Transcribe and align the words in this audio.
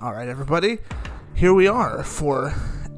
All 0.00 0.12
right, 0.12 0.28
everybody, 0.28 0.78
here 1.34 1.52
we 1.52 1.66
are 1.66 2.04
for 2.04 2.54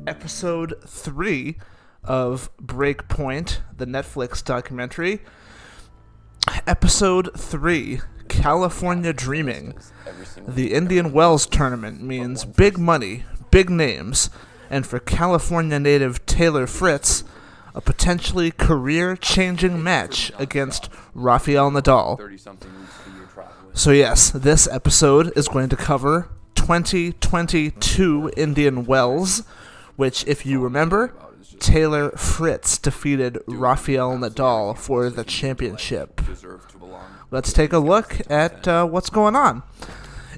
episode 0.07 0.75
three 0.87 1.57
of 2.05 2.51
Break 2.59 3.09
Point, 3.09 3.63
the 3.75 3.87
Netflix 3.87 4.45
documentary. 4.45 5.23
Episode 6.67 7.31
three 7.35 8.03
California 8.29 9.15
Dreaming. 9.15 9.79
The 10.47 10.75
Indian 10.75 11.11
Wells 11.11 11.47
tournament 11.47 12.03
means 12.03 12.45
big 12.45 12.77
money, 12.77 13.25
big 13.51 13.71
names, 13.71 14.29
and 14.69 14.87
for 14.87 14.99
California 14.99 15.81
native 15.81 16.27
Taylor 16.27 16.67
Fritz, 16.67 17.25
a 17.75 17.81
potentially 17.81 18.51
career 18.51 19.17
changing 19.17 19.83
match 19.83 20.33
against 20.39 20.91
Rafael 21.15 21.71
Nadal. 21.71 22.19
So, 23.73 23.91
yes, 23.91 24.31
this 24.33 24.69
episode 24.69 25.33
is 25.35 25.49
going 25.49 25.71
to 25.71 25.77
cover 25.77 26.29
2022 26.71 28.31
Indian 28.37 28.87
Wells, 28.87 29.43
which, 29.97 30.25
if 30.29 30.47
you 30.47 30.61
remember, 30.61 31.13
Taylor 31.59 32.11
Fritz 32.13 32.79
defeated 32.79 33.41
Rafael 33.49 34.17
Nadal 34.17 34.79
for 34.79 35.11
the 35.11 35.25
championship. 35.25 36.21
Let's 37.33 37.53
take 37.53 37.73
a 37.73 37.81
look 37.81 38.21
at 38.31 38.69
uh, 38.69 38.87
what's 38.87 39.11
going 39.11 39.35
on. 39.35 39.65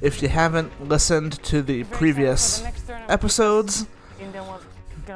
If 0.01 0.23
you 0.23 0.29
haven't 0.29 0.89
listened 0.89 1.35
to 1.43 1.61
the 1.61 1.85
previous 1.85 2.65
episodes, 3.11 3.87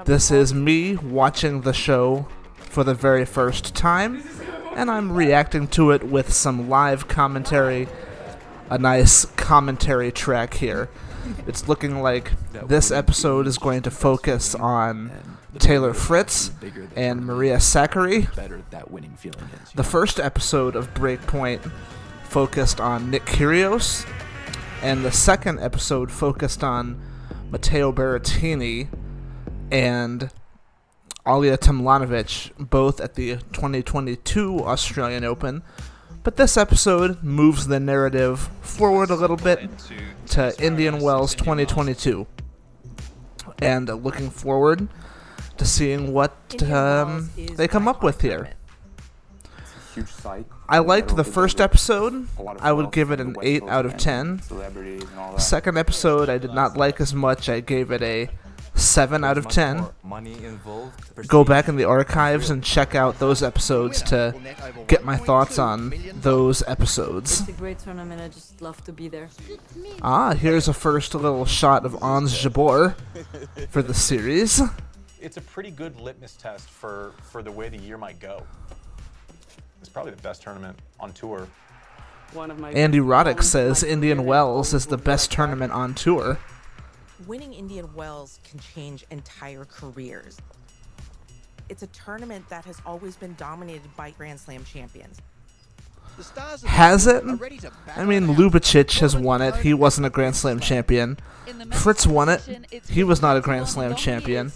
this 0.05 0.31
is 0.31 0.53
me 0.53 0.97
watching 0.97 1.63
the 1.63 1.73
show 1.73 2.29
for 2.59 2.85
the 2.85 2.95
very 2.95 3.25
first 3.25 3.75
time, 3.75 4.23
and 4.75 4.91
I'm 4.91 5.11
reacting 5.13 5.67
to 5.69 5.93
it 5.93 6.03
with 6.03 6.31
some 6.31 6.69
live 6.69 7.09
commentary, 7.09 7.89
a 8.69 8.77
nice 8.77 9.25
commentary 9.25 10.13
track 10.13 10.53
here. 10.53 10.91
It's 11.47 11.69
looking 11.69 12.03
like 12.03 12.33
this 12.67 12.91
episode 12.91 13.47
is 13.47 13.59
going 13.59 13.83
to 13.83 13.91
focus 13.91 14.55
on 14.55 15.11
Taylor 15.59 15.95
Fritz 15.95 16.51
and 16.95 17.25
Maria 17.25 17.57
Sakkari. 17.57 18.29
The 19.75 19.85
first 19.85 20.21
episode 20.21 20.77
of 20.77 20.93
Break 20.95 21.23
Point 21.23 21.63
focused 22.25 22.81
on 22.81 23.11
Nick 23.11 23.25
Kyrgios, 23.25 24.07
and 24.83 25.05
the 25.05 25.13
second 25.13 25.61
episode 25.61 26.11
focused 26.11 26.63
on 26.63 27.01
Matteo 27.51 27.93
Berrettini 27.93 28.89
and 29.71 30.31
Ajla 31.25 31.57
Tomljanovic, 31.59 32.69
both 32.71 33.01
at 33.01 33.15
the 33.15 33.37
2022 33.53 34.61
Australian 34.61 35.25
Open. 35.25 35.63
But 36.27 36.35
this 36.35 36.57
episode 36.57 37.23
moves 37.23 37.69
the 37.69 37.79
narrative 37.79 38.51
forward 38.61 39.11
a 39.11 39.15
little 39.15 39.37
bit 39.37 39.71
to 40.31 40.61
Indian 40.61 40.99
Wells 40.99 41.37
2022. 41.37 42.27
And 43.61 43.89
uh, 43.89 43.95
looking 43.95 44.31
forward 44.31 44.89
to 45.57 45.65
seeing 45.65 46.13
what 46.13 46.61
um, 46.65 47.31
they 47.55 47.69
come 47.69 47.87
up 47.87 48.03
with 48.03 48.23
here. 48.23 48.51
I 50.69 50.79
liked 50.79 51.15
the 51.15 51.23
first 51.23 51.61
episode. 51.61 52.27
I 52.59 52.73
would 52.73 52.91
give 52.91 53.13
it 53.13 53.21
an 53.21 53.37
8 53.41 53.63
out 53.69 53.87
of 53.87 53.97
10. 53.97 54.43
Second 55.39 55.79
episode, 55.79 56.29
I 56.29 56.39
did 56.39 56.53
not 56.53 56.77
like 56.77 57.01
as 57.01 57.15
much. 57.15 57.49
I 57.49 57.61
gave 57.61 57.93
it 57.93 58.03
a 58.03 58.29
7 58.77 59.25
out 59.25 59.39
of 59.39 59.49
10. 59.49 59.87
Go 61.27 61.45
back 61.45 61.69
in 61.69 61.77
the 61.77 61.85
archives 61.85 62.51
and 62.51 62.63
check 62.63 62.95
out 62.95 63.19
those 63.19 63.43
episodes 63.43 64.03
to 64.03 64.35
get 64.87 65.05
my 65.05 65.17
thoughts 65.17 65.59
on 65.59 65.93
those 66.15 66.63
episodes. 66.67 67.41
It's 67.41 67.49
a 67.49 67.53
great 67.53 67.79
tournament. 67.79 68.21
I 68.21 68.29
just 68.29 68.61
love 68.61 68.83
to 68.85 68.93
be 68.93 69.09
there. 69.09 69.29
Ah, 70.03 70.35
here's 70.35 70.69
a 70.69 70.75
first 70.75 71.15
little 71.15 71.47
shot 71.47 71.85
of 71.85 72.03
Ons 72.03 72.35
Jabeur 72.35 72.95
for 73.71 73.83
the 73.83 73.95
series. 73.95 74.61
it's 75.21 75.37
a 75.37 75.43
pretty 75.43 75.71
good 75.71 75.99
litmus 75.99 76.35
test 76.35 76.69
for, 76.69 77.13
for 77.31 77.43
the 77.43 77.51
way 77.51 77.69
the 77.69 77.79
year 77.79 77.97
might 77.99 78.21
go. 78.21 78.43
It's 79.81 79.89
probably 79.89 80.13
the 80.13 80.23
best 80.23 80.43
tournament 80.43 80.79
on 81.01 81.13
tour. 81.13 81.49
One 82.33 82.51
of 82.51 82.59
my 82.59 82.73
Andy 82.73 82.99
Roddick 82.99 83.43
says 83.43 83.83
Indian 83.83 84.25
Wells 84.25 84.75
is 84.75 84.87
the 84.87 84.99
best 84.99 85.31
tournament 85.31 85.73
on 85.73 85.95
tour. 85.95 86.39
Winning 87.27 87.55
Indian 87.55 87.93
Wells 87.95 88.41
can 88.49 88.59
change 88.59 89.05
entire 89.11 89.65
careers. 89.65 90.39
It's 91.69 91.83
a 91.83 91.87
tournament 91.89 92.49
that 92.49 92.65
has 92.65 92.81
always 92.85 93.17
been 93.17 93.35
dominated 93.35 93.95
by 93.97 94.11
Grand 94.11 94.39
Slam 94.39 94.65
champions. 94.65 95.21
Has 96.65 97.07
it? 97.07 97.23
I 97.95 98.05
mean, 98.05 98.27
Ljubicic 98.29 99.01
has 99.01 99.15
won 99.15 99.43
it. 99.43 99.57
He 99.57 99.75
wasn't 99.75 100.07
a 100.07 100.11
Grand 100.11 100.37
Slam 100.37 100.61
champion. 100.61 101.19
Fritz 101.73 102.07
won 102.07 102.29
it. 102.29 102.43
He 102.89 103.05
was 103.05 103.21
not 103.21 103.37
a 103.37 103.41
Grand 103.41 103.69
Slam 103.69 103.95
champion. 103.95 104.53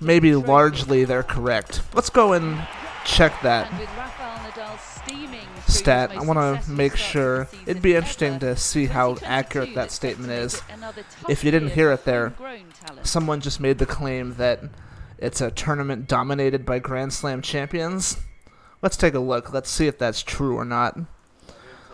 Maybe 0.00 0.34
largely 0.34 1.04
they're 1.04 1.22
correct. 1.22 1.82
Let's 1.94 2.10
go 2.10 2.32
and 2.32 2.66
check 3.04 3.40
that 3.42 3.70
stat. 5.66 6.12
I 6.12 6.22
want 6.22 6.62
to 6.62 6.70
make 6.70 6.96
sure. 6.96 7.48
It'd 7.66 7.82
be 7.82 7.94
interesting 7.94 8.38
to 8.40 8.56
see 8.56 8.86
how 8.86 9.16
accurate 9.22 9.74
that 9.74 9.90
statement 9.90 10.30
is. 10.32 10.62
If 11.28 11.44
you 11.44 11.50
didn't 11.50 11.70
hear 11.70 11.92
it 11.92 12.04
there, 12.04 12.34
someone 13.02 13.40
just 13.40 13.60
made 13.60 13.78
the 13.78 13.86
claim 13.86 14.34
that 14.34 14.62
it's 15.18 15.40
a 15.40 15.50
tournament 15.50 16.08
dominated 16.08 16.64
by 16.64 16.78
Grand 16.78 17.12
Slam 17.12 17.42
champions. 17.42 18.18
Let's 18.82 18.96
take 18.96 19.14
a 19.14 19.20
look. 19.20 19.52
Let's 19.52 19.70
see 19.70 19.86
if 19.86 19.98
that's 19.98 20.22
true 20.22 20.56
or 20.56 20.64
not. 20.64 20.98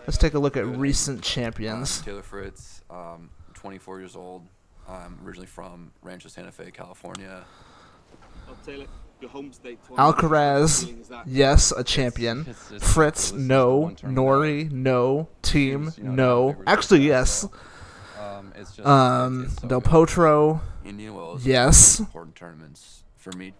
Let's 0.01 0.17
take 0.17 0.33
a 0.33 0.39
look 0.39 0.57
at 0.57 0.65
recent 0.65 1.21
champions. 1.21 2.01
Taylor 2.01 2.21
Fritz, 2.21 2.81
um, 2.89 3.29
24 3.53 3.99
years 3.99 4.15
old. 4.15 4.47
I'm 4.89 5.17
originally 5.23 5.47
from 5.47 5.91
Rancho 6.01 6.27
Santa 6.27 6.51
Fe, 6.51 6.71
California. 6.71 7.45
Alcaraz, 9.97 11.23
yes, 11.25 11.71
a 11.71 11.83
champion. 11.83 12.45
Fritz, 12.79 13.31
no. 13.31 13.95
Norrie, 14.03 14.69
no. 14.71 15.29
Thiem, 15.43 15.97
no. 15.99 16.55
Actually, 16.67 17.07
yes. 17.07 17.47
Um, 18.83 19.49
Del. 19.67 19.81
Potro, 19.81 20.61
yes. 21.43 21.99
Important 21.99 22.35
tournaments 22.35 23.03
for 23.17 23.31
me. 23.33 23.53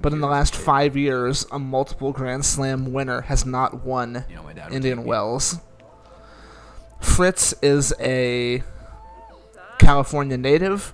But 0.00 0.12
in 0.12 0.20
the 0.20 0.26
last 0.26 0.56
five 0.56 0.96
years, 0.96 1.46
a 1.52 1.58
multiple 1.58 2.12
Grand 2.12 2.44
Slam 2.44 2.92
winner 2.92 3.20
has 3.22 3.46
not 3.46 3.84
won 3.84 4.24
Indian. 4.72 5.04
Wells. 5.04 5.58
Fritz 7.00 7.54
is 7.62 7.94
a 8.00 8.64
California 9.78 10.36
native, 10.36 10.92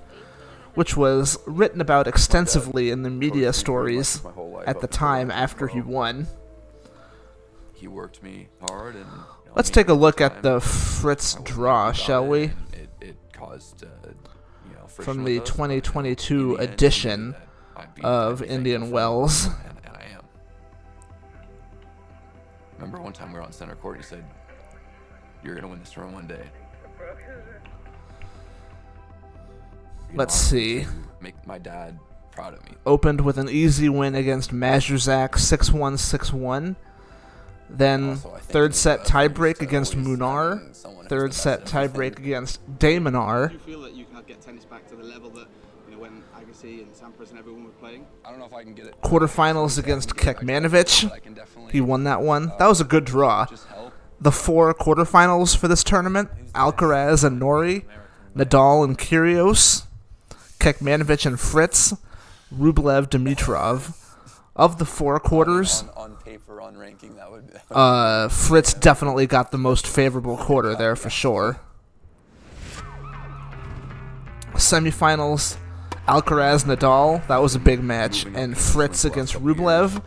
which 0.75 0.97
was 0.97 1.39
written 1.47 1.81
about 1.81 2.07
extensively 2.07 2.91
in 2.91 3.03
the 3.03 3.11
media 3.11 3.53
Coached 3.53 3.69
me 3.69 3.73
pretty 3.75 3.97
much 3.97 4.07
stories 4.07 4.25
my 4.25 4.31
whole 4.33 4.51
life 4.53 4.69
at 4.69 4.81
the 4.81 4.87
time 4.87 5.31
after 5.31 5.67
he 5.67 5.81
won. 5.81 6.27
He 7.73 7.89
worked 7.89 8.23
me 8.23 8.49
hard, 8.61 8.95
and 8.97 9.07
Let's 9.55 9.71
take 9.71 9.89
a 9.89 9.95
look 9.95 10.21
at 10.21 10.43
the 10.43 10.61
Fritz 10.61 11.37
draw, 11.45 11.93
shall 11.93 12.27
we? 12.27 12.45
It, 12.73 12.89
it 13.01 13.17
caused, 13.33 13.85
uh, 13.85 13.89
you 14.69 14.75
know, 14.75 14.87
From 14.89 15.23
the 15.23 15.39
us, 15.39 15.51
but 15.51 15.71
in 15.71 15.81
2022 15.81 16.35
the 16.35 16.41
end, 16.41 16.59
he 16.61 16.67
knew 16.67 16.73
edition 16.73 17.37
that 17.77 18.05
of 18.05 18.43
Indian 18.43 18.91
Wells. 18.91 19.45
And, 19.47 19.55
and 19.85 19.97
I 19.97 20.07
am. 20.17 20.25
Remember 22.79 23.01
one 23.01 23.13
time 23.13 23.33
we 23.33 23.39
were 23.39 23.45
on 23.45 23.53
center 23.53 23.77
court, 23.77 23.97
he 23.97 24.03
said, 24.03 24.25
"You're 25.45 25.55
gonna 25.55 25.69
win 25.69 25.79
this 25.79 25.93
tournament 25.93 26.17
one 26.17 26.27
day." 26.27 26.51
You 30.15 30.19
know, 30.19 30.23
Let's 30.23 30.35
I 30.35 30.51
see. 30.51 30.81
to 30.85 30.89
Make 31.21 31.47
my 31.47 31.59
dad 31.59 31.99
proud 32.31 32.55
of 32.55 32.65
me. 32.65 32.77
Opened 32.87 33.21
with 33.23 33.37
an 33.37 33.49
easy 33.49 33.89
win 33.89 34.15
against 34.15 34.53
Mazurzak 34.53 35.39
6 35.39 35.73
1 35.73 35.99
6 35.99 36.33
1. 36.33 36.77
Then 37.69 38.11
Also, 38.11 38.29
third 38.43 38.75
set 38.77 38.99
the 38.99 38.99
best 39.01 39.13
thing 39.13 39.31
tiebreak 39.31 39.61
against 39.61 39.97
Munar. 39.97 40.59
having 40.59 40.75
someone 40.75 41.05
who's 41.05 41.09
Third 41.09 41.35
set 41.35 41.65
tiebreak 41.65 42.19
against 42.19 42.79
de 42.79 42.99
Minaur. 43.01 43.49
Do 43.49 43.55
you 43.55 43.59
feel 43.61 43.81
that 43.83 43.95
you 43.95 44.05
can 44.05 44.23
get 44.25 44.41
tennis 44.41 44.65
back 44.65 44.87
to 44.89 44.95
the 44.95 45.03
level 45.03 45.31
that 45.31 45.49
you 45.89 45.97
know 45.97 46.03
when 46.03 46.23
Agassi 46.37 46.83
and 46.83 46.93
Sampras 46.95 47.31
and 47.31 47.39
everyone 47.41 47.65
were 47.65 47.71
playing? 47.71 48.07
I 48.25 48.31
don't 48.31 48.39
know 48.39 48.47
if 48.47 48.53
I 48.55 48.63
can 48.63 48.75
get 48.75 48.87
it. 48.87 49.01
Quarterfinals 49.03 49.79
against 49.79 50.15
Kekmanovic. 50.15 51.09
But 51.09 51.13
I 51.13 51.19
can 51.19 51.35
definitely, 51.35 51.73
He 51.73 51.81
won 51.81 52.05
that 52.05 52.21
one. 52.21 52.51
Uh, 52.51 52.57
that 52.59 52.67
was 52.69 52.81
a 52.81 52.85
good 52.85 53.05
draw. 53.05 53.47
The 54.21 54.31
four 54.31 54.73
quarterfinals 54.75 55.57
for 55.57 55.67
this 55.67 55.83
tournament 55.83 56.31
Alcaraz 56.53 57.25
and 57.25 57.41
Norrie, 57.41 57.85
Nadal 58.37 58.85
and 58.85 58.97
Kyrgios, 58.97 59.87
Kekmanovic 60.65 61.27
and 61.27 61.39
Fritz, 61.39 61.93
Rublev 62.51 63.11
Dimitrov. 63.11 64.01
Of 64.57 64.79
the 64.79 64.87
four 64.87 65.21
quarters, 65.21 65.83
on, 65.97 66.13
on 66.13 66.17
paper, 66.25 66.61
on 66.61 66.79
ranking, 66.79 67.17
that 67.17 67.31
would. 67.31 67.49
That 67.49 67.69
would 67.69 67.77
uh, 67.77 68.29
Fritz 68.29 68.73
definitely 68.73 69.27
got 69.27 69.51
the 69.51 69.59
most 69.59 69.87
favorable 69.87 70.37
quarter 70.37 70.75
there 70.77 70.95
for 70.97 71.11
sure. 71.11 71.61
Semifinals, 74.53 75.57
Alcaraz 76.07 76.65
Nadal, 76.65 77.27
that 77.27 77.43
was 77.43 77.57
a 77.57 77.59
big 77.59 77.83
match, 77.83 78.25
and 78.27 78.57
Fritz 78.57 79.05
against 79.05 79.35
Rublev. 79.35 80.03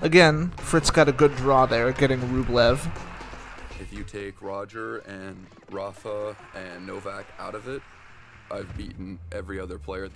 Again, 0.00 0.52
Fritz 0.58 0.90
got 0.90 1.08
a 1.08 1.12
good 1.12 1.34
draw 1.34 1.66
there, 1.66 1.92
getting 1.92 2.20
Rublev. 2.20 2.88
if 3.80 3.92
you 3.92 4.04
take 4.04 4.40
Roger 4.40 4.98
and 4.98 5.44
Rafa 5.70 6.36
and 6.54 6.86
Novak 6.86 7.26
out 7.40 7.56
of 7.56 7.66
it, 7.66 7.82
I've 8.50 8.76
beaten 8.76 9.18
every 9.32 9.60
other 9.60 9.78
player. 9.78 10.08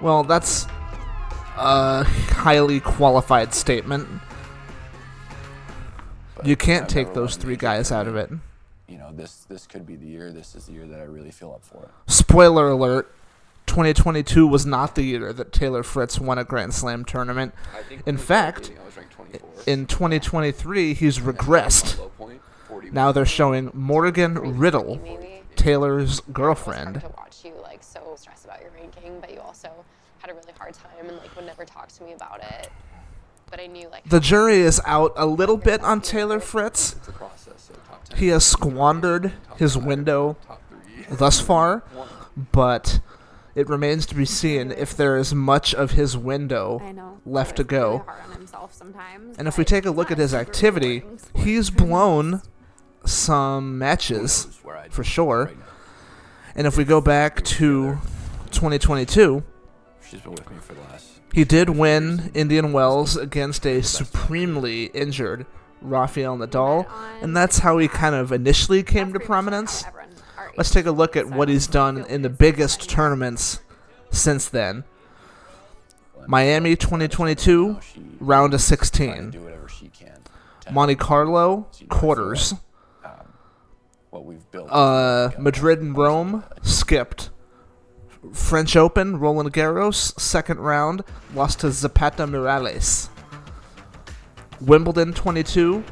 Well, 0.00 0.24
that's 0.24 0.66
a 1.56 2.04
highly 2.04 2.80
qualified 2.80 3.54
statement. 3.54 4.08
But 6.36 6.46
You 6.46 6.56
can't 6.56 6.84
I've 6.84 6.88
take 6.88 7.14
those 7.14 7.36
three 7.36 7.56
guys 7.56 7.92
out 7.92 8.06
of 8.06 8.16
it. 8.16 8.30
You 8.88 8.98
know, 8.98 9.10
this 9.12 9.44
this 9.48 9.66
could 9.66 9.86
be 9.86 9.96
the 9.96 10.06
year. 10.06 10.32
This 10.32 10.54
is 10.54 10.66
the 10.66 10.72
year 10.72 10.86
that 10.86 11.00
I 11.00 11.04
really 11.04 11.30
feel 11.30 11.52
up 11.52 11.64
for 11.64 11.84
it. 11.84 12.12
Spoiler 12.12 12.68
alert 12.68 13.14
2022 13.66 14.46
was 14.46 14.66
not 14.66 14.94
the 14.96 15.02
year 15.02 15.32
that 15.32 15.52
Taylor 15.52 15.82
Fritz 15.82 16.18
won 16.18 16.36
a 16.38 16.44
Grand 16.44 16.74
Slam 16.74 17.04
tournament. 17.04 17.54
In 18.04 18.18
fact, 18.18 18.70
I 18.80 18.84
was 18.84 18.96
ranked 18.96 19.12
24. 19.12 19.50
In 19.66 19.86
2023, 19.86 20.94
he's 20.94 21.20
regressed. 21.20 21.98
Low 21.98 22.08
point, 22.18 22.40
41. 22.68 22.94
Now 22.94 23.12
they're 23.12 23.24
showing 23.24 23.70
Morgan 23.72 24.58
Riddle. 24.58 25.00
Taylor's 25.56 26.20
girlfriend. 26.32 27.00
to 27.00 27.08
watch 27.16 27.44
you 27.44 27.52
like 27.62 27.82
so 27.82 28.14
stressed 28.16 28.44
about 28.44 28.60
your 28.62 28.70
ranking, 28.70 29.20
but 29.20 29.32
you 29.32 29.40
also 29.40 29.70
had 30.18 30.30
a 30.30 30.34
really 30.34 30.52
hard 30.58 30.74
time 30.74 31.08
and 31.08 31.16
like 31.18 31.34
would 31.36 31.46
never 31.46 31.64
talk 31.64 31.88
to 31.88 32.02
me 32.04 32.12
about 32.12 32.40
it. 32.42 32.70
But 33.50 33.60
I 33.60 33.66
knew 33.66 33.88
like 33.90 34.08
The 34.08 34.20
jury 34.20 34.60
is 34.60 34.80
out 34.86 35.12
a 35.16 35.26
little 35.26 35.56
bit 35.58 35.82
on 35.82 36.00
Taylor 36.00 36.40
Fritz. 36.40 36.94
It's 36.96 37.08
a 37.08 37.12
process, 37.12 37.68
so 37.68 37.74
top 37.88 38.04
10. 38.04 38.18
He 38.18 38.28
has 38.28 38.44
squandered 38.44 39.32
his 39.56 39.76
window 39.76 40.36
thus 41.10 41.40
far, 41.40 41.84
but 42.52 43.00
it 43.54 43.68
remains 43.68 44.06
to 44.06 44.14
be 44.14 44.24
seen 44.24 44.70
if 44.70 44.96
there 44.96 45.18
is 45.18 45.34
much 45.34 45.74
of 45.74 45.90
his 45.90 46.16
window 46.16 46.80
left 47.26 47.56
to 47.56 47.64
go. 47.64 47.98
hard 48.06 48.22
on 48.24 48.32
himself 48.32 48.72
sometimes. 48.72 49.36
And 49.36 49.46
if 49.46 49.58
we 49.58 49.64
take 49.64 49.84
a 49.84 49.90
look 49.90 50.10
at 50.10 50.16
his 50.16 50.32
activity, 50.32 51.02
he's 51.36 51.68
blown 51.68 52.40
some 53.04 53.78
matches 53.78 54.46
Knows 54.46 54.58
where 54.64 54.76
I'd 54.76 54.92
for 54.92 55.04
sure. 55.04 55.50
And 56.54 56.66
if 56.66 56.76
we 56.76 56.84
go 56.84 57.00
back 57.00 57.42
to 57.44 57.98
2022, 58.50 59.42
She's 60.08 60.20
been 60.20 60.32
with 60.32 60.50
me 60.50 60.56
for 60.60 60.74
the 60.74 60.80
last. 60.82 61.20
he 61.32 61.44
did 61.44 61.70
win 61.70 62.30
Indian 62.34 62.72
Wells 62.72 63.16
against 63.16 63.66
a 63.66 63.82
supremely 63.82 64.84
injured 64.86 65.46
Rafael 65.80 66.36
Nadal, 66.36 66.86
and 67.22 67.36
that's 67.36 67.58
how 67.60 67.78
he 67.78 67.88
kind 67.88 68.14
of 68.14 68.30
initially 68.30 68.82
came 68.82 69.12
to 69.12 69.18
That's 69.18 69.24
pretty 69.24 69.24
much 69.24 69.26
prominence. 69.26 69.82
how 69.82 69.88
everyone 69.88 70.08
our 70.38 70.52
Let's 70.56 70.70
take 70.70 70.86
a 70.86 70.90
look 70.92 71.16
at 71.16 71.26
what 71.30 71.48
he's 71.48 71.66
done 71.66 72.04
in 72.04 72.22
the 72.22 72.28
biggest 72.28 72.88
tournaments 72.90 73.60
since 74.10 74.48
then. 74.48 74.84
Miami 76.28 76.76
2022, 76.76 77.80
round 78.20 78.54
of 78.54 78.60
16. 78.60 79.30
do 79.30 79.40
whatever 79.42 79.68
she 79.68 79.88
can. 79.88 80.20
to 80.60 80.72
Monte 80.72 80.94
Carlo, 80.96 81.66
quarters. 81.88 82.54
What 84.12 84.24
we've 84.26 84.48
built. 84.50 84.68
Uh. 84.70 85.30
Madrid 85.38 85.80
and 85.80 85.96
Rome, 85.96 86.44
skipped. 86.62 87.30
French 88.32 88.76
Open, 88.76 89.18
Roland 89.18 89.52
Garros, 89.52 90.18
second 90.20 90.60
round, 90.60 91.02
lost 91.34 91.60
to 91.60 91.72
Zapata 91.72 92.24
Miralles. 92.24 93.08
Wimbledon 94.60 95.12
22, 95.12 95.82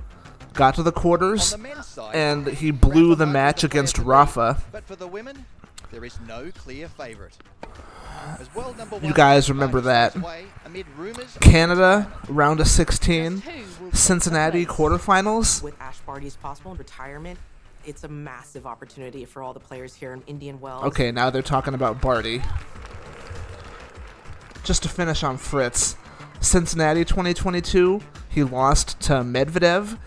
got 0.52 0.76
to 0.76 0.84
the 0.84 0.92
quarters, 0.92 1.50
the 1.50 1.82
side, 1.82 2.14
and 2.14 2.46
he 2.46 2.70
blew 2.70 3.16
the 3.16 3.24
Rafa 3.24 3.32
match 3.32 3.62
the 3.62 3.68
player 3.68 3.80
against 3.80 3.96
to 3.96 4.02
Rafa. 4.02 4.62
But 4.70 4.84
for 4.84 4.94
the 4.94 5.08
women, 5.08 5.44
there 5.90 6.04
is 6.04 6.20
no 6.28 6.52
clear 6.52 6.86
favourite. 6.88 7.36
As 8.38 8.54
world 8.54 8.76
number 8.78 8.98
You 9.02 9.12
guys 9.14 9.48
remember 9.48 9.80
that. 9.80 10.14
on 10.14 10.22
his 10.22 10.28
way 10.28 10.44
amid 10.66 10.86
rumours 10.96 11.34
of 11.34 11.40
Canada, 11.40 12.12
round 12.28 12.60
of 12.60 12.68
16, 12.68 13.42
Cincinnati 13.92 14.66
quarterfinals. 14.66 15.62
With 15.64 15.74
Ash 15.80 15.98
Barty's 16.00 16.36
possible 16.36 16.76
retirement, 16.76 17.40
it's 17.84 18.04
a 18.04 18.08
massive 18.08 18.66
opportunity 18.66 19.24
for 19.24 19.42
all 19.42 19.52
the 19.52 19.60
players 19.60 19.94
here 19.94 20.12
in 20.12 20.22
Indian 20.26 20.60
Wells. 20.60 20.84
Okay, 20.84 21.10
now 21.10 21.30
they're 21.30 21.42
talking 21.42 21.74
about 21.74 22.00
Barty. 22.00 22.42
Just 24.64 24.82
to 24.82 24.88
finish 24.88 25.22
on 25.22 25.36
Fritz, 25.36 25.96
Cincinnati 26.40 27.04
2022, 27.04 28.00
he 28.28 28.42
lost 28.44 29.00
to 29.00 29.14
Medvedev, 29.14 29.98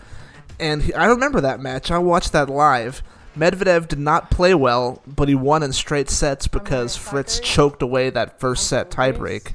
and 0.58 0.82
he, 0.82 0.94
I 0.94 1.06
remember 1.06 1.40
that 1.40 1.60
match. 1.60 1.90
I 1.90 1.98
watched 1.98 2.32
that 2.32 2.48
live. 2.48 3.02
Medvedev 3.36 3.88
did 3.88 3.98
not 3.98 4.30
play 4.30 4.54
well, 4.54 5.02
but 5.06 5.28
he 5.28 5.34
won 5.34 5.62
in 5.62 5.72
straight 5.72 6.08
sets 6.08 6.46
because 6.46 6.96
Fritz 6.96 7.40
choked 7.40 7.82
away 7.82 8.10
that 8.10 8.38
first 8.38 8.68
set 8.68 8.90
tiebreak. 8.90 9.54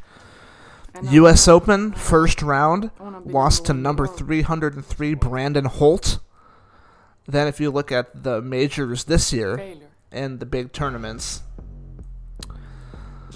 U.S. 1.01 1.47
Open 1.47 1.93
first 1.93 2.41
round 2.41 2.91
lost 3.23 3.65
to 3.65 3.73
number 3.73 4.05
303 4.05 5.13
Brandon 5.13 5.65
Holt. 5.65 6.19
Then, 7.29 7.47
if 7.47 7.59
you 7.59 7.69
look 7.69 7.91
at 7.91 8.23
the 8.23 8.41
majors 8.41 9.03
this 9.03 9.31
year 9.31 9.75
and 10.11 10.39
the 10.39 10.47
big 10.47 10.73
tournaments, 10.73 11.43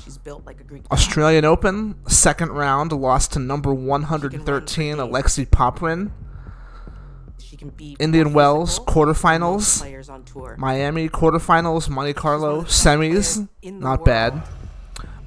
She's 0.03 0.17
built 0.17 0.43
like 0.47 0.59
a 0.59 0.63
Greek. 0.63 0.83
Australian 0.91 1.45
Open 1.45 1.95
second 2.07 2.53
round 2.53 2.91
lost 2.91 3.33
to 3.33 3.39
number 3.39 3.71
113 3.71 4.99
Alexei 4.99 5.45
Popyrin. 5.45 6.09
She 7.37 7.55
can 7.55 7.69
beat 7.69 7.97
Indian 7.99 8.33
Wells 8.33 8.79
quarterfinals. 8.79 9.81
Players 9.81 10.09
on 10.09 10.23
tour. 10.23 10.55
Miami 10.57 11.07
quarterfinals, 11.07 11.87
Monte 11.87 12.13
Carlo 12.13 12.63
semis, 12.63 13.47
not 13.63 14.03
bad. 14.03 14.41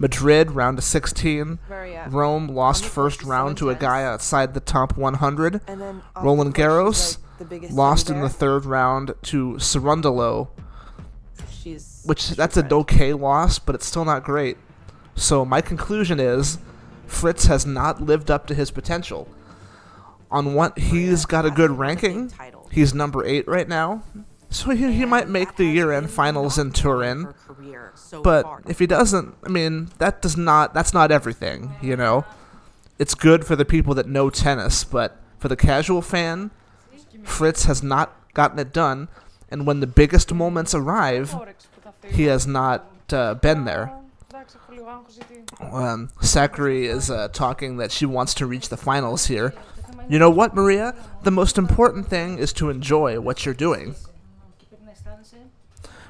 Madrid 0.00 0.50
round 0.50 0.78
of 0.78 0.84
16. 0.84 1.60
Uh, 1.70 2.04
Rome 2.10 2.48
lost 2.48 2.84
first 2.84 2.94
court, 2.94 3.12
she's 3.12 3.20
so 3.22 3.30
round 3.30 3.56
to 3.58 3.70
a 3.70 3.76
guy 3.76 4.02
outside 4.02 4.54
the 4.54 4.60
top 4.60 4.96
100. 4.96 5.60
And 5.68 5.80
then 5.80 6.02
off 6.16 6.24
Roland 6.24 6.52
the 6.52 6.62
court, 6.62 6.72
Garros 6.72 7.18
she's, 7.36 7.40
like, 7.40 7.48
the 7.48 7.54
biggest 7.54 7.74
lost 7.74 8.10
in 8.10 8.20
the 8.20 8.28
third 8.28 8.64
round 8.64 9.14
to 9.22 9.54
Cerundolo, 9.54 10.48
She's 11.50 12.02
which 12.04 12.20
she's 12.20 12.36
that's 12.36 12.56
a 12.56 12.74
okay 12.74 13.12
loss, 13.12 13.58
but 13.58 13.74
it's 13.74 13.86
still 13.86 14.04
not 14.04 14.24
great. 14.24 14.56
So 15.14 15.44
my 15.44 15.60
conclusion 15.60 16.20
is 16.20 16.58
Fritz 17.06 17.46
has 17.46 17.66
not 17.66 18.00
lived 18.00 18.30
up 18.30 18.46
to 18.46 18.54
his 18.54 18.70
potential. 18.70 19.28
On 20.30 20.54
what 20.54 20.78
he's 20.78 21.24
got 21.24 21.46
a 21.46 21.50
good 21.50 21.70
ranking. 21.70 22.32
He's 22.72 22.92
number 22.92 23.24
eight 23.24 23.46
right 23.46 23.68
now. 23.68 24.02
So 24.50 24.70
he, 24.70 24.92
he 24.92 25.04
might 25.04 25.28
make 25.28 25.56
the 25.56 25.64
year-end 25.64 26.10
finals 26.10 26.58
in 26.58 26.72
Turin. 26.72 27.32
But 28.22 28.44
if 28.68 28.78
he 28.78 28.86
doesn't, 28.86 29.34
I 29.44 29.48
mean, 29.48 29.90
that 29.98 30.22
does 30.22 30.36
not 30.36 30.74
that's 30.74 30.92
not 30.92 31.10
everything, 31.10 31.74
you 31.80 31.96
know. 31.96 32.24
It's 32.98 33.14
good 33.14 33.44
for 33.44 33.56
the 33.56 33.64
people 33.64 33.94
that 33.94 34.08
know 34.08 34.30
tennis, 34.30 34.84
but 34.84 35.20
for 35.38 35.48
the 35.48 35.56
casual 35.56 36.02
fan, 36.02 36.50
Fritz 37.26 37.64
has 37.64 37.82
not 37.82 38.14
gotten 38.34 38.58
it 38.58 38.72
done, 38.72 39.08
and 39.50 39.66
when 39.66 39.80
the 39.80 39.86
biggest 39.86 40.32
moments 40.32 40.74
arrive, 40.74 41.34
he 42.10 42.24
has 42.24 42.46
not 42.46 42.90
uh, 43.12 43.34
been 43.34 43.64
there. 43.64 43.92
Um, 45.60 46.08
Sakkari 46.20 46.84
is 46.84 47.10
uh, 47.10 47.28
talking 47.28 47.76
that 47.78 47.90
she 47.92 48.06
wants 48.06 48.34
to 48.34 48.46
reach 48.46 48.68
the 48.68 48.76
finals 48.76 49.26
here. 49.26 49.54
You 50.08 50.18
know 50.18 50.30
what, 50.30 50.54
Maria? 50.54 50.94
The 51.24 51.30
most 51.30 51.58
important 51.58 52.06
thing 52.08 52.38
is 52.38 52.52
to 52.54 52.70
enjoy 52.70 53.20
what 53.20 53.44
you're 53.44 53.54
doing. 53.54 53.96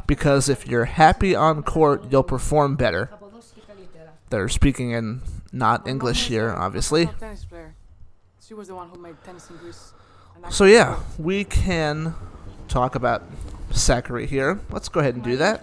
Because 0.07 0.49
if 0.49 0.67
you're 0.69 0.85
happy 0.85 1.35
on 1.35 1.63
court, 1.63 2.05
you'll 2.11 2.23
perform 2.23 2.77
better. 2.77 3.11
They're 4.31 4.49
speaking 4.49 4.91
in 4.91 5.23
not 5.53 5.89
English 5.89 6.27
here, 6.29 6.53
obviously. 6.53 7.09
She 8.41 8.55
was 8.55 8.69
the 8.69 8.75
one 8.75 8.89
who 8.91 9.01
made 9.01 9.17
tennis 9.25 9.51
in 9.51 9.57
Greece. 9.57 9.93
So 10.51 10.65
yeah, 10.65 11.01
we 11.19 11.45
can 11.45 12.15
talk 12.69 12.95
about 12.95 13.23
Sakkari 13.71 14.27
here. 14.27 14.61
Let's 14.71 14.89
go 14.89 15.01
ahead 15.01 15.15
and 15.15 15.25
do 15.25 15.37
that. 15.37 15.63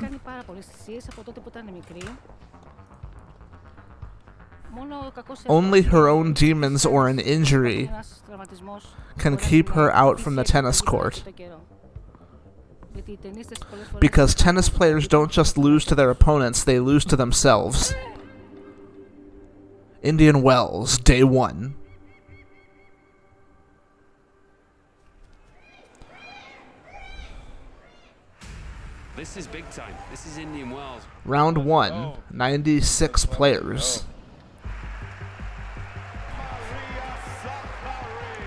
Only 5.47 5.81
her 5.83 6.07
own 6.07 6.33
demons 6.33 6.85
or 6.85 7.07
an 7.07 7.19
injury 7.19 7.89
can 9.17 9.37
keep 9.37 9.69
her 9.69 9.91
out 9.93 10.19
from 10.19 10.35
the 10.35 10.43
tennis 10.43 10.81
court. 10.81 11.23
Because 13.99 14.35
tennis 14.35 14.69
players 14.69 15.07
don't 15.07 15.31
just 15.31 15.57
lose 15.57 15.85
to 15.85 15.95
their 15.95 16.09
opponents, 16.09 16.63
they 16.63 16.79
lose 16.79 17.05
to 17.05 17.15
themselves. 17.15 17.93
Indian 20.03 20.41
Wells, 20.41 20.97
day 20.97 21.23
one. 21.23 21.75
This 29.23 29.37
is 29.37 29.47
big 29.47 29.69
time. 29.69 29.95
This 30.11 30.25
is 30.25 30.37
Indian 30.37 30.69
Wells. 30.71 31.01
Round 31.23 31.63
one, 31.63 32.11
96 32.29 33.25
players. 33.27 34.03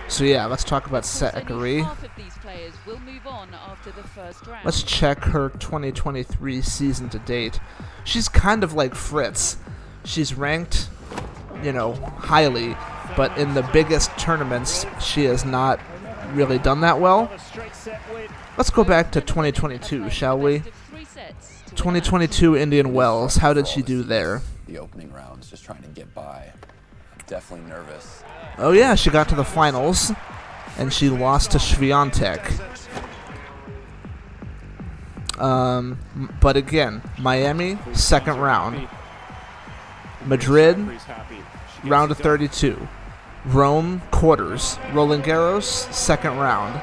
So 0.08 0.24
yeah, 0.24 0.44
let's 0.44 0.64
talk 0.64 0.86
about 0.86 1.04
Sakkari. 1.04 1.82
Half 1.82 2.04
of 2.04 2.10
these 2.14 2.36
players 2.42 2.74
will 2.86 3.00
move 3.00 3.26
on 3.26 3.54
after 3.54 3.90
the 3.92 4.02
first 4.02 4.46
round. 4.46 4.66
Let's 4.66 4.82
check 4.82 5.24
her 5.24 5.48
2023 5.48 6.60
season 6.60 7.08
to 7.08 7.18
date. 7.20 7.58
She's 8.04 8.28
kind 8.28 8.62
of 8.62 8.74
like 8.74 8.94
Fritz. 8.94 9.56
She's 10.04 10.34
ranked, 10.34 10.90
you 11.62 11.72
know, 11.72 11.94
highly, 11.94 12.76
but 13.16 13.34
in 13.38 13.54
the 13.54 13.66
biggest 13.72 14.10
tournaments, 14.18 14.84
she 15.00 15.24
has 15.24 15.42
not 15.42 15.80
really 16.34 16.58
done 16.58 16.82
that 16.82 17.00
well. 17.00 17.30
Let's 18.56 18.70
go 18.70 18.84
back 18.84 19.12
to 19.12 19.20
2022, 19.20 20.08
shall 20.08 20.38
we? 20.38 20.62
2022 21.74 22.56
Indian 22.56 22.94
Wells. 22.94 23.36
How 23.36 23.52
did 23.52 23.68
she 23.68 23.82
do 23.82 24.02
there? 24.02 24.40
The 24.66 24.78
opening 24.78 25.12
rounds, 25.12 25.50
just 25.50 25.62
trying 25.62 25.82
to 25.82 25.88
get 25.88 26.14
by. 26.14 26.52
Definitely 27.26 27.68
nervous. 27.68 28.22
Oh 28.56 28.72
yeah, 28.72 28.94
she 28.94 29.10
got 29.10 29.28
to 29.28 29.34
the 29.34 29.44
finals, 29.44 30.10
and 30.78 30.90
she 30.90 31.10
lost 31.10 31.50
to 31.50 31.58
Swiatek. 31.58 32.62
Um, 35.38 35.98
but 36.40 36.56
again, 36.56 37.02
Miami 37.18 37.78
second 37.92 38.38
round. 38.38 38.88
Madrid 40.24 40.78
round 41.84 42.10
of 42.10 42.16
32. 42.16 42.88
Rome 43.44 44.00
quarters. 44.10 44.78
Roland 44.94 45.24
Garros 45.24 45.92
second 45.92 46.38
round. 46.38 46.80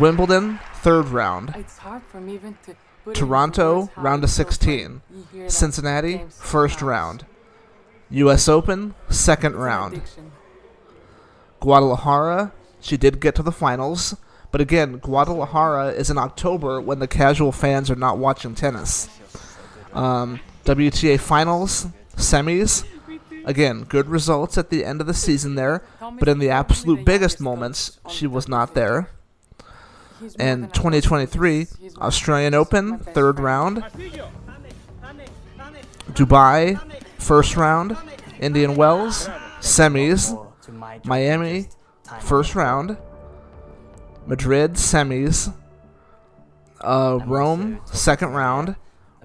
Wimbledon 0.00 0.58
third 0.76 1.08
round. 1.08 1.54
It's 1.54 1.76
hard 1.76 2.02
for 2.04 2.22
me 2.22 2.32
even 2.32 2.56
to 2.64 2.74
put 3.04 3.14
Toronto 3.14 3.90
round 3.96 4.24
of 4.24 4.30
16. 4.30 5.02
Cincinnati 5.46 6.22
first 6.30 6.80
round. 6.80 7.26
U.S. 8.08 8.48
Open 8.48 8.94
second 9.10 9.56
round. 9.56 10.00
Guadalajara, 11.60 12.52
she 12.80 12.96
did 12.96 13.20
get 13.20 13.34
to 13.34 13.42
the 13.42 13.52
finals, 13.52 14.16
but 14.50 14.62
again, 14.62 14.96
Guadalajara 14.96 15.88
is 15.88 16.08
in 16.08 16.16
October 16.16 16.80
when 16.80 16.98
the 16.98 17.06
casual 17.06 17.52
fans 17.52 17.90
are 17.90 17.94
not 17.94 18.16
watching 18.16 18.54
tennis. 18.54 19.10
Um, 19.92 20.40
WTA 20.64 21.20
finals, 21.20 21.88
semis, 22.16 22.86
again, 23.44 23.82
good 23.84 24.08
results 24.08 24.56
at 24.56 24.70
the 24.70 24.82
end 24.82 25.02
of 25.02 25.06
the 25.06 25.12
season 25.12 25.56
there, 25.56 25.82
but 26.18 26.26
in 26.26 26.38
the 26.38 26.48
absolute 26.48 27.04
biggest 27.04 27.38
moments, 27.38 27.98
she 28.08 28.26
was 28.26 28.48
not 28.48 28.74
there. 28.74 29.10
And 30.38 30.72
2023, 30.74 31.66
Australian 31.98 32.54
Open, 32.54 32.98
third 32.98 33.40
round. 33.40 33.84
Dubai, 36.12 36.80
first 37.18 37.56
round. 37.56 37.96
Indian 38.40 38.74
Wells, 38.76 39.28
semis. 39.60 40.36
Miami, 41.04 41.68
first 42.20 42.54
round. 42.54 42.96
Madrid, 44.26 44.74
semis. 44.74 45.54
Uh, 46.80 47.18
Rome, 47.26 47.80
second 47.86 48.30
round. 48.30 48.76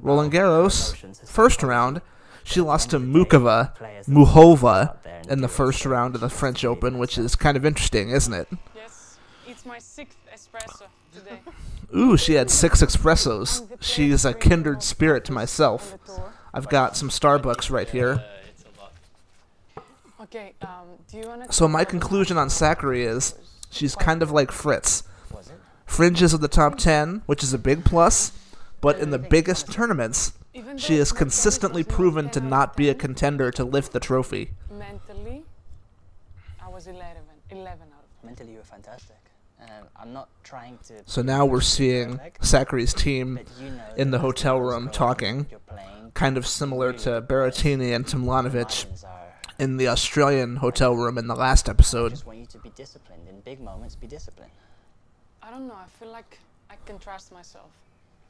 Roland 0.02 0.32
Garros, 0.32 0.96
first 1.28 1.64
round. 1.64 2.02
She 2.44 2.62
lost 2.62 2.92
to 2.92 3.00
Mukova, 3.00 3.75
Muchova 4.06 4.98
in 5.30 5.42
the 5.42 5.48
first 5.48 5.86
round 5.86 6.14
of 6.16 6.22
the 6.22 6.30
French 6.30 6.64
Open, 6.64 7.00
which 7.00 7.18
is 7.18 7.36
kind 7.36 7.58
of 7.58 7.66
interesting, 7.66 8.10
isn't 8.12 8.34
it? 8.34 8.48
Yes, 8.75 9.18
it's 9.48 9.66
my 9.66 9.80
sixth 9.80 10.18
espresso 10.20 10.25
today. 10.25 10.25
Ooh, 11.95 12.17
she 12.17 12.33
had 12.33 12.50
six 12.50 12.81
espressos. 12.81 13.67
She's 13.81 14.25
a 14.25 14.33
kindred 14.33 14.83
spirit 14.83 15.25
to 15.25 15.31
myself. 15.31 15.97
I've 16.53 16.69
got 16.69 16.97
some 16.97 17.09
Starbucks 17.09 17.69
right 17.69 17.89
here. 17.89 18.24
Okay, 20.21 20.53
um, 20.62 20.88
do 21.09 21.17
you 21.17 21.27
wanna? 21.27 21.51
So 21.51 21.67
my 21.67 21.85
conclusion 21.85 22.38
on 22.38 22.47
Sakkari 22.47 23.05
is 23.05 23.35
she's 23.69 23.95
kind 23.95 24.24
of 24.24 24.31
like 24.31 24.51
Fritz. 24.51 25.03
Fringes 25.85 26.33
of 26.33 26.41
the 26.41 26.47
top 26.47 26.77
10, 26.77 27.21
which 27.27 27.43
is 27.43 27.53
a 27.53 27.59
big 27.59 27.85
plus, 27.85 28.31
but 28.81 28.97
in 28.97 29.12
the 29.12 29.19
biggest 29.19 29.71
tournaments, 29.71 30.33
she 30.77 30.97
has 30.97 31.12
consistently 31.12 31.83
proven 31.83 32.29
to 32.31 32.39
not 32.39 32.75
be 32.75 32.89
a 32.89 32.95
contender 32.95 33.51
to 33.51 33.63
lift 33.63 33.91
the 33.91 34.00
trophy. 34.00 34.51
Mentally, 34.71 35.43
I 36.59 36.69
was 36.69 36.88
11, 36.88 37.21
11 37.51 37.69
out 37.69 38.03
of 38.03 38.25
Mentally, 38.25 38.51
you 38.53 38.57
were 38.57 38.63
fantastic. 38.63 39.17
So 41.05 41.22
now 41.22 41.46
we're 41.46 41.62
seeing 41.62 42.20
Sakkari's 42.41 42.94
team 42.94 43.39
in 43.98 44.12
the 44.12 44.20
hotel 44.20 44.60
room 44.60 44.89
talking, 44.89 45.48
kind 46.13 46.38
of 46.38 46.46
similar 46.48 46.94
to 46.94 47.22
Berrettini 47.22 47.96
and 47.96 48.05
Tomljanovic 48.05 48.86
in 49.60 49.77
the 49.77 49.88
Australian 49.88 50.58
hotel 50.58 50.96
room 50.96 51.17
in 51.17 51.27
the 51.27 51.36
last 51.36 51.70
I 51.70 51.72
episode. 51.72 52.10
just 52.10 52.25
want 52.25 52.39
you 52.39 52.46
to 52.48 52.58
be 52.60 52.70
disciplined. 52.75 53.27
In 53.29 53.39
big 53.41 53.62
moments, 53.62 53.96
be 53.96 54.08
disciplined. 54.08 54.51
I 55.41 55.50
don't 55.51 55.67
know. 55.67 55.75
I 55.75 55.86
feel 56.00 56.12
like 56.12 56.39
I 56.70 56.75
can 56.86 57.00
trust 57.00 57.32
myself, 57.32 57.70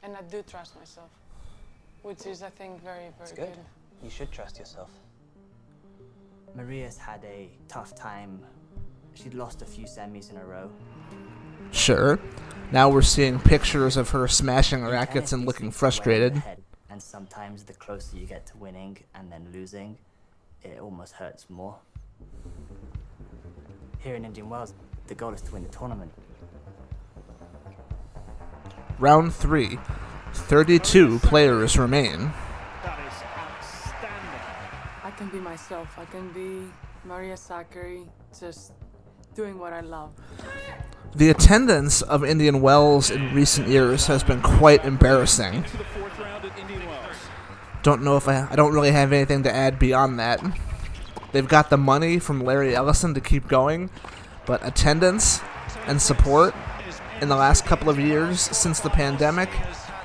and 0.02 0.16
I 0.16 0.22
do 0.22 0.42
trust 0.42 0.76
myself, 0.76 1.08
which 2.02 2.26
is, 2.26 2.42
I 2.42 2.50
think, 2.50 2.82
very, 2.82 2.98
very 2.98 3.12
It's 3.22 3.32
good. 3.32 3.46
good. 3.54 3.58
You 4.04 4.10
should 4.10 4.30
trust 4.30 4.58
yourself. 4.58 4.90
Maria's 6.54 6.96
had 6.96 7.24
a 7.24 7.48
tough 7.68 7.94
time. 7.94 8.40
She'd 9.14 9.34
lost 9.34 9.62
a 9.62 9.64
few 9.64 9.84
semis 9.86 10.30
in 10.30 10.36
a 10.36 10.44
row. 10.44 10.70
Sure. 11.70 12.18
Now 12.72 12.88
we're 12.88 13.02
seeing 13.02 13.38
pictures 13.38 13.96
of 13.96 14.10
her 14.10 14.26
smashing 14.26 14.84
rackets 14.84 15.32
and 15.32 15.46
looking 15.46 15.70
frustrated. 15.70 16.42
And 16.90 17.02
sometimes 17.02 17.62
the 17.64 17.74
closer 17.74 18.16
you 18.16 18.26
get 18.26 18.46
to 18.46 18.56
winning 18.56 18.98
and 19.14 19.30
then 19.30 19.48
losing, 19.52 19.98
it 20.62 20.80
almost 20.80 21.12
hurts 21.12 21.48
more. 21.48 21.76
Here 23.98 24.14
in 24.14 24.24
Indian 24.24 24.48
Wells, 24.48 24.74
the 25.06 25.14
goal 25.14 25.32
is 25.32 25.42
to 25.42 25.52
win 25.52 25.62
the 25.62 25.68
tournament. 25.68 26.12
Round 28.98 29.34
3. 29.34 29.78
32 30.32 31.18
players 31.20 31.78
remain. 31.78 32.32
That 32.82 32.98
is 33.06 33.14
outstanding. 33.36 34.40
I 35.04 35.10
can 35.10 35.28
be 35.28 35.38
myself. 35.38 35.98
I 35.98 36.04
can 36.06 36.30
be 36.32 36.70
Maria 37.04 37.34
Sakkari, 37.34 38.08
just 38.38 38.72
doing 39.34 39.58
what 39.58 39.72
I 39.72 39.80
love. 39.80 40.12
The 41.16 41.30
attendance 41.30 42.02
of 42.02 42.26
Indian 42.26 42.60
Wells 42.60 43.10
in 43.10 43.34
recent 43.34 43.68
years 43.68 44.06
has 44.06 44.22
been 44.22 44.42
quite 44.42 44.84
embarrassing. 44.84 45.64
Don't 47.82 48.02
know 48.02 48.18
if 48.18 48.28
I 48.28 48.46
I 48.50 48.54
don't 48.54 48.74
really 48.74 48.90
have 48.90 49.14
anything 49.14 49.42
to 49.44 49.50
add 49.50 49.78
beyond 49.78 50.18
that. 50.18 50.42
They've 51.32 51.48
got 51.48 51.70
the 51.70 51.78
money 51.78 52.18
from 52.18 52.44
Larry 52.44 52.76
Ellison 52.76 53.14
to 53.14 53.22
keep 53.22 53.48
going, 53.48 53.88
but 54.44 54.60
attendance 54.66 55.40
and 55.86 56.02
support 56.02 56.54
in 57.22 57.30
the 57.30 57.36
last 57.36 57.64
couple 57.64 57.88
of 57.88 57.98
years 57.98 58.38
since 58.38 58.80
the 58.80 58.90
pandemic 58.90 59.48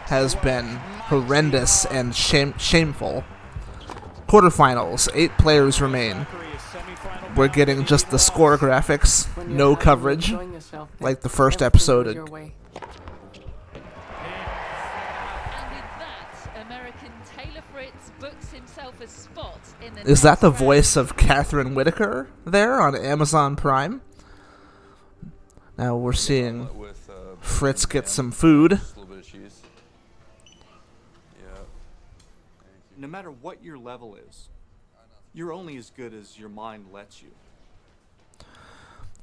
has 0.08 0.34
been 0.36 0.78
horrendous 1.10 1.84
and 1.88 2.16
shame, 2.16 2.58
shameful. 2.58 3.26
Quarterfinals, 4.30 5.10
eight 5.14 5.38
players 5.38 5.82
remain. 5.82 6.26
We're 7.36 7.50
getting 7.50 7.84
just 7.84 8.12
the 8.12 8.20
score 8.20 8.58
graphics, 8.58 9.28
no 9.46 9.76
coverage, 9.76 10.34
like 11.00 11.22
the 11.22 11.30
first 11.30 11.62
episode. 11.62 12.14
Your 12.14 12.26
way. 12.26 12.54
American 16.56 17.12
Taylor 17.36 17.64
Fritz 17.74 18.12
books 18.20 18.52
himself 18.52 19.02
a 19.02 19.08
spot 19.08 19.60
in 19.86 19.94
the 19.94 20.10
Is 20.10 20.22
that 20.22 20.40
the 20.40 20.50
voice 20.50 20.96
of 20.96 21.18
Catherine 21.18 21.76
Whitaker 21.76 22.30
there 22.46 22.80
on 22.80 22.96
Amazon 22.96 23.56
Prime? 23.56 24.02
Now 25.78 25.96
we're 25.96 26.14
seeing 26.14 26.70
Fritz 27.40 27.86
get 27.86 28.08
some 28.08 28.32
food. 28.32 28.72
Just 28.72 28.96
a 28.96 29.00
little 29.00 29.16
bit 29.16 29.26
of 29.26 29.32
cheese. 29.32 29.62
Yeah. 31.40 31.62
No 32.98 33.08
matter 33.08 33.32
what 33.32 33.64
your 33.64 33.78
level 33.78 34.16
is, 34.16 34.50
you're 35.34 35.52
only 35.52 35.78
as 35.78 35.90
good 35.90 36.14
as 36.14 36.38
your 36.38 36.50
mind 36.50 36.86
lets 36.94 37.22
you. 37.22 37.30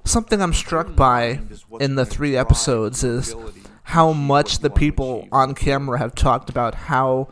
Something 0.09 0.41
I'm 0.41 0.55
struck 0.55 0.97
by 0.97 1.43
in 1.81 1.97
the 1.97 2.07
three 2.07 2.35
episodes 2.35 3.05
is 3.05 3.35
how 3.83 4.15
much 4.15 4.61
the 4.61 4.71
people 4.71 5.29
on 5.31 5.55
camera 5.55 5.99
have 5.99 6.15
talked 6.15 6.49
about 6.49 6.75
how 6.75 7.29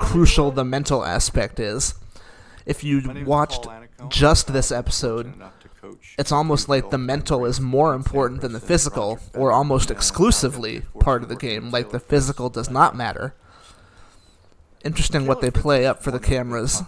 crucial 0.00 0.50
the 0.50 0.64
mental 0.64 1.04
aspect 1.04 1.60
is. 1.60 1.92
If 2.64 2.82
you 2.82 3.24
watched 3.26 3.66
just 4.08 4.54
this 4.54 4.72
episode, 4.72 5.34
it's 6.18 6.32
almost 6.32 6.66
like 6.66 6.88
the 6.88 6.96
mental 6.96 7.44
is 7.44 7.60
more 7.60 7.92
important 7.92 8.40
than 8.40 8.54
the 8.54 8.60
physical, 8.60 9.18
or 9.34 9.52
almost 9.52 9.90
exclusively 9.90 10.80
part 11.00 11.22
of 11.22 11.28
the 11.28 11.36
game, 11.36 11.70
like 11.70 11.90
the 11.90 12.00
physical 12.00 12.48
does 12.48 12.70
not 12.70 12.96
matter. 12.96 13.34
Interesting 14.82 15.26
what 15.26 15.42
they 15.42 15.50
play 15.50 15.84
up 15.84 16.02
for 16.02 16.10
the 16.10 16.18
cameras. 16.18 16.80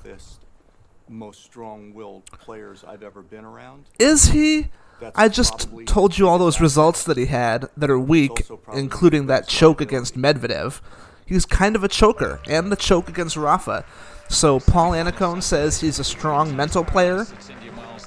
Toughest, 1.06 1.10
most 1.10 1.44
strong-willed 1.44 2.26
players 2.26 2.84
I've 2.86 3.02
ever 3.02 3.22
been 3.22 3.44
around. 3.44 3.86
Is 3.98 4.26
he? 4.26 4.68
That's 5.00 5.18
I 5.18 5.28
just 5.28 5.68
told 5.86 6.16
you 6.16 6.28
all 6.28 6.38
those 6.38 6.60
results 6.60 7.04
that 7.04 7.16
he 7.16 7.26
had 7.26 7.68
that 7.76 7.90
are 7.90 7.98
weak, 7.98 8.46
including 8.72 9.26
that 9.26 9.46
choke 9.46 9.80
against 9.80 10.16
Medvedev. 10.16 10.80
He's 11.26 11.44
kind 11.44 11.76
of 11.76 11.84
a 11.84 11.88
choker, 11.88 12.40
and 12.48 12.72
the 12.72 12.76
choke 12.76 13.08
against 13.08 13.36
Rafa. 13.36 13.84
So 14.28 14.58
Paul 14.58 14.92
Annacone 14.92 15.42
says 15.42 15.80
he's 15.80 15.98
a 15.98 16.04
strong 16.04 16.56
mental 16.56 16.84
player. 16.84 17.26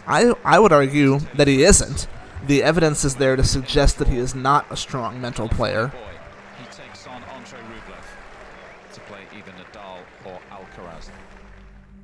I 0.08 0.34
I 0.44 0.58
would 0.58 0.74
argue 0.74 1.20
that 1.36 1.48
he 1.48 1.63
isn't. 1.63 2.08
The 2.48 2.63
evidence 2.63 3.06
is 3.06 3.15
there 3.15 3.36
to 3.36 3.44
suggest 3.44 4.00
that 4.00 4.08
he 4.08 4.18
is 4.18 4.34
not 4.34 4.65
a 4.72 4.77
strong 4.77 5.22
mental 5.22 5.48
player. 5.48 5.91
He 6.58 6.65
takes 6.65 7.06
on 7.06 7.22
Andre 7.25 7.60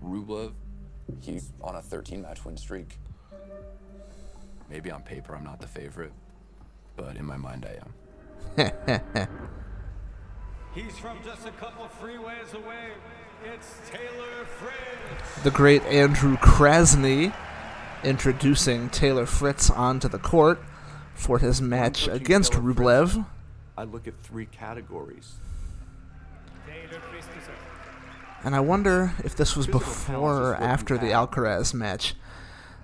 Rublev 0.04 0.52
to 1.08 1.14
play 1.14 1.34
either 1.34 1.42
Nadal 1.42 1.42
or 1.42 1.42
Alcaraz. 1.42 1.42
Rublev, 1.42 1.42
he's 1.42 1.54
on 1.62 1.76
a 1.76 1.82
13 1.82 2.22
match 2.22 2.46
win 2.46 2.58
streak. 2.58 3.00
Maybe 4.70 4.92
on 4.92 5.02
paper 5.04 5.36
I'm 5.36 5.44
not 5.44 5.62
the 5.62 5.68
favorite, 5.68 6.14
but 6.96 7.16
in 7.18 7.26
my 7.26 7.38
mind 7.38 7.66
I 7.66 7.80
am. 7.82 7.94
He's 10.76 10.98
from 10.98 11.18
just 11.24 11.48
a 11.48 11.52
couple 11.52 11.86
freeways 12.02 12.54
away. 12.54 12.92
It's 13.46 13.78
Taylor 13.90 14.46
Fritz. 14.46 15.44
the 15.44 15.52
great 15.52 15.84
Andrew 15.84 16.36
Krasny 16.38 17.34
introducing 18.04 18.90
Taylor 18.90 19.26
Fritz 19.26 19.70
onto 19.70 20.08
the 20.08 20.20
court 20.20 20.62
for 21.14 21.40
his 21.40 21.62
match 21.62 22.08
against 22.08 22.54
Taylor 22.54 22.74
Fritz, 22.74 22.80
Rublev. 22.80 23.26
I 23.78 23.84
look 23.84 24.08
at 24.08 24.20
three 24.22 24.48
categories. 24.48 25.36
And 28.46 28.56
I 28.56 28.60
wonder 28.60 29.14
if 29.24 29.36
this 29.36 29.58
was 29.58 29.66
before 29.66 30.16
or 30.16 30.54
is 30.54 30.60
what 30.60 30.62
you 30.62 30.66
after 30.66 30.98
the. 31.00 31.08
Alcaraz 31.08 31.74
match. 31.74 32.14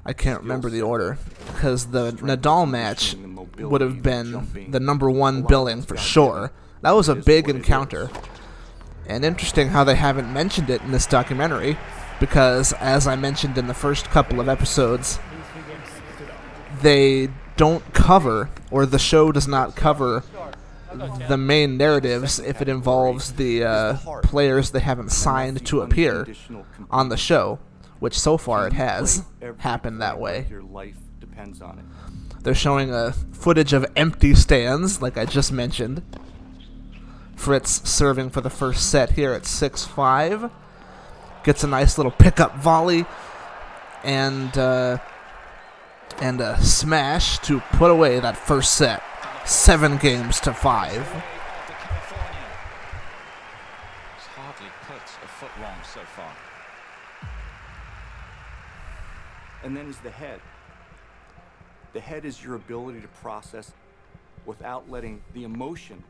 I 0.03 0.13
can't 0.13 0.41
remember 0.41 0.71
the 0.71 0.81
order 0.81 1.19
because 1.45 1.91
the 1.91 2.13
Nadal 2.13 2.67
match 2.67 3.15
would 3.59 3.81
have 3.81 4.01
been 4.01 4.71
the 4.71 4.79
number 4.79 5.11
one 5.11 5.43
billing 5.43 5.83
for 5.83 5.95
sure. 5.95 6.51
That 6.81 6.91
was 6.91 7.07
a 7.07 7.15
big 7.15 7.47
encounter. 7.47 8.09
And 9.05 9.23
interesting 9.23 9.67
how 9.67 9.83
they 9.83 9.93
haven't 9.93 10.33
mentioned 10.33 10.71
it 10.71 10.81
in 10.81 10.91
this 10.91 11.05
documentary 11.05 11.77
because, 12.19 12.73
as 12.73 13.05
I 13.05 13.15
mentioned 13.15 13.55
in 13.59 13.67
the 13.67 13.75
first 13.75 14.05
couple 14.05 14.39
of 14.39 14.49
episodes, 14.49 15.19
they 16.81 17.29
don't 17.55 17.93
cover, 17.93 18.49
or 18.71 18.87
the 18.87 18.97
show 18.97 19.31
does 19.31 19.47
not 19.47 19.75
cover, 19.75 20.23
the 21.27 21.37
main 21.37 21.77
narratives 21.77 22.39
if 22.39 22.61
it 22.61 22.69
involves 22.69 23.33
the 23.33 23.63
uh, 23.63 23.97
players 24.23 24.71
they 24.71 24.79
haven't 24.79 25.11
signed 25.11 25.65
to 25.67 25.81
appear 25.81 26.27
on 26.89 27.09
the 27.09 27.17
show, 27.17 27.59
which 27.99 28.17
so 28.17 28.37
far 28.37 28.67
it 28.67 28.73
has 28.73 29.23
happened 29.59 30.01
that 30.01 30.19
way. 30.19 30.47
They're 32.41 32.55
showing 32.55 32.91
a 32.93 33.11
footage 33.31 33.73
of 33.73 33.85
empty 33.95 34.33
stands, 34.33 35.01
like 35.01 35.17
I 35.17 35.25
just 35.25 35.51
mentioned. 35.51 36.01
Fritz 37.35 37.87
serving 37.89 38.29
for 38.31 38.41
the 38.41 38.49
first 38.49 38.89
set 38.89 39.11
here 39.11 39.33
at 39.33 39.45
6 39.45 39.85
5. 39.85 40.51
Gets 41.43 41.63
a 41.63 41.67
nice 41.67 41.97
little 41.97 42.11
pickup 42.11 42.55
volley 42.57 43.05
and 44.03 44.55
uh, 44.57 44.97
and 46.19 46.41
a 46.41 46.61
smash 46.61 47.39
to 47.39 47.61
put 47.73 47.89
away 47.89 48.19
that 48.19 48.37
first 48.37 48.75
set. 48.75 49.01
Seven 49.51 49.97
games 49.97 50.39
to 50.39 50.53
five. 50.53 50.93
He's 50.93 51.03
hardly 54.33 54.67
put 54.87 55.01
a 55.01 55.27
foot 55.27 55.51
wrong 55.61 55.77
so 55.83 55.99
far. 56.15 56.31
And 59.65 59.75
then 59.75 59.87
is 59.87 59.97
the 59.97 60.09
head. 60.09 60.39
The 61.91 61.99
head 61.99 62.23
is 62.23 62.41
your 62.41 62.55
ability 62.55 63.01
to 63.01 63.09
process 63.09 63.73
without 64.45 64.89
letting 64.89 65.21
the 65.33 65.43
emotion 65.43 66.01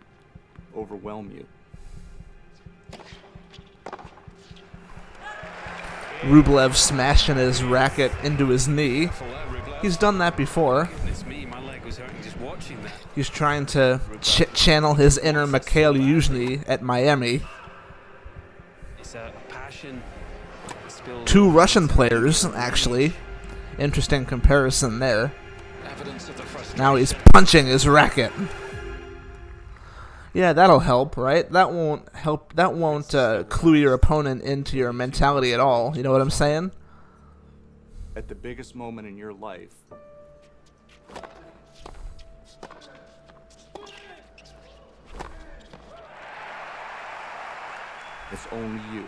overwhelm 0.77 1.31
you. 1.31 1.47
Rublev 6.21 6.75
smashing 6.75 7.37
his 7.37 7.63
racket 7.63 8.11
into 8.23 8.49
his 8.49 8.67
knee. 8.67 9.09
He's 9.81 9.97
done 9.97 10.19
that 10.19 10.37
before. 10.37 10.91
He's 13.15 13.29
trying 13.29 13.65
to 13.67 13.99
ch- 14.21 14.51
channel 14.53 14.93
his 14.93 15.17
inner 15.17 15.45
Mikhail 15.45 15.93
Yuzhny 15.93 16.63
at 16.67 16.81
Miami. 16.81 17.41
It's 18.99 19.15
a 19.15 19.33
passion 19.49 20.01
spilled. 20.87 21.27
Two 21.27 21.49
Russian 21.49 21.87
players, 21.87 22.45
actually. 22.45 23.13
Interesting 23.77 24.25
comparison 24.25 24.99
there. 24.99 25.33
Evidence 25.85 26.29
of 26.29 26.37
the 26.37 26.43
frustration. 26.43 26.77
Now 26.77 26.95
he's 26.95 27.13
punching 27.33 27.65
his 27.65 27.87
racket. 27.87 28.31
Yeah, 30.33 30.53
that'll 30.53 30.79
help, 30.79 31.17
right? 31.17 31.49
That 31.51 31.73
won't 31.73 32.07
help. 32.15 32.53
That 32.53 32.73
won't 32.73 33.13
uh, 33.13 33.43
clue 33.43 33.73
your 33.73 33.93
opponent 33.93 34.43
into 34.43 34.77
your 34.77 34.93
mentality 34.93 35.53
at 35.53 35.59
all. 35.59 35.97
You 35.97 36.03
know 36.03 36.11
what 36.11 36.21
I'm 36.21 36.29
saying? 36.29 36.71
At 38.15 38.29
the 38.29 38.35
biggest 38.35 38.73
moment 38.73 39.07
in 39.07 39.17
your 39.17 39.33
life, 39.33 39.75
it's 48.31 48.47
only 48.51 48.81
you. 48.93 49.05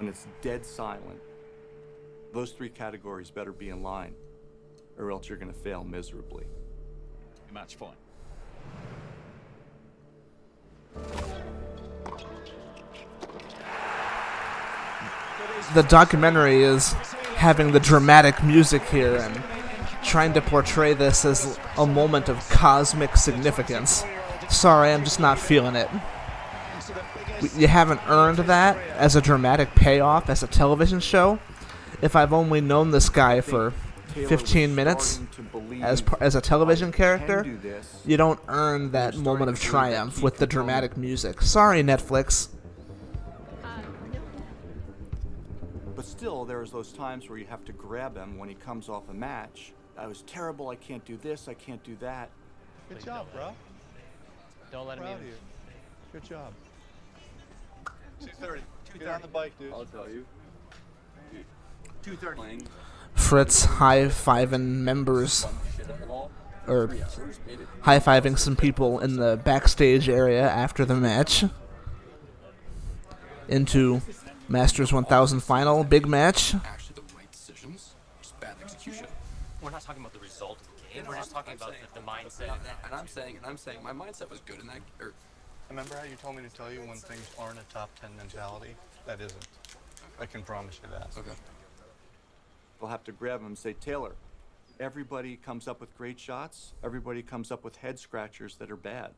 And 0.00 0.08
it's 0.08 0.26
dead 0.42 0.64
silent. 0.64 1.20
Those 2.32 2.52
three 2.52 2.68
categories 2.68 3.30
better 3.30 3.52
be 3.52 3.70
in 3.70 3.82
line, 3.82 4.14
or 4.98 5.10
else 5.10 5.28
you're 5.28 5.38
going 5.38 5.52
to 5.52 5.58
fail 5.58 5.84
miserably. 5.84 6.44
Match 7.52 7.78
point. 7.78 7.96
The 15.74 15.82
documentary 15.82 16.62
is 16.62 16.92
having 17.36 17.72
the 17.72 17.80
dramatic 17.80 18.42
music 18.42 18.82
here 18.84 19.16
and 19.16 19.42
trying 20.02 20.32
to 20.34 20.40
portray 20.40 20.94
this 20.94 21.24
as 21.24 21.58
a 21.76 21.86
moment 21.86 22.28
of 22.28 22.36
cosmic 22.50 23.16
significance. 23.16 24.04
Sorry, 24.48 24.92
I'm 24.92 25.04
just 25.04 25.20
not 25.20 25.38
feeling 25.38 25.76
it. 25.76 25.88
You 27.56 27.68
haven't 27.68 28.00
earned 28.08 28.38
that 28.38 28.76
as 28.96 29.16
a 29.16 29.20
dramatic 29.20 29.74
payoff 29.74 30.28
as 30.28 30.42
a 30.42 30.46
television 30.46 31.00
show. 31.00 31.38
If 32.02 32.16
I've 32.16 32.32
only 32.32 32.60
known 32.60 32.90
this 32.90 33.08
guy 33.08 33.40
for 33.40 33.72
15 34.14 34.74
minutes 34.74 35.20
as 35.82 36.02
as 36.20 36.34
a 36.34 36.40
television 36.40 36.92
character, 36.92 37.46
you 38.04 38.16
don't 38.16 38.40
earn 38.48 38.90
that 38.92 39.16
moment 39.16 39.50
of 39.50 39.60
triumph 39.60 40.22
with 40.22 40.38
the 40.38 40.46
dramatic 40.46 40.96
music. 40.96 41.42
Sorry, 41.42 41.82
Netflix. 41.82 42.48
But 45.94 46.04
still, 46.04 46.44
there's 46.44 46.70
those 46.70 46.92
times 46.92 47.28
where 47.28 47.38
you 47.38 47.46
have 47.46 47.64
to 47.64 47.72
grab 47.72 48.16
him 48.16 48.38
when 48.38 48.48
he 48.48 48.54
comes 48.54 48.88
off 48.88 49.08
a 49.08 49.14
match. 49.14 49.72
I 49.96 50.06
was 50.06 50.22
terrible. 50.22 50.68
I 50.68 50.76
can't 50.76 51.04
do 51.04 51.16
this. 51.16 51.48
I 51.48 51.54
can't 51.54 51.82
do 51.82 51.96
that. 52.00 52.30
Good 52.88 53.04
job, 53.04 53.26
bro. 53.34 53.52
Don't 54.70 54.86
let 54.86 54.98
him 54.98 55.04
Proud 55.04 55.16
even. 55.16 55.22
of 55.24 55.28
you. 55.28 55.34
Good 56.12 56.24
job. 56.24 56.52
230. 58.20 58.62
Get 58.98 59.08
on 59.08 59.22
the 59.22 59.28
bike, 59.28 59.58
dude. 59.58 59.72
I'll 59.72 59.84
tell 59.84 60.08
you. 60.08 60.24
230. 62.02 62.64
Fritz 63.14 63.64
high 63.64 64.04
fiving 64.04 64.78
members, 64.78 65.46
or 66.66 66.88
high 67.80 67.98
fiving 67.98 68.38
some 68.38 68.56
people 68.56 69.00
in 69.00 69.16
the 69.16 69.36
backstage 69.44 70.08
area 70.08 70.48
after 70.48 70.84
the 70.84 70.94
match. 70.94 71.44
Into 73.48 74.02
Masters 74.48 74.92
1000 74.92 75.40
final, 75.40 75.84
big 75.84 76.06
match. 76.06 76.54
Actually, 76.54 76.96
the 76.96 77.16
right 77.16 77.30
decisions, 77.30 77.94
just 78.20 78.38
bad 78.40 78.56
execution. 78.62 79.06
We're 79.62 79.70
not 79.70 79.80
talking 79.80 80.02
about 80.02 80.12
the 80.12 80.18
result 80.20 80.58
of 80.60 80.66
the 80.66 80.94
game. 80.94 81.04
We're 81.08 81.16
just 81.16 81.30
talking 81.30 81.54
about 81.54 81.72
the, 81.94 82.00
the 82.00 82.06
mindset. 82.06 82.54
And 82.84 82.94
I'm 82.94 83.06
saying, 83.06 83.36
and 83.38 83.46
I'm 83.46 83.56
saying, 83.56 83.78
my 83.82 83.92
mindset 83.92 84.30
was 84.30 84.40
good 84.40 84.60
in 84.60 84.66
that. 84.68 84.80
Or, 85.68 85.70
Remember 85.70 85.96
how 85.96 86.04
you 86.04 86.16
told 86.16 86.36
me 86.36 86.42
to 86.42 86.48
tell 86.48 86.72
you 86.72 86.80
when 86.80 86.96
things 86.96 87.30
aren't 87.38 87.58
a 87.58 87.64
top 87.72 87.90
10 88.00 88.10
mentality? 88.16 88.74
That 89.06 89.20
isn't. 89.20 89.48
I 90.20 90.26
can 90.26 90.42
promise 90.42 90.80
you 90.82 90.88
that. 90.90 91.10
Okay. 91.16 91.36
They'll 92.80 92.88
have 92.88 93.04
to 93.04 93.12
grab 93.12 93.40
him 93.40 93.46
and 93.46 93.58
say, 93.58 93.72
Taylor, 93.74 94.12
everybody 94.80 95.36
comes 95.36 95.68
up 95.68 95.80
with 95.80 95.96
great 95.96 96.18
shots. 96.18 96.72
Everybody 96.82 97.22
comes 97.22 97.50
up 97.50 97.64
with 97.64 97.76
head 97.76 97.98
scratchers 97.98 98.56
that 98.56 98.70
are 98.70 98.76
bad. 98.76 99.10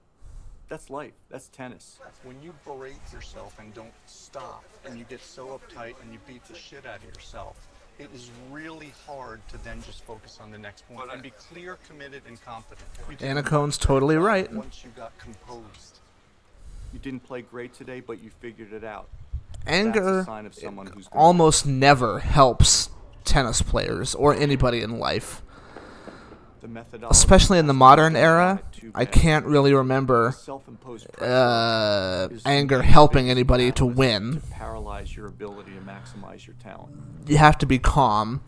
That's 0.69 0.89
life. 0.89 1.15
That's 1.29 1.49
tennis. 1.49 1.99
When 2.23 2.41
you 2.43 2.55
berate 2.65 2.95
yourself 3.13 3.59
and 3.59 3.75
don't 3.75 3.93
stop, 4.07 4.65
and 4.85 4.97
you 4.99 5.05
get 5.09 5.21
so 5.21 5.59
uptight 5.59 5.95
and 6.03 6.13
you 6.13 6.21
beat 6.29 6.45
the 6.45 6.55
shit 6.55 6.87
out 6.87 6.99
of 6.99 7.05
yourself, 7.05 7.67
it 7.99 8.09
is 8.15 8.31
really 8.51 8.93
hard 9.07 9.41
to 9.49 9.59
then 9.65 9.83
just 9.83 10.05
focus 10.05 10.39
on 10.41 10.51
the 10.51 10.59
next 10.59 10.89
point 10.89 11.11
and 11.13 11.23
be 11.23 11.31
clear, 11.31 11.77
committed, 11.89 12.23
and 12.27 12.43
confident. 12.45 12.87
You 13.11 13.17
did 13.17 13.37
Annacone's 13.37 13.77
totally 13.77 14.17
right. 14.17 14.51
Once 14.53 14.85
you 14.85 14.91
got 14.97 15.17
composed. 15.19 15.99
You 16.92 16.98
didn't 16.98 17.20
play 17.20 17.42
great 17.42 17.72
today, 17.72 18.00
but 18.00 18.22
you 18.22 18.31
figured 18.31 18.72
it 18.72 18.85
out. 18.85 19.09
Anger 19.66 20.00
That's 20.00 20.22
a 20.22 20.24
sign 20.24 20.46
of 20.46 20.55
someone 20.55 20.87
who's 20.87 21.09
gonna 21.09 21.22
almost 21.22 21.66
never 21.66 22.20
helps 22.20 22.90
tennis 23.24 23.62
players 23.62 24.14
or 24.14 24.35
anybody 24.35 24.81
in 24.81 24.98
life. 24.98 25.42
Especially 27.09 27.59
in 27.59 27.66
the 27.66 27.74
modern 27.74 28.16
era, 28.16 28.62
I 28.94 29.07
can't 29.07 29.46
really 29.46 29.72
remember 29.72 30.35
uh, 31.18 32.29
anger 32.44 32.83
helping 32.83 33.31
anybody 33.31 33.72
to 33.72 33.87
win. 33.87 34.40
To 34.40 34.46
paralyze 34.48 35.16
your 35.16 35.26
ability 35.26 35.72
to 35.72 35.81
maximize 35.81 36.46
your 36.46 36.57
talent. 36.62 36.94
You 37.26 37.38
have 37.38 37.57
to 37.59 37.66
be 37.66 37.79
calm, 37.79 38.42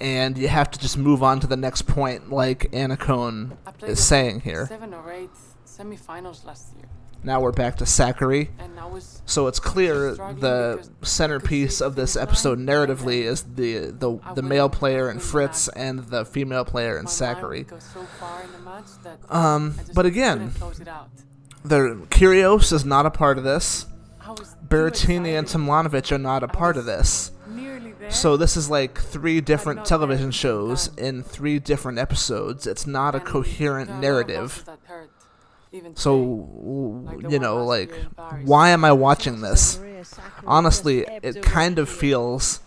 and 0.00 0.38
you 0.38 0.46
have 0.46 0.70
to 0.70 0.78
just 0.78 0.96
move 0.96 1.22
on 1.22 1.40
to 1.40 1.48
the 1.48 1.56
next 1.56 1.82
point, 1.82 2.30
like 2.30 2.70
Annacone 2.70 3.56
is 3.82 4.02
saying 4.02 4.40
here. 4.40 4.66
Seven 4.68 4.94
or 4.94 5.12
eight 5.12 5.30
semifinals 5.66 6.44
last 6.44 6.68
year. 6.76 6.86
Now 7.24 7.40
we're 7.40 7.52
back 7.52 7.76
to 7.78 7.84
Sakkari. 7.84 8.48
And 8.58 8.78
I 8.78 8.86
was 8.86 9.22
So 9.26 9.46
it's 9.48 9.58
clear 9.60 10.14
the 10.14 10.88
centerpiece 11.02 11.80
of 11.80 11.94
this 11.96 12.16
episode 12.16 12.58
narratively 12.58 13.22
is 13.22 13.42
the 13.42 13.90
the, 13.90 14.18
the 14.34 14.42
male 14.42 14.68
player 14.68 15.10
in 15.10 15.18
Fritz 15.18 15.68
and 15.68 16.00
the 16.00 16.24
female 16.24 16.64
player 16.64 16.98
in 16.98 17.06
Sakkari. 17.06 17.58
would 17.58 17.68
go 17.68 17.78
so 17.78 18.02
far 18.20 18.42
in 18.42 18.52
the 18.52 18.58
match 18.60 18.86
that 19.02 19.18
Um, 19.34 19.74
but 19.94 20.06
again, 20.06 20.38
couldn't 20.38 20.54
close 20.60 20.80
it 20.80 20.88
out. 20.88 21.10
the 21.64 22.06
Kyrgios 22.10 22.72
is 22.72 22.84
not 22.84 23.04
a 23.04 23.10
part 23.10 23.36
of 23.36 23.44
this. 23.44 23.86
I 24.20 24.30
was 24.30 24.54
Berrettini 24.66 25.38
and 25.38 25.46
Tomljanovic 25.46 26.12
are 26.12 26.18
not 26.18 26.42
a 26.42 26.48
part 26.48 26.76
of 26.76 26.84
this. 26.84 27.32
So 28.10 28.38
this 28.38 28.56
is 28.56 28.70
like 28.70 28.98
three 28.98 29.42
different 29.42 29.84
television 29.84 30.30
shows 30.30 30.90
in 30.96 31.22
three 31.22 31.58
different 31.58 31.98
episodes. 31.98 32.66
It's 32.66 32.86
not 32.86 33.14
a 33.14 33.20
coherent 33.20 34.00
narrative. 34.00 34.64
That 35.72 35.82
hurt. 35.82 35.98
So 35.98 36.48
w- 36.60 37.28
you 37.30 37.38
know, 37.38 37.64
like, 37.64 37.92
why 38.44 38.70
am 38.70 38.84
I 38.84 38.92
watching 38.92 39.40
this? 39.40 39.78
Honestly, 40.46 41.04
it 41.22 41.42
kind 41.42 41.78
of 41.78 41.88
feels 41.88 42.60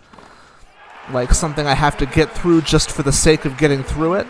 like 1.11 1.33
something 1.33 1.65
I 1.65 1.73
have 1.73 1.97
to 1.97 2.05
get 2.05 2.31
through 2.31 2.61
just 2.61 2.91
for 2.91 3.03
the 3.03 3.11
sake 3.11 3.45
of 3.45 3.57
getting 3.57 3.83
through 3.83 4.13
it, 4.15 4.27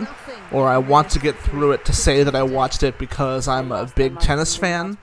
or 0.51 0.67
I 0.67 0.77
want 0.77 1.09
to 1.11 1.19
get 1.19 1.37
through 1.37 1.71
it 1.73 1.85
to 1.85 1.93
say 1.93 2.23
that 2.23 2.35
I 2.35 2.43
watched 2.43 2.83
it 2.83 2.97
because 2.97 3.47
I'm 3.47 3.71
a 3.71 3.85
big 3.95 4.19
tennis 4.19 4.55
fan. 4.55 4.97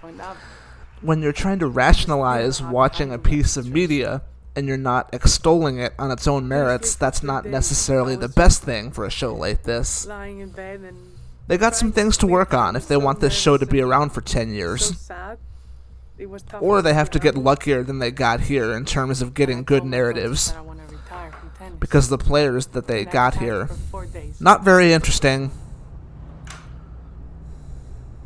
When 1.00 1.22
you're 1.22 1.32
trying 1.32 1.58
to 1.60 1.68
rationalize 1.68 2.60
watching 2.62 3.12
a 3.12 3.18
piece 3.18 3.56
of 3.56 3.68
media 3.70 4.22
and 4.56 4.66
you're 4.66 4.76
not 4.76 5.08
extolling 5.12 5.78
it 5.78 5.92
on 5.98 6.10
its 6.10 6.26
own 6.26 6.48
merits, 6.48 6.96
that's 6.96 7.22
not 7.22 7.44
necessarily 7.46 8.16
the 8.16 8.28
best 8.28 8.62
thing 8.62 8.90
for 8.90 9.04
a 9.04 9.10
show 9.10 9.32
like 9.34 9.62
this. 9.62 10.06
They 11.48 11.56
got 11.56 11.74
some 11.74 11.92
things 11.92 12.18
to 12.18 12.26
work 12.26 12.52
on 12.52 12.76
if 12.76 12.86
they 12.86 12.96
want 12.98 13.20
this 13.20 13.32
show 13.32 13.56
to 13.56 13.64
be 13.66 13.80
around 13.80 14.10
for 14.10 14.20
10 14.20 14.52
years. 14.52 14.96
sad. 14.98 15.38
It 16.18 16.28
was 16.28 16.42
tough 16.42 16.62
Or 16.62 16.82
they 16.82 16.92
have 16.94 17.10
to 17.10 17.18
get 17.18 17.36
luckier 17.36 17.82
than 17.82 18.00
they 18.00 18.10
got 18.10 18.40
here 18.40 18.72
in 18.72 18.84
terms 18.84 19.22
of 19.22 19.32
getting 19.34 19.64
good 19.64 19.84
narratives. 19.84 20.48
that 20.52 20.58
I 20.58 20.60
wanna 20.60 20.82
retire 20.90 21.32
from 21.32 21.50
tennis. 21.56 21.78
Because 21.78 22.08
the 22.10 22.18
players 22.18 22.66
that 22.68 22.86
they 22.86 23.04
got 23.06 23.36
here, 23.36 23.66
for 23.66 23.74
four 23.74 24.06
days. 24.06 24.40
not 24.40 24.62
very 24.62 24.92
interesting. 24.92 25.50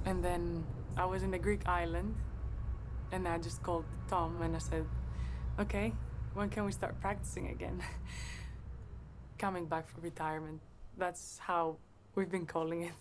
And 0.04 0.24
then 0.24 0.64
I 0.96 1.04
was 1.04 1.22
in 1.22 1.32
a 1.35 1.38
Greek 1.38 1.68
island, 1.68 2.16
and 3.12 3.28
I 3.28 3.38
just 3.38 3.62
called 3.62 3.85
Tom 4.08 4.40
and 4.42 4.56
I 4.56 4.58
said, 4.58 4.85
"Okay, 5.61 5.92
when 6.35 6.48
can 6.48 6.64
we 6.64 6.72
start 6.72 7.00
practicing 7.00 7.48
again?" 7.48 7.82
Coming 9.38 9.66
back 9.66 9.88
from 9.88 10.02
retirement. 10.02 10.61
That's 10.98 11.38
how 11.38 11.76
we've 12.14 12.31
been 12.31 12.46
calling 12.46 12.83
it. 12.83 12.92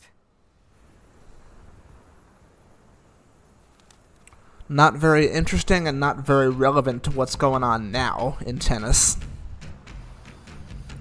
Not 4.69 4.93
very 4.93 5.27
interesting 5.29 5.87
and 5.87 5.99
not 5.99 6.25
very 6.25 6.49
relevant 6.49 7.03
to 7.03 7.11
what's 7.11 7.35
going 7.35 7.63
on 7.63 7.91
now 7.91 8.37
in 8.45 8.57
tennis. 8.57 9.17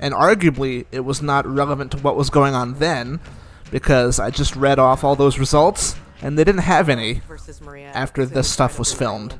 And 0.00 0.12
arguably, 0.12 0.86
it 0.90 1.00
was 1.00 1.22
not 1.22 1.46
relevant 1.46 1.92
to 1.92 1.98
what 1.98 2.16
was 2.16 2.30
going 2.30 2.54
on 2.54 2.74
then, 2.74 3.20
because 3.70 4.18
I 4.18 4.30
just 4.30 4.56
read 4.56 4.78
off 4.78 5.04
all 5.04 5.14
those 5.14 5.38
results, 5.38 5.94
and 6.20 6.36
they 6.36 6.42
didn't 6.42 6.62
have 6.62 6.88
any 6.88 7.20
Maria 7.62 7.92
after 7.94 8.26
this 8.26 8.50
stuff 8.50 8.78
was 8.78 8.92
filmed. 8.92 9.34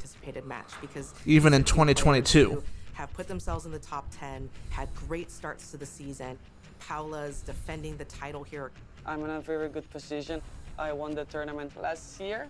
Even 1.26 1.52
in 1.52 1.62
these 1.62 1.72
are 1.72 1.94
two 1.94 2.04
players 2.04 2.30
2022. 2.30 2.62
Have 2.92 3.12
put 3.14 3.26
themselves 3.26 3.64
in 3.66 3.72
the 3.72 3.78
top 3.78 4.06
10, 4.12 4.48
had 4.68 4.94
great 4.94 5.30
starts 5.30 5.70
to 5.72 5.76
the 5.76 5.87
season. 5.87 6.38
Paula's 6.80 7.42
defending 7.42 7.96
the 7.96 8.04
title 8.06 8.42
here. 8.42 8.70
I'm 9.06 9.24
in 9.24 9.30
a 9.30 9.40
very 9.40 9.68
good 9.68 9.88
position. 9.90 10.42
I 10.78 10.92
won 10.92 11.14
the 11.14 11.24
tournament 11.26 11.72
last 11.80 12.20
year. 12.20 12.48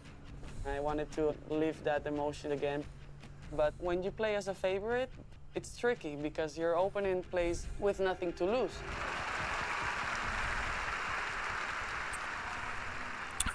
I 0.66 0.80
wanted 0.80 1.10
to 1.12 1.34
live 1.48 1.82
that 1.84 2.06
emotion 2.06 2.52
again. 2.52 2.84
But 3.56 3.74
when 3.78 4.02
you 4.02 4.10
play 4.10 4.36
as 4.36 4.48
a 4.48 4.54
favorite, 4.54 5.10
it's 5.54 5.76
tricky 5.76 6.16
because 6.16 6.56
your 6.56 6.74
opponent 6.74 7.28
plays 7.30 7.66
with 7.78 7.98
nothing 7.98 8.32
to 8.34 8.44
lose. 8.44 8.70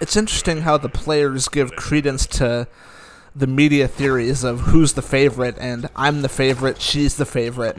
It's 0.01 0.17
interesting 0.17 0.61
how 0.61 0.77
the 0.77 0.89
players 0.89 1.47
give 1.47 1.71
credence 1.71 2.27
to 2.27 2.67
the 3.33 3.47
media 3.47 3.87
theories 3.87 4.43
of 4.43 4.61
who's 4.61 4.93
the 4.93 5.01
favorite 5.01 5.57
and 5.57 5.89
I'm 5.95 6.21
the 6.21 6.29
favorite, 6.29 6.81
she's 6.81 7.15
the 7.15 7.25
favorite. 7.25 7.77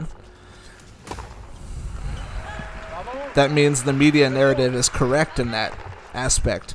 That 3.37 3.51
means 3.51 3.83
the 3.83 3.93
media 3.93 4.27
narrative 4.31 4.73
is 4.73 4.89
correct 4.89 5.37
in 5.37 5.51
that 5.51 5.77
aspect 6.15 6.73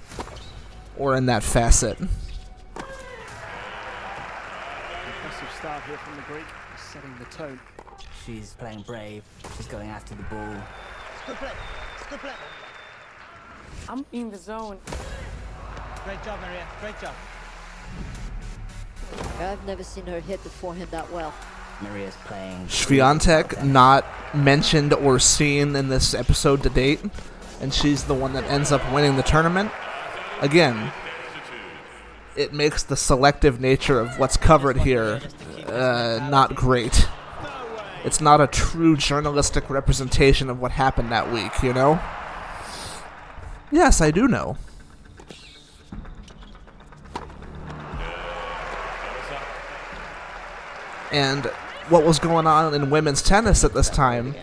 or 0.96 1.16
in 1.16 1.26
that 1.26 1.42
facet. 1.42 1.98
Impressive 1.98 2.86
start 5.58 5.82
here 5.82 5.96
from 5.96 6.14
the 6.14 6.22
Greek, 6.22 6.44
setting 6.78 7.12
the 7.18 7.24
tone. 7.36 7.58
She's 8.24 8.52
playing 8.52 8.82
brave. 8.82 9.24
She's 9.56 9.66
going 9.66 9.88
after 9.88 10.14
the 10.14 10.22
ball. 10.22 10.54
Good 11.26 11.34
play. 11.34 11.50
Good 12.08 12.20
play. 12.20 12.30
I'm 13.88 14.06
in 14.12 14.30
the 14.30 14.38
zone. 14.38 14.78
Great 16.04 16.22
job, 16.22 16.38
Maria. 16.42 16.64
Great 16.80 17.00
job. 17.00 17.14
I've 19.40 19.66
never 19.66 19.82
seen 19.82 20.06
her 20.06 20.20
hit 20.20 20.44
the 20.44 20.48
forehand 20.48 20.92
that 20.92 21.10
well. 21.10 21.34
Maria's 21.82 22.16
playing. 22.24 22.66
Swiatek 22.66 23.64
not 23.64 24.04
mentioned 24.34 24.92
or 24.94 25.18
seen 25.18 25.74
in 25.76 25.88
this 25.88 26.14
episode 26.14 26.62
to 26.62 26.70
date, 26.70 27.00
and 27.60 27.72
she's 27.72 28.04
the 28.04 28.14
one 28.14 28.32
that 28.32 28.44
ends 28.44 28.72
up 28.72 28.80
winning 28.92 29.16
the 29.16 29.22
tournament. 29.22 29.70
Again, 30.40 30.92
it 32.36 32.52
makes 32.52 32.82
the 32.82 32.96
selective 32.96 33.60
nature 33.60 34.00
of 34.00 34.18
what's 34.18 34.36
covered 34.36 34.78
here 34.78 35.20
uh, 35.66 36.26
not 36.30 36.54
great. 36.54 37.08
It's 38.04 38.20
not 38.20 38.40
a 38.40 38.46
true 38.46 38.96
journalistic 38.96 39.70
representation 39.70 40.50
of 40.50 40.60
what 40.60 40.72
happened 40.72 41.12
that 41.12 41.32
week, 41.32 41.62
you 41.62 41.72
know? 41.72 42.00
Yes, 43.70 44.00
I 44.00 44.10
do 44.10 44.26
know. 44.26 44.56
And 51.12 51.50
what 51.88 52.04
was 52.04 52.18
going 52.18 52.46
on 52.46 52.74
in 52.74 52.90
women's 52.90 53.22
tennis 53.22 53.64
at 53.64 53.74
this 53.74 53.88
time, 53.90 54.34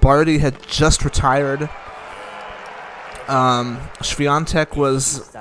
Barty 0.00 0.38
had 0.38 0.62
just 0.62 1.04
retired. 1.04 1.62
Um, 3.28 3.78
Swiatek 4.00 4.76
was 4.76 5.34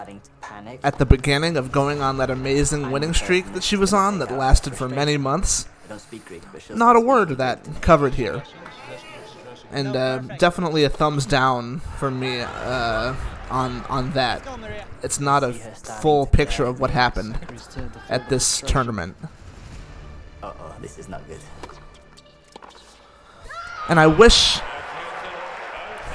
at 0.84 0.98
the 0.98 1.06
beginning 1.06 1.58
of 1.58 1.72
going 1.72 2.02
on 2.02 2.18
that 2.18 2.30
amazing 2.30 2.92
winning 2.92 3.14
streak 3.14 3.54
that 3.54 3.64
she 3.64 3.76
was 3.76 3.94
on 3.94 4.20
that 4.20 4.32
lasted 4.32 4.76
for 4.76 4.90
many 4.90 5.18
months. 5.18 5.68
Not 6.70 6.96
a 6.96 7.00
word 7.00 7.32
of 7.32 7.38
that 7.38 7.82
covered 7.82 8.16
here. 8.16 8.44
And 9.72 9.96
uh, 9.96 10.20
definitely 10.40 10.84
a 10.84 10.90
thumbs 10.90 11.26
down 11.26 11.80
from 12.00 12.20
me 12.20 12.40
uh, 12.40 13.16
on 13.50 13.84
on 13.90 14.12
that. 14.12 14.42
It's 15.04 15.20
not 15.20 15.44
a 15.44 15.54
full 15.54 16.26
picture 16.26 16.64
of 16.64 16.80
what 16.80 16.92
happened 16.92 17.38
at 18.10 18.30
this 18.30 18.62
tournament. 18.62 19.16
Uh 20.46 20.54
oh, 20.60 20.76
this 20.80 21.00
is 21.00 21.10
not 21.10 21.28
good. 21.28 21.40
And 23.90 24.00
I 24.00 24.06
wish 24.06 24.60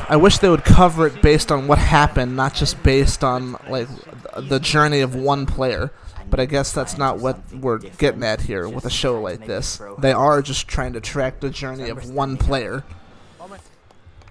I 0.08 0.16
wish 0.16 0.38
they 0.38 0.48
would 0.48 0.64
cover 0.64 1.08
it 1.08 1.20
based 1.20 1.50
on 1.50 1.66
what 1.66 1.78
happened, 1.78 2.36
not 2.36 2.54
just 2.54 2.80
based 2.84 3.24
on 3.24 3.56
like 3.68 3.88
the 4.36 4.60
journey 4.60 5.00
of 5.00 5.16
one 5.16 5.46
player. 5.46 5.90
But 6.28 6.38
I 6.38 6.44
guess 6.44 6.70
that's 6.70 6.96
not 6.96 7.18
what 7.18 7.40
we're 7.52 7.78
getting 7.78 8.22
at 8.22 8.42
here 8.42 8.68
with 8.68 8.84
a 8.84 8.90
show 8.90 9.20
like 9.20 9.46
this. 9.46 9.82
They 9.98 10.12
are 10.12 10.42
just 10.42 10.68
trying 10.68 10.92
to 10.92 11.00
track 11.00 11.40
the 11.40 11.50
journey 11.50 11.88
of 11.88 12.08
one 12.08 12.36
player. 12.36 12.84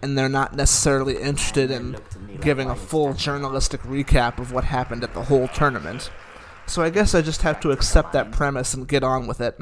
And 0.02 0.18
they're 0.18 0.30
not 0.30 0.56
necessarily 0.56 1.18
interested 1.18 1.72
in 1.72 1.98
giving 2.40 2.70
a 2.70 2.76
full 2.76 3.14
journalistic 3.14 3.82
recap 3.82 4.40
of 4.40 4.54
what 4.54 4.64
happened 4.64 5.04
at 5.04 5.14
the 5.14 5.24
whole 5.24 5.50
tournament. 5.50 6.10
So 6.68 6.84
I 6.84 6.90
guess 6.90 7.14
I 7.14 7.22
just 7.22 7.42
have 7.42 7.60
to 7.62 7.72
accept 7.72 8.14
that 8.14 8.32
premise 8.32 8.74
and 8.74 8.88
get 8.88 9.04
on 9.04 9.28
with 9.28 9.42
it. 9.42 9.60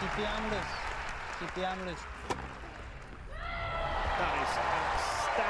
Keep 0.00 0.14
the 0.16 0.28
amulet. 0.28 0.64
Keep 1.40 1.47
the 1.58 1.66
amulet. 1.66 1.96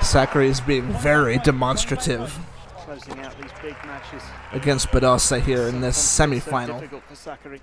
Sakkari 0.00 0.46
is 0.46 0.60
being 0.60 0.84
very 0.94 1.38
demonstrative 1.38 2.38
Closing 2.76 3.18
out 3.20 3.34
these 3.40 3.50
big 3.60 3.74
matches. 3.84 4.22
against 4.52 4.88
Badosa 4.88 5.40
here 5.40 5.68
in 5.68 5.80
this 5.80 5.96
semi-final. 5.96 6.80
difficult 6.80 7.02
for 7.04 7.14
Sakkari. 7.14 7.60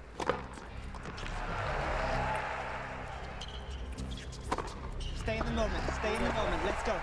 Stay 5.15 5.37
in 5.37 5.45
the 5.45 5.51
moment. 5.51 5.83
Stay 5.99 6.15
in 6.15 6.23
the 6.23 6.33
moment. 6.33 6.65
Let's 6.65 6.83
go. 6.83 6.95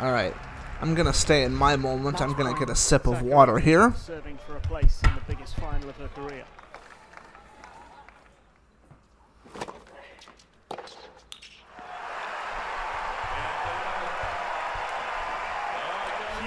All 0.00 0.12
right, 0.12 0.34
I'm 0.80 0.94
gonna 0.94 1.12
stay 1.12 1.44
in 1.44 1.54
my 1.54 1.76
moment. 1.76 2.20
I'm 2.20 2.32
gonna 2.32 2.58
get 2.58 2.70
a 2.70 2.74
sip 2.74 3.06
of 3.06 3.22
water 3.22 3.58
here. 3.58 3.94
Serving 3.96 4.38
for 4.46 4.56
a 4.56 4.60
place 4.60 5.00
in 5.04 5.14
the 5.14 5.20
biggest 5.28 5.54
final 5.56 5.88
of 5.88 5.96
her 5.96 6.08
career. 6.08 6.44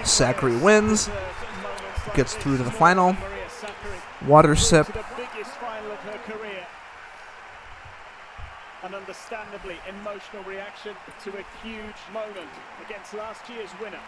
Sakkari 0.04 0.60
wins, 0.62 1.10
gets 2.13 2.36
through 2.36 2.58
to 2.58 2.63
the 2.63 2.72
final. 2.72 3.16
Water 4.28 4.56
sip. 4.56 4.86
To 4.88 4.92
the 4.92 5.06
biggest 5.16 5.52
final 5.52 5.92
of 5.92 6.00
her 6.00 6.18
career. 6.32 6.66
An 8.84 8.94
understandably 8.94 9.78
emotional 9.88 10.44
reaction 10.44 10.94
to 11.24 11.30
a 11.32 11.44
huge 11.66 11.96
moment 12.13 12.50
against 12.86 13.13
last 13.13 13.50
year's 13.50 13.70
winner. 13.82 14.00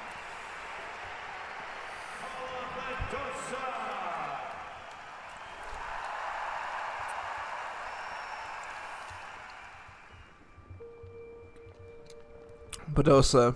Badosa 12.94 13.56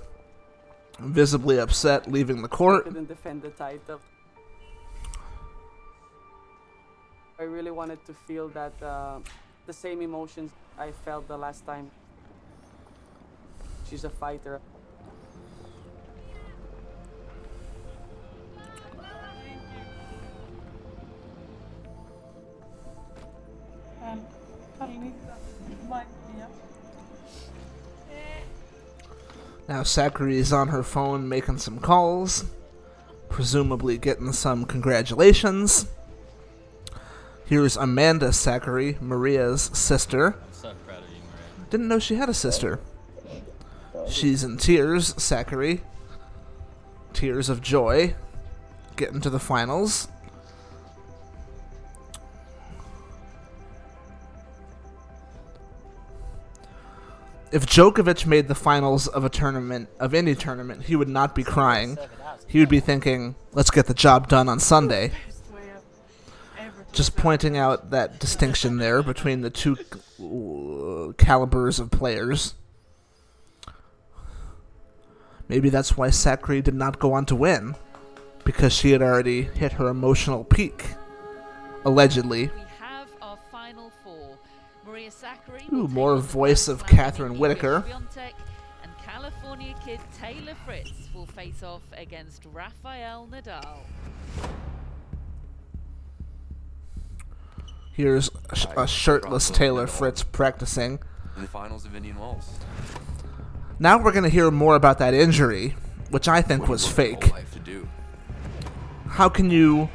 visibly 1.01 1.59
upset 1.59 2.11
leaving 2.11 2.41
the 2.41 2.47
court. 2.47 2.83
couldn't 2.83 3.07
defend 3.07 3.41
the 3.41 3.49
title. 3.51 3.99
I 7.39 7.43
really 7.43 7.71
wanted 7.71 8.05
to 8.05 8.13
feel 8.13 8.49
that 8.49 8.73
uh, 8.83 9.19
the 9.65 9.73
same 9.73 10.01
emotions 10.01 10.51
I 10.77 10.91
felt 10.91 11.27
the 11.27 11.37
last 11.37 11.65
time. 11.65 11.89
She's 13.89 14.03
a 14.03 14.09
fighter. 14.09 14.59
Now 29.79 29.83
Sakkari 29.83 30.33
is 30.33 30.51
on 30.51 30.67
her 30.67 30.83
phone 30.83 31.29
making 31.29 31.59
some 31.59 31.79
calls, 31.79 32.43
presumably 33.29 33.97
getting 33.97 34.33
some 34.33 34.65
congratulations. 34.65 35.87
Here's 37.45 37.77
Amanda 37.77 38.27
Sakkari, 38.31 38.99
Maria's 38.99 39.71
sister. 39.73 40.35
So 40.51 40.73
proud 40.85 40.97
of 41.03 41.09
you, 41.09 41.21
Maria. 41.21 41.69
Didn't 41.69 41.87
know 41.87 41.97
she 41.97 42.15
had 42.15 42.27
a 42.27 42.33
sister. 42.33 42.81
She's 44.09 44.43
in 44.43 44.57
tears, 44.57 45.13
Sakkari. 45.13 45.79
Tears 47.13 47.47
of 47.47 47.61
joy. 47.61 48.15
Getting 48.97 49.21
to 49.21 49.29
the 49.29 49.39
finals. 49.39 50.09
If 57.51 57.65
Djokovic 57.65 58.27
made 58.27 58.47
the 58.47 58.55
finals 58.55 59.07
of 59.07 59.25
a 59.25 59.29
tournament, 59.29 59.89
of 59.99 60.13
any 60.13 60.35
tournament, 60.35 60.83
he 60.83 60.95
would 60.95 61.09
not 61.09 61.33
be 61.33 61.43
crying. 61.43 61.97
He 62.47 62.59
would 62.59 62.69
be 62.69 62.79
thinking, 62.79 63.35
let's 63.53 63.71
get 63.71 63.87
the 63.87 63.93
job 63.93 64.27
done 64.27 64.47
on 64.47 64.59
Sunday. 64.59 65.11
Just 66.91 67.15
pointing 67.15 67.57
out 67.57 67.89
that 67.91 68.19
distinction 68.19 68.77
there 68.77 69.01
between 69.01 69.41
the 69.41 69.49
two 69.49 69.77
uh, 70.19 71.13
calibers 71.13 71.79
of 71.79 71.91
players. 71.91 72.53
Maybe 75.47 75.69
that's 75.69 75.97
why 75.97 76.09
Sakkari 76.09 76.63
did 76.63 76.75
not 76.75 76.99
go 76.99 77.13
on 77.13 77.25
to 77.25 77.35
win, 77.35 77.75
because 78.43 78.73
she 78.73 78.91
had 78.91 79.01
already 79.01 79.43
hit 79.43 79.73
her 79.73 79.87
emotional 79.87 80.43
peak. 80.43 80.85
Allegedly. 81.83 82.51
Ooh, 85.71 85.87
more 85.87 86.17
voice 86.17 86.67
of 86.67 86.79
Grand 86.79 86.97
Catherine 86.97 87.33
MVP 87.35 87.37
Whitaker. 87.37 87.83
And 88.83 88.91
California 89.05 89.75
kid 89.85 89.99
Taylor 90.19 90.55
Fritz 90.65 91.09
will 91.13 91.27
face 91.27 91.61
off 91.61 91.81
against 91.95 92.43
Rafael 92.51 93.27
Nadal. 93.31 93.79
Here's 97.91 98.29
a, 98.77 98.87
shirtless 98.87 99.49
Taylor 99.49 99.85
Fritz 99.85 100.23
practicing. 100.23 100.99
In 101.35 101.41
the 101.41 101.47
finals 101.47 101.85
of 101.85 101.95
Indian 101.95 102.17
Wells. 102.17 102.59
Now 103.77 104.01
we're 104.01 104.11
going 104.11 104.23
to 104.23 104.29
hear 104.29 104.49
more 104.51 104.75
about 104.75 104.99
that 104.99 105.13
injury, 105.13 105.75
which 106.09 106.27
I 106.27 106.41
think 106.41 106.67
was 106.67 106.87
fake. 106.87 107.31
Life 107.31 107.53
to 107.53 107.59
do. 107.59 107.87
How 109.07 109.29
can 109.29 109.49
you 109.49 109.89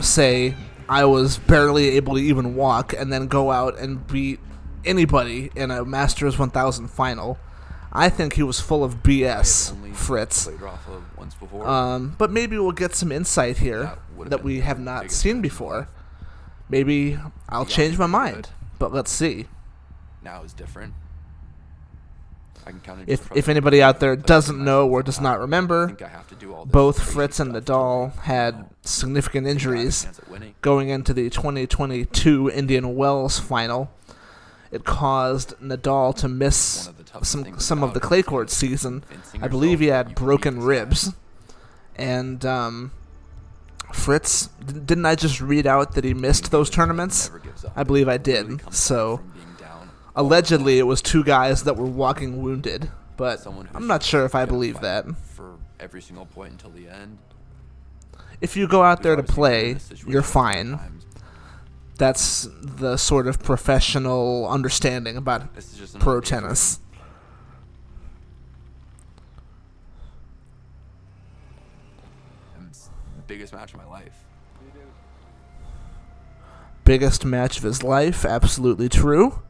say 0.00 0.54
I 0.88 1.04
was 1.06 1.38
barely 1.38 1.90
able 1.96 2.14
to 2.14 2.20
even 2.20 2.54
walk 2.54 2.92
and 2.92 3.12
then 3.12 3.26
go 3.26 3.50
out 3.50 3.78
and 3.78 4.06
beat 4.06 4.40
anybody 4.84 5.50
in 5.54 5.70
a 5.70 5.84
Masters 5.84 6.38
1000 6.38 6.88
final? 6.88 7.38
I 7.92 8.08
think 8.08 8.34
he 8.34 8.42
was 8.42 8.60
full 8.60 8.84
of 8.84 9.02
BS, 9.02 9.94
Fritz. 9.94 10.44
Played 10.44 10.60
Rafa 10.60 11.02
once 11.16 11.34
before. 11.34 11.66
Um, 11.66 12.14
but 12.18 12.30
maybe 12.30 12.56
we'll 12.56 12.70
get 12.72 12.94
some 12.94 13.10
insight 13.10 13.58
here 13.58 13.98
that 14.26 14.44
we 14.44 14.60
have 14.60 14.78
not 14.78 15.10
seen 15.10 15.42
before. 15.42 15.88
Maybe 16.68 17.18
I'll 17.48 17.66
change 17.66 17.98
my 17.98 18.06
mind, 18.06 18.50
but 18.78 18.92
let's 18.92 19.10
see. 19.10 19.46
now 20.22 20.44
is 20.44 20.52
different. 20.52 20.94
I 22.66 22.70
can 22.70 22.80
count 22.80 23.08
If 23.08 23.34
if 23.34 23.48
anybody 23.48 23.82
out 23.82 24.00
there 24.00 24.14
doesn't 24.14 24.62
know 24.62 24.88
or 24.88 25.02
does 25.02 25.20
not 25.20 25.40
remember, 25.40 25.88
think 25.88 26.02
I 26.02 26.08
have 26.08 26.28
to 26.28 26.34
do 26.34 26.54
all 26.54 26.64
this 26.64 26.72
both 26.72 27.02
Fritz 27.02 27.40
and 27.40 27.52
Nadal 27.52 28.16
had 28.20 28.68
significant 28.82 29.46
injuries 29.46 30.04
chance 30.04 30.18
at 30.18 30.28
winning. 30.28 30.54
going 30.60 30.90
into 30.90 31.12
the 31.12 31.30
2022 31.30 32.50
Indian 32.50 32.94
Wells 32.94 33.38
final. 33.38 33.90
It 34.72 34.84
caused 34.84 35.58
Nadal 35.58 36.14
to 36.16 36.28
miss 36.28 36.90
some 37.22 37.58
some 37.58 37.82
of 37.82 37.92
the 37.94 38.00
clay 38.00 38.22
court 38.22 38.50
season. 38.50 39.02
I 39.42 39.48
believe 39.48 39.80
he 39.80 39.88
had 39.88 40.14
broken 40.14 40.60
ribs, 40.62 41.12
and 41.96 42.44
um, 42.44 42.92
Fritz 43.92 44.46
didn't 44.64 45.06
I 45.06 45.16
just 45.16 45.40
read 45.40 45.66
out 45.66 45.94
that 45.94 46.04
he 46.04 46.14
missed 46.14 46.50
those 46.52 46.70
tournaments? 46.70 47.30
I 47.74 47.82
believe 47.82 48.08
I 48.08 48.16
did. 48.16 48.72
So 48.72 49.20
allegedly, 50.14 50.78
it 50.78 50.84
was 50.84 51.02
two 51.02 51.24
guys 51.24 51.64
that 51.64 51.76
were 51.76 51.86
walking 51.86 52.40
wounded, 52.42 52.90
but 53.16 53.44
I'm 53.74 53.86
not 53.88 54.02
sure 54.04 54.24
if 54.24 54.34
I 54.36 54.44
believe 54.44 54.80
that. 54.80 55.04
for 55.16 55.56
every 55.80 56.02
single 56.02 56.26
point 56.26 56.52
until 56.52 56.70
the 56.70 56.88
end. 56.88 57.18
If 58.40 58.56
you 58.56 58.68
go 58.68 58.82
out 58.82 59.02
there 59.02 59.16
to 59.16 59.22
play, 59.22 59.76
you're 60.06 60.22
fine. 60.22 60.78
That's 62.00 62.48
the 62.62 62.96
sort 62.96 63.26
of 63.26 63.42
professional 63.42 64.48
understanding 64.48 65.18
about 65.18 65.54
This 65.54 65.70
is 65.70 65.78
just 65.78 65.98
pro 65.98 66.22
tennis. 66.22 66.80
And 72.56 72.68
It's 72.68 72.88
the 73.16 73.22
biggest 73.26 73.52
match 73.52 73.74
of 73.74 73.80
my 73.80 73.86
life. 73.86 74.24
Biggest 76.84 77.26
match 77.26 77.58
of 77.58 77.64
his 77.64 77.82
life, 77.82 78.24
absolutely 78.24 78.88
true. 78.88 79.42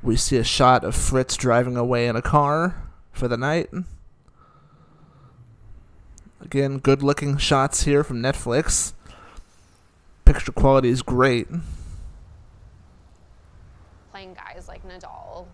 We 0.00 0.14
see 0.14 0.36
a 0.36 0.44
shot 0.44 0.84
of 0.84 0.94
Fritz 0.94 1.36
driving 1.36 1.76
away 1.76 2.06
in 2.06 2.14
a 2.14 2.22
car 2.22 2.76
for 3.10 3.26
the 3.26 3.36
night. 3.36 3.68
Again, 6.44 6.78
good 6.78 7.02
looking 7.02 7.38
shots 7.38 7.84
here 7.84 8.04
from 8.04 8.22
Netflix. 8.22 8.92
Picture 10.26 10.52
quality 10.52 10.90
is 10.90 11.00
great. 11.00 11.48
playing 14.10 14.34
guys 14.34 14.68
like 14.68 14.86
Nadal, 14.86 15.46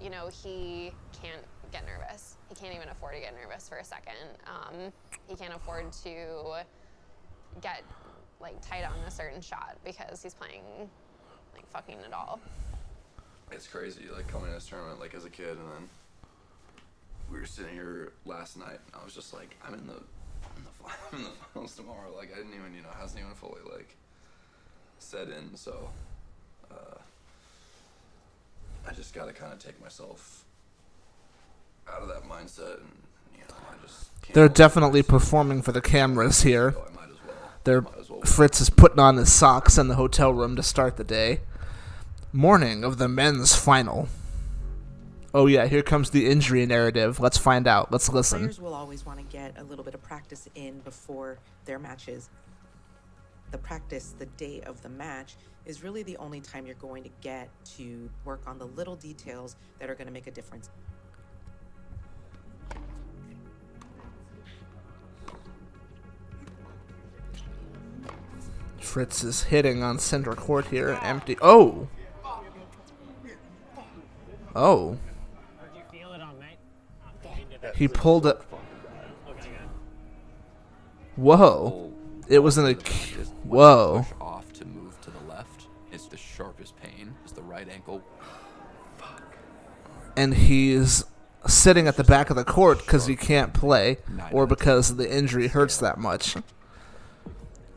you 0.00 0.08
know, 0.08 0.28
he 0.28 0.92
can't 1.20 1.42
get 1.72 1.84
nervous. 1.84 2.36
He 2.48 2.54
can't 2.54 2.74
even 2.74 2.88
afford 2.88 3.14
to 3.14 3.20
get 3.20 3.34
nervous 3.34 3.68
for 3.68 3.78
a 3.78 3.84
second. 3.84 4.14
Um, 4.46 4.92
he 5.26 5.34
can't 5.34 5.54
afford 5.54 5.92
to 6.04 6.62
get 7.60 7.82
like 8.40 8.60
tight 8.62 8.84
on 8.84 8.96
a 9.06 9.10
certain 9.10 9.40
shot 9.40 9.76
because 9.84 10.22
he's 10.22 10.34
playing 10.34 10.62
like 11.54 11.68
fucking 11.70 11.98
Nadal. 11.98 12.38
It's 13.50 13.66
crazy, 13.66 14.04
like 14.14 14.28
coming 14.28 14.46
to 14.48 14.54
this 14.54 14.66
tournament, 14.66 15.00
like 15.00 15.14
as 15.14 15.24
a 15.24 15.30
kid, 15.30 15.50
and 15.50 15.58
then 15.58 15.88
we 17.30 17.38
were 17.40 17.46
sitting 17.46 17.74
here 17.74 18.12
last 18.24 18.56
night, 18.56 18.78
and 18.86 18.94
I 19.00 19.04
was 19.04 19.14
just 19.14 19.34
like, 19.34 19.56
I'm 19.66 19.74
in 19.74 19.86
the, 19.86 20.00
I'm 20.86 20.92
in 20.92 20.92
the, 20.92 20.94
fi- 20.94 21.06
I'm 21.12 21.18
in 21.18 21.24
the 21.24 21.30
finals 21.52 21.76
tomorrow. 21.76 22.14
Like 22.16 22.32
I 22.32 22.36
didn't 22.36 22.54
even, 22.54 22.74
you 22.74 22.82
know, 22.82 22.88
hasn't 22.98 23.20
even 23.20 23.34
fully 23.34 23.60
like 23.70 23.96
set 24.98 25.28
in. 25.28 25.56
So 25.56 25.90
uh, 26.70 26.98
I 28.88 28.92
just 28.92 29.14
got 29.14 29.26
to 29.26 29.32
kind 29.32 29.52
of 29.52 29.58
take 29.58 29.80
myself 29.80 30.44
out 31.92 32.02
of 32.02 32.08
that 32.08 32.24
mindset, 32.24 32.78
and 32.78 32.90
you 33.34 33.40
know, 33.48 33.54
I 33.70 33.86
just 33.86 34.10
can't. 34.22 34.34
They're 34.34 34.48
definitely 34.48 35.02
performing 35.02 35.62
for 35.62 35.72
the 35.72 35.80
cameras 35.80 36.42
here. 36.42 36.74
They're 37.64 37.84
Fritz 38.24 38.60
is 38.60 38.70
putting 38.70 39.00
on 39.00 39.16
his 39.16 39.32
socks 39.32 39.76
in 39.78 39.88
the 39.88 39.96
hotel 39.96 40.32
room 40.32 40.56
to 40.56 40.62
start 40.62 40.96
the 40.96 41.04
day. 41.04 41.40
Morning 42.32 42.84
of 42.84 42.98
the 42.98 43.08
men's 43.08 43.54
final. 43.56 44.08
Oh 45.36 45.44
yeah, 45.44 45.66
here 45.66 45.82
comes 45.82 46.08
the 46.08 46.26
injury 46.26 46.64
narrative. 46.64 47.20
Let's 47.20 47.36
find 47.36 47.66
out. 47.66 47.92
Let's 47.92 48.08
listen. 48.08 48.38
Players 48.38 48.58
will 48.58 48.72
always 48.72 49.04
want 49.04 49.18
to 49.18 49.24
get 49.26 49.52
a 49.58 49.64
little 49.64 49.84
bit 49.84 49.92
of 49.92 50.02
practice 50.02 50.48
in 50.54 50.78
before 50.78 51.38
their 51.66 51.78
matches. 51.78 52.30
The 53.50 53.58
practice 53.58 54.14
the 54.18 54.24
day 54.24 54.62
of 54.62 54.80
the 54.80 54.88
match 54.88 55.36
is 55.66 55.84
really 55.84 56.02
the 56.02 56.16
only 56.16 56.40
time 56.40 56.64
you're 56.64 56.74
going 56.76 57.02
to 57.02 57.10
get 57.20 57.50
to 57.76 58.08
work 58.24 58.44
on 58.46 58.58
the 58.58 58.64
little 58.64 58.96
details 58.96 59.56
that 59.78 59.90
are 59.90 59.94
going 59.94 60.06
to 60.06 60.12
make 60.12 60.26
a 60.26 60.30
difference. 60.30 60.70
Fritz 68.80 69.22
is 69.22 69.42
hitting 69.42 69.82
on 69.82 69.98
center 69.98 70.32
court 70.32 70.68
here. 70.68 70.98
Empty. 71.02 71.36
Oh! 71.42 71.88
Oh. 74.54 74.96
He 77.74 77.88
pulled 77.88 78.26
it. 78.26 78.38
Whoa. 81.16 81.36
Oh, 81.38 81.92
it 82.28 82.40
was 82.40 82.58
in 82.58 82.66
a. 82.66 82.74
Whoa. 83.44 84.04
Off 84.20 84.52
to 84.54 84.64
move 84.64 85.00
to 85.02 85.10
the 85.10 85.20
left. 85.28 85.66
It's 85.92 86.06
the 86.06 86.16
sharpest 86.16 86.76
pain. 86.76 87.14
It's 87.24 87.32
the 87.32 87.42
right 87.42 87.68
ankle. 87.68 88.02
And 90.16 90.34
he's 90.34 91.04
sitting 91.46 91.86
at 91.86 91.96
the 91.96 92.04
back 92.04 92.30
of 92.30 92.36
the 92.36 92.44
court 92.44 92.78
because 92.78 93.06
he 93.06 93.16
can't 93.16 93.52
play 93.54 93.98
or 94.32 94.46
because 94.46 94.96
the 94.96 95.10
injury 95.14 95.48
hurts 95.48 95.76
that 95.78 95.98
much. 95.98 96.36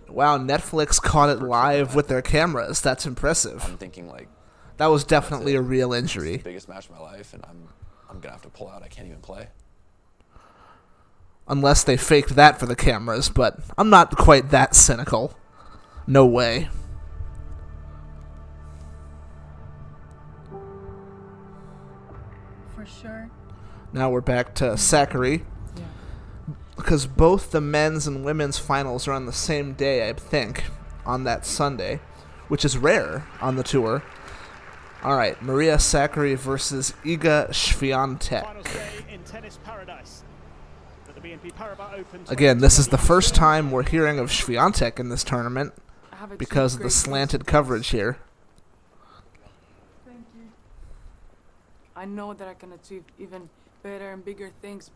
Wow, 0.07 0.37
Netflix 0.39 1.01
caught 1.01 1.29
it 1.29 1.41
live 1.41 1.95
with 1.95 2.07
their 2.07 2.21
cameras. 2.21 2.81
That's 2.81 3.05
impressive. 3.05 3.63
I'm 3.63 3.77
thinking 3.77 4.07
like 4.09 4.27
That 4.77 4.87
was 4.87 5.03
definitely 5.03 5.55
a 5.55 5.61
real 5.61 5.93
injury. 5.93 6.37
biggest 6.37 6.67
match 6.67 6.85
of 6.85 6.91
my 6.95 6.99
life, 7.01 7.33
and 7.33 7.43
I'm 7.47 7.67
I'm 8.09 8.19
gonna 8.19 8.33
have 8.33 8.41
to 8.41 8.49
pull 8.49 8.69
out. 8.69 8.81
I 8.81 8.87
can't 8.87 9.07
even 9.07 9.19
play. 9.21 9.49
Unless 11.49 11.83
they 11.83 11.97
faked 11.97 12.35
that 12.35 12.59
for 12.59 12.67
the 12.67 12.75
cameras, 12.75 13.27
but 13.27 13.59
I'm 13.77 13.89
not 13.89 14.15
quite 14.15 14.51
that 14.51 14.75
cynical. 14.75 15.33
No 16.05 16.25
way. 16.25 16.69
For 22.75 22.85
sure. 22.85 23.29
Now 23.91 24.09
we're 24.09 24.21
back 24.21 24.53
to 24.55 24.65
Sakkari. 24.73 25.43
Because 26.75 27.07
both 27.07 27.51
the 27.51 27.59
men's 27.59 28.07
and 28.07 28.23
women's 28.23 28.57
finals 28.57 29.07
are 29.07 29.11
on 29.11 29.25
the 29.25 29.33
same 29.33 29.73
day, 29.73 30.07
I 30.07 30.13
think, 30.13 30.63
on 31.05 31.25
that 31.25 31.45
Sunday, 31.45 31.99
which 32.47 32.63
is 32.63 32.77
rare 32.77 33.27
on 33.41 33.55
the 33.55 33.63
tour. 33.63 34.01
All 35.03 35.17
right, 35.17 35.41
Maria 35.41 35.75
Sakkari 35.75 36.37
versus 36.37 36.93
Iga 37.03 37.49
Swiatek. 37.49 38.43
in 39.13 39.23
tennis 39.23 39.59
paradise. 39.63 40.23
For 41.05 41.13
the 41.13 41.18
BNP 41.18 41.18
Paribas 41.18 41.18
Open 41.18 41.18
Again, 42.29 42.59
this 42.59 42.79
is 42.79 42.87
the 42.87 42.97
first 42.97 43.35
time 43.35 43.71
we're 43.71 43.83
hearing 43.83 44.19
of 44.19 44.29
Swiatek 44.29 44.99
in 44.99 45.09
this 45.09 45.23
tournament 45.23 45.73
I 46.11 46.15
have 46.17 46.31
achieved 46.31 46.39
because 46.39 46.75
of 46.75 46.81
the 46.81 46.89
slanted 46.89 47.45
coverage 47.45 47.89
here. 47.89 48.17
Thank 50.05 50.25
you. 50.35 50.49
I 51.95 52.05
know 52.05 52.33
that 52.33 52.47
I 52.47 52.53
can 52.53 52.73
achieve 52.73 53.03
even 53.17 53.49
better 53.83 54.11
and 54.11 54.23
bigger 54.23 54.51
things. 54.61 54.91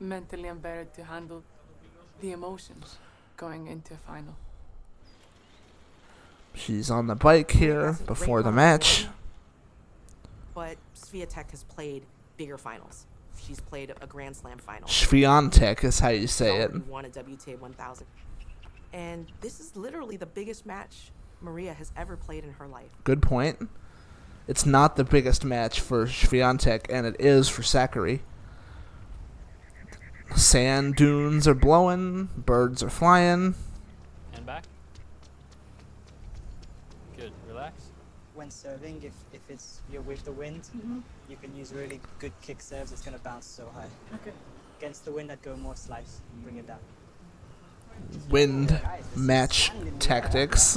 Mentally, 0.00 0.48
I'm 0.48 0.58
better 0.58 0.86
to 0.96 1.04
handle 1.04 1.42
the 2.20 2.32
emotions 2.32 2.96
going 3.36 3.66
into 3.66 3.94
a 3.94 3.98
final. 3.98 4.36
She's 6.54 6.90
on 6.90 7.08
the 7.08 7.14
bike 7.16 7.50
here 7.50 7.98
before 8.06 8.42
the 8.42 8.52
match. 8.52 9.06
But 10.54 10.76
Sviatek 10.94 11.50
has 11.50 11.64
played 11.64 12.04
bigger 12.36 12.56
finals. 12.56 13.06
She's 13.36 13.60
played 13.60 13.92
a 14.00 14.06
Grand 14.06 14.36
Slam 14.36 14.58
final. 14.58 14.88
Swiatek 14.88 15.84
is 15.84 16.00
how 16.00 16.08
you 16.08 16.26
say 16.26 16.60
it. 16.60 16.70
She 16.72 16.78
won 16.90 17.04
a 17.04 17.08
WTA 17.08 17.58
1000. 17.58 18.06
And 18.92 19.26
this 19.40 19.60
is 19.60 19.76
literally 19.76 20.16
the 20.16 20.26
biggest 20.26 20.64
match 20.64 21.10
Maria 21.40 21.74
has 21.74 21.92
ever 21.96 22.16
played 22.16 22.44
in 22.44 22.52
her 22.54 22.66
life. 22.66 22.90
Good 23.04 23.20
point. 23.20 23.68
It's 24.46 24.66
not 24.66 24.96
the 24.96 25.04
biggest 25.04 25.44
match 25.44 25.80
for 25.80 26.06
Swiatek, 26.06 26.86
and 26.90 27.06
it 27.06 27.16
is 27.18 27.48
for 27.48 27.62
Sakkari. 27.62 28.20
Sand 30.36 30.96
dunes 30.96 31.46
are 31.46 31.54
blowing, 31.54 32.28
birds 32.36 32.82
are 32.82 32.90
flying. 32.90 33.54
And 34.34 34.44
back. 34.44 34.64
Good. 37.16 37.32
Relax. 37.48 37.90
When 38.44 38.50
serving, 38.50 39.02
if, 39.02 39.14
if 39.32 39.40
it's 39.48 39.80
you're 39.90 40.02
with 40.02 40.22
the 40.26 40.32
wind, 40.32 40.60
mm-hmm. 40.76 40.98
you 41.30 41.36
can 41.40 41.56
use 41.56 41.72
really 41.72 41.98
good 42.18 42.32
kick 42.42 42.60
serves. 42.60 42.92
It's 42.92 43.00
going 43.00 43.16
to 43.16 43.24
bounce 43.24 43.46
so 43.46 43.66
high. 43.74 43.86
Okay. 44.16 44.32
Against 44.78 45.06
the 45.06 45.12
wind, 45.12 45.32
I'd 45.32 45.40
go 45.40 45.56
more 45.56 45.74
slice, 45.74 46.20
bring 46.42 46.58
it 46.58 46.66
down. 46.66 46.78
Wind 48.28 48.78
match 49.16 49.72
tactics. 49.98 50.76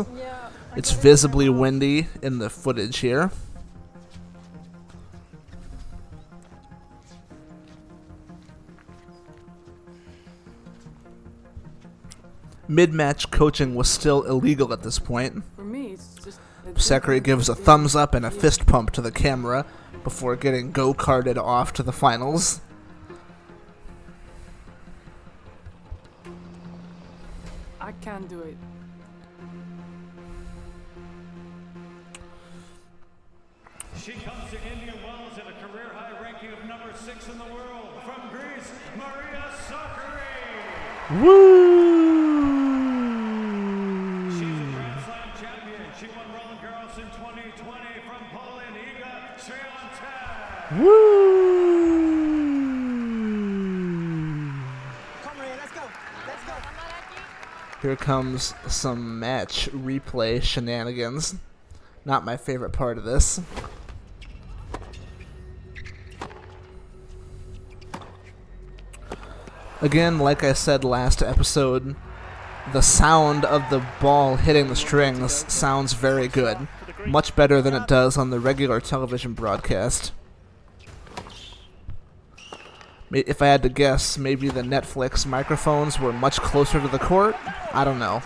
It's 0.78 0.92
visibly 0.92 1.50
windy 1.50 2.08
in 2.22 2.38
the 2.38 2.50
footage 2.50 3.00
here. 3.00 3.32
Mid 12.70 12.94
match 12.94 13.30
coaching 13.30 13.76
was 13.76 13.90
still 13.90 14.24
illegal 14.24 14.72
at 14.72 14.84
this 14.84 15.00
point. 15.00 15.44
For 15.58 15.66
me, 15.66 15.88
it's 15.88 16.16
just. 16.24 16.40
The 16.74 16.80
Sakkari 16.80 17.24
difference 17.24 17.26
gives 17.26 17.50
a 17.50 17.56
thumbs 17.56 17.96
up 17.96 18.14
and 18.14 18.26
a 18.26 18.32
fist 18.32 18.66
pump 18.66 18.92
to 18.92 19.02
the 19.02 19.12
camera 19.12 19.66
before 20.04 20.36
getting 20.36 20.72
go 20.72 20.94
karted 20.94 21.38
off 21.38 21.74
to 21.74 21.84
the 21.84 21.92
finals. 21.92 22.62
I 27.80 27.92
can 28.02 28.28
do 28.28 28.42
it. 28.42 28.58
She 34.04 34.12
comes 34.14 34.50
to 34.52 34.58
Indian 34.72 34.96
Wells 35.04 35.38
at 35.38 35.48
a 35.48 35.54
career 35.68 35.90
high 35.94 36.22
ranking 36.22 36.54
of 36.54 36.64
number 36.66 36.94
six 36.96 37.28
in 37.28 37.38
the 37.38 37.46
world. 37.46 37.90
From 38.06 38.30
Greece, 38.30 38.72
Maria 38.96 39.52
Sakkari. 39.68 41.24
Woo! 41.24 42.08
She's 44.32 44.42
a 44.42 44.68
Grand 44.72 45.02
Slam 45.04 45.30
champion. 45.40 45.82
She 46.00 46.08
won 46.08 46.28
Roland 46.36 46.60
Garros 46.60 46.98
in 47.00 47.10
2020 47.16 48.04
from 48.08 48.22
Poland, 48.32 48.76
Iga 48.76 49.40
Swiatek. 49.40 50.67
Woo! 50.78 52.52
Come, 55.24 55.38
let's 55.40 55.72
go. 55.72 55.82
Let's 56.28 56.46
go. 56.46 56.54
Here 57.82 57.96
comes 57.96 58.54
some 58.68 59.20
match 59.20 59.70
replay 59.72 60.44
shenanigans. 60.44 61.36
Not 62.06 62.24
my 62.24 62.38
favorite 62.38 62.74
part 62.74 63.00
of 63.00 63.06
this. 63.06 63.42
Again, 69.82 70.20
like 70.20 70.44
I 70.44 70.54
said 70.54 70.84
last 70.84 71.24
episode, 71.24 71.96
the 72.74 72.82
sound 72.82 73.46
of 73.46 73.64
the 73.70 73.84
ball 74.00 74.36
hitting 74.36 74.68
the 74.68 74.76
strings 74.76 75.52
sounds 75.52 75.94
very 75.94 76.28
good. 76.28 76.68
Much 77.06 77.36
better 77.36 77.62
than 77.62 77.74
it 77.74 77.88
does 77.88 78.18
on 78.18 78.30
the 78.30 78.40
regular 78.40 78.80
television 78.80 79.34
broadcast. 79.34 80.12
If 83.12 83.42
I 83.42 83.48
had 83.48 83.64
to 83.64 83.70
guess, 83.70 84.18
maybe 84.18 84.50
the 84.50 84.62
Netflix 84.62 85.26
microphones 85.26 86.00
were 86.00 86.12
much 86.12 86.40
closer 86.42 86.82
to 86.82 86.88
the 86.88 87.00
court. 87.00 87.36
I 87.74 87.86
don't 87.86 88.00
know. 88.00 88.22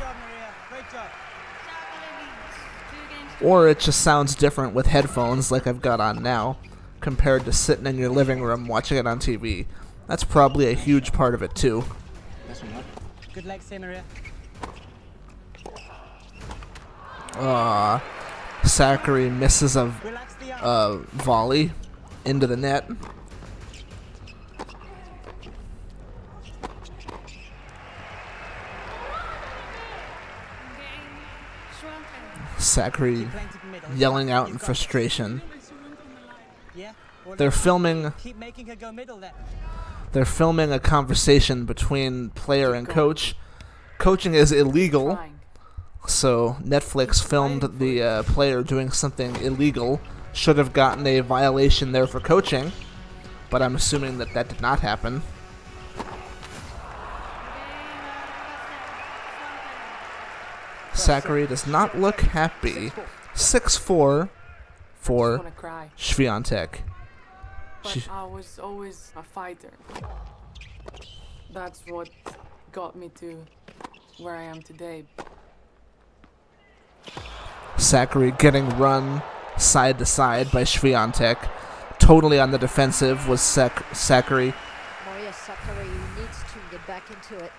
Or 3.41 3.67
it 3.67 3.79
just 3.79 4.01
sounds 4.01 4.35
different 4.35 4.73
with 4.73 4.87
headphones 4.87 5.51
like 5.51 5.67
I've 5.67 5.81
got 5.81 5.99
on 5.99 6.23
now, 6.23 6.57
compared 6.99 7.45
to 7.45 7.53
sitting 7.53 7.85
in 7.85 7.97
your 7.97 8.09
living 8.09 8.41
room 8.41 8.67
watching 8.67 8.97
it 8.97 9.05
on 9.05 9.19
TV. 9.19 9.65
That's 10.07 10.23
probably 10.23 10.69
a 10.69 10.73
huge 10.73 11.13
part 11.13 11.33
of 11.33 11.41
it 11.41 11.55
too. 11.55 11.83
Good 13.33 13.45
here, 13.45 13.79
Maria. 13.79 14.03
Sakkari 18.63 19.35
misses 19.35 19.75
a, 19.75 19.93
a 20.61 20.97
volley 21.13 21.71
into 22.25 22.45
the 22.47 22.57
net. 22.57 22.89
Sakkari 32.61 33.29
yelling 33.95 34.31
out 34.31 34.49
in 34.49 34.57
frustration. 34.57 35.41
They're 37.37 37.51
filming. 37.51 38.13
Keep 38.19 38.37
making 38.37 38.67
her 38.67 38.75
go 38.75 38.91
middle 38.91 39.17
there. 39.17 39.33
They're 40.11 40.25
filming 40.25 40.71
a 40.71 40.79
conversation 40.79 41.65
between 41.65 42.29
player 42.31 42.73
and 42.73 42.87
coach. 42.87 43.35
Coaching 43.97 44.33
is 44.33 44.51
illegal, 44.51 45.19
so 46.07 46.57
Netflix 46.61 47.23
filmed 47.23 47.79
the 47.79 48.01
uh, 48.01 48.23
player 48.23 48.63
doing 48.63 48.91
something 48.91 49.35
illegal. 49.37 50.01
Should 50.33 50.57
have 50.57 50.73
gotten 50.73 51.05
a 51.07 51.19
violation 51.19 51.91
there 51.91 52.07
for 52.07 52.19
coaching, 52.19 52.71
but 53.49 53.61
I'm 53.61 53.75
assuming 53.75 54.17
that 54.17 54.33
that 54.33 54.49
did 54.49 54.61
not 54.61 54.79
happen. 54.79 55.21
Sakkari 60.93 61.47
does 61.47 61.65
not 61.67 61.97
look 61.97 62.21
happy. 62.21 62.91
6 63.33 63.77
4 63.77 64.29
for 64.99 65.37
wanna 65.37 65.51
cry. 65.51 65.89
Swiatek. 65.97 66.79
But 67.83 67.89
She- 67.91 68.05
I 68.09 68.23
was 68.23 68.59
always 68.59 69.11
a 69.15 69.23
fighter. 69.23 69.71
That's 71.53 71.81
what 71.87 72.09
got 72.71 72.95
me 72.95 73.09
to 73.19 73.45
where 74.19 74.35
I 74.35 74.43
am 74.43 74.61
today. 74.61 75.05
Sakkari 77.77 78.37
getting 78.37 78.69
run 78.77 79.21
side 79.57 79.97
to 79.99 80.05
side 80.05 80.51
by 80.51 80.63
Sviantek. 80.63 81.37
Totally 81.99 82.39
on 82.39 82.51
the 82.51 82.57
defensive 82.57 83.27
was 83.27 83.41
Sak- 83.41 83.83
Sakkari. 83.91 84.53
Maria 85.07 85.31
Sakkari 85.31 85.89
needs 86.17 86.37
to 86.53 86.59
get 86.69 86.85
back 86.87 87.03
into 87.09 87.43
it. 87.43 87.51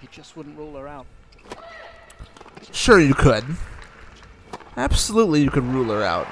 He 0.00 0.06
just 0.12 0.36
wouldn't 0.36 0.56
rule 0.56 0.76
her 0.76 0.86
out. 0.86 1.06
Sure, 2.72 3.00
you 3.00 3.14
could. 3.14 3.44
Absolutely, 4.76 5.42
you 5.42 5.50
could 5.50 5.64
rule 5.64 5.92
her 5.92 6.04
out. 6.04 6.28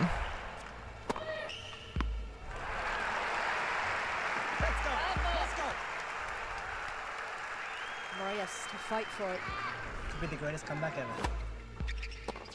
Maria 8.21 8.41
has 8.41 8.51
to 8.71 8.77
fight 8.77 9.07
for 9.07 9.29
it. 9.31 9.41
Could 10.11 10.21
be 10.21 10.27
the 10.29 10.37
greatest 10.37 10.67
comeback 10.67 10.97
ever. 10.97 11.29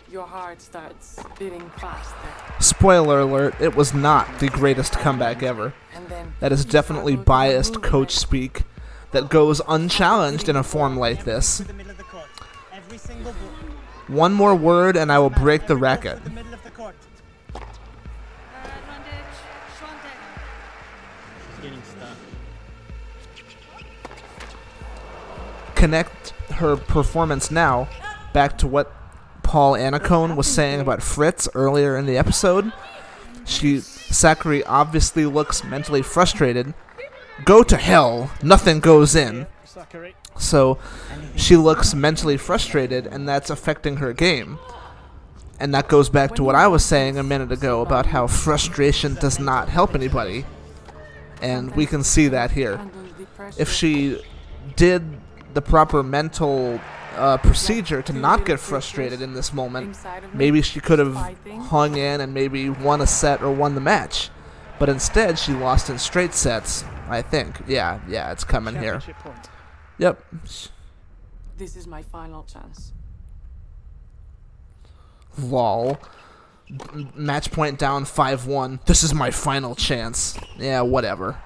Your 0.09 0.25
heart 0.25 0.61
starts 0.61 1.19
beating 1.39 1.69
faster. 1.77 2.15
Spoiler 2.59 3.19
alert, 3.19 3.55
it 3.59 3.75
was 3.75 3.93
not 3.93 4.39
the 4.39 4.49
greatest 4.49 4.93
comeback 4.93 5.43
ever. 5.43 5.73
And 5.93 6.07
then 6.09 6.33
That 6.39 6.51
is 6.51 6.65
definitely 6.65 7.15
biased 7.15 7.81
coach 7.81 8.11
speak 8.11 8.63
that 9.11 9.29
goes 9.29 9.61
unchallenged 9.67 10.49
in 10.49 10.55
a 10.55 10.63
form 10.63 10.97
like 10.97 11.23
this. 11.23 11.63
One 14.07 14.33
more 14.33 14.55
word 14.55 14.97
and 14.97 15.11
I 15.11 15.19
will 15.19 15.29
break 15.29 15.67
the 15.67 15.75
racket. 15.75 16.19
Connect 25.75 26.29
her 26.51 26.75
performance 26.75 27.49
now 27.49 27.87
back 28.33 28.57
to 28.59 28.67
what 28.67 28.93
Paul 29.41 29.73
Annacone 29.73 30.35
was 30.35 30.47
saying 30.47 30.79
about 30.79 31.01
Fritz 31.01 31.49
earlier 31.55 31.97
in 31.97 32.05
the 32.05 32.17
episode. 32.17 32.71
She 33.45 33.77
Sakkari 33.77 34.63
obviously 34.67 35.25
looks 35.25 35.63
mentally 35.63 36.01
frustrated. 36.01 36.73
Go 37.45 37.63
to 37.63 37.77
hell. 37.77 38.31
Nothing 38.43 38.79
goes 38.79 39.15
in. 39.15 39.47
So 40.37 40.77
she 41.35 41.55
looks 41.55 41.93
mentally 41.93 42.37
frustrated, 42.37 43.07
and 43.07 43.27
that's 43.27 43.49
affecting 43.49 43.97
her 43.97 44.13
game. 44.13 44.59
And 45.59 45.73
that 45.75 45.87
goes 45.87 46.09
back 46.09 46.33
to 46.35 46.43
what 46.43 46.55
I 46.55 46.67
was 46.67 46.83
saying 46.83 47.17
a 47.17 47.23
minute 47.23 47.51
ago 47.51 47.81
about 47.81 48.07
how 48.07 48.27
frustration 48.27 49.13
does 49.15 49.39
not 49.39 49.69
help 49.69 49.93
anybody. 49.93 50.45
And 51.41 51.75
we 51.75 51.85
can 51.85 52.03
see 52.03 52.27
that 52.29 52.51
here. 52.51 52.81
If 53.57 53.71
she 53.71 54.23
did 54.75 55.03
the 55.53 55.61
proper 55.61 56.01
mental 56.01 56.79
uh, 57.15 57.37
procedure 57.37 58.01
to 58.01 58.13
not 58.13 58.45
get 58.45 58.59
frustrated 58.59 59.21
in 59.21 59.33
this 59.33 59.53
moment, 59.53 59.97
maybe 60.33 60.61
she 60.61 60.79
could 60.79 60.99
have 60.99 61.15
hung 61.67 61.97
in 61.97 62.21
and 62.21 62.33
maybe 62.33 62.69
won 62.69 63.01
a 63.01 63.07
set 63.07 63.43
or 63.43 63.51
won 63.51 63.75
the 63.75 63.81
match. 63.81 64.29
But 64.79 64.89
instead, 64.89 65.37
she 65.37 65.53
lost 65.53 65.89
in 65.89 65.99
straight 65.99 66.33
sets, 66.33 66.83
I 67.11 67.21
think. 67.21 67.61
Yeah, 67.67 67.99
yeah, 68.07 68.31
it's 68.31 68.43
coming 68.43 68.75
here. 68.75 68.99
Point. 68.99 69.49
Yep. 69.97 70.23
This 71.57 71.75
is 71.75 71.85
my 71.85 72.01
final 72.01 72.43
chance. 72.43 72.93
Lol. 75.37 75.99
Match 77.13 77.51
point 77.51 77.77
down 77.77 78.05
5 78.05 78.47
1. 78.47 78.79
This 78.85 79.03
is 79.03 79.13
my 79.13 79.29
final 79.29 79.75
chance. 79.75 80.39
Yeah, 80.57 80.81
whatever. 80.81 81.37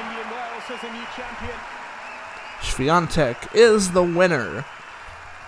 Indian 0.00 0.30
Wells 0.30 0.64
as 0.70 0.82
a 0.82 0.92
new 0.92 1.04
champion. 1.14 1.58
Swiatek 2.62 3.54
is 3.54 3.92
the 3.92 4.02
winner. 4.02 4.64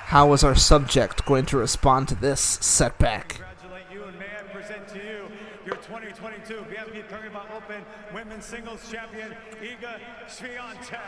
How 0.09 0.33
is 0.35 0.45
our 0.45 0.55
subject 0.55 1.25
going 1.25 1.47
to 1.47 1.57
respond 1.57 2.09
to 2.09 2.15
this 2.15 2.41
setback? 2.41 3.29
Congratulate 3.31 3.85
you 3.91 4.05
and 4.05 4.19
may 4.19 4.27
I 4.27 4.43
present 4.53 4.87
to 4.89 4.99
you 4.99 5.29
your 5.67 5.75
2022 5.77 6.65
BNP 6.71 7.09
Paribas 7.09 7.51
Open 7.57 7.85
Women's 8.15 8.45
Singles 8.45 8.89
Champion, 8.89 9.35
Iga 9.61 9.99
Swiatek. 10.29 11.01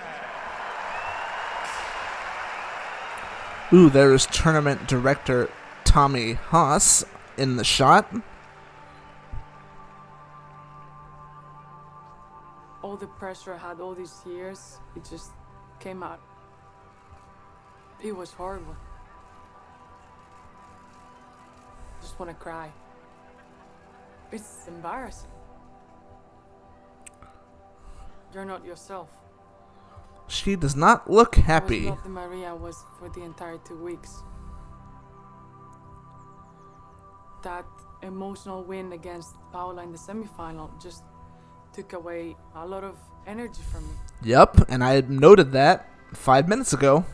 Ooh, 3.73 3.89
there's 3.89 4.27
tournament 4.27 4.89
director 4.89 5.49
Tommy 5.85 6.33
Haas 6.33 7.05
in 7.37 7.55
the 7.55 7.63
shot. 7.63 8.13
All 12.83 12.97
the 12.97 13.07
pressure 13.07 13.55
I 13.55 13.59
had 13.59 13.79
all 13.79 13.95
these 13.95 14.23
years, 14.27 14.79
it 14.97 15.07
just 15.09 15.31
came 15.79 16.03
out. 16.03 16.21
It 18.03 18.17
was 18.17 18.33
horrible. 18.33 18.77
Just 22.01 22.19
want 22.19 22.31
to 22.31 22.35
cry. 22.35 22.73
It's 24.31 24.66
embarrassing. 24.68 25.31
You're 28.35 28.45
not 28.45 28.64
yourself. 28.64 29.09
She 30.26 30.57
does 30.57 30.76
not 30.76 31.11
look 31.11 31.39
I 31.39 31.43
happy. 31.43 31.81
was 31.81 31.89
not 31.91 32.03
the 32.03 32.11
Maria 32.11 32.55
was 32.55 32.85
for 32.99 33.09
the 33.09 33.22
entire 33.22 33.59
two 33.66 33.83
weeks. 33.83 34.22
That 37.43 37.64
emotional 38.03 38.62
win 38.62 38.93
against 38.93 39.35
Paula 39.53 39.83
in 39.83 39.93
the 39.93 39.99
semifinal 39.99 40.70
just 40.83 41.03
took 41.72 41.95
away 41.95 42.37
a 42.55 42.66
lot 42.66 42.85
of 42.85 42.97
energy 43.26 43.62
from 43.72 43.85
me. 43.85 43.95
Yep, 44.22 44.68
and 44.68 44.85
I 44.85 45.01
noted 45.09 45.53
that 45.53 45.89
five 46.12 46.49
minutes 46.49 46.72
ago. 46.74 47.07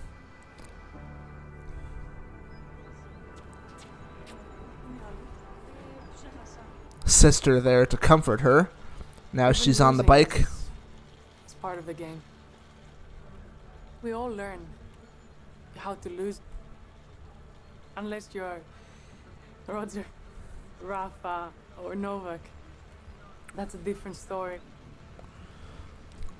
Sister 7.25 7.59
there 7.59 7.87
to 7.87 7.97
comfort 7.97 8.43
her. 8.43 8.69
Now 9.33 9.51
she's 9.51 9.81
on 9.81 9.97
the 9.97 10.03
bike. 10.05 10.41
is- 10.41 10.69
It's 11.47 11.55
part 11.55 11.79
of 11.79 11.87
the 11.87 11.95
game. 11.95 12.21
We 14.03 14.13
all 14.13 14.29
learn 14.29 14.59
how 15.79 15.95
to 15.95 16.11
lose. 16.11 16.41
Unless 17.97 18.29
you're 18.35 18.61
Roger, 19.67 20.05
Rafa, 20.83 21.49
or 21.83 21.95
Novak. 21.95 22.41
That's 23.57 23.73
a 23.73 23.79
different 23.79 24.17
story. 24.19 24.59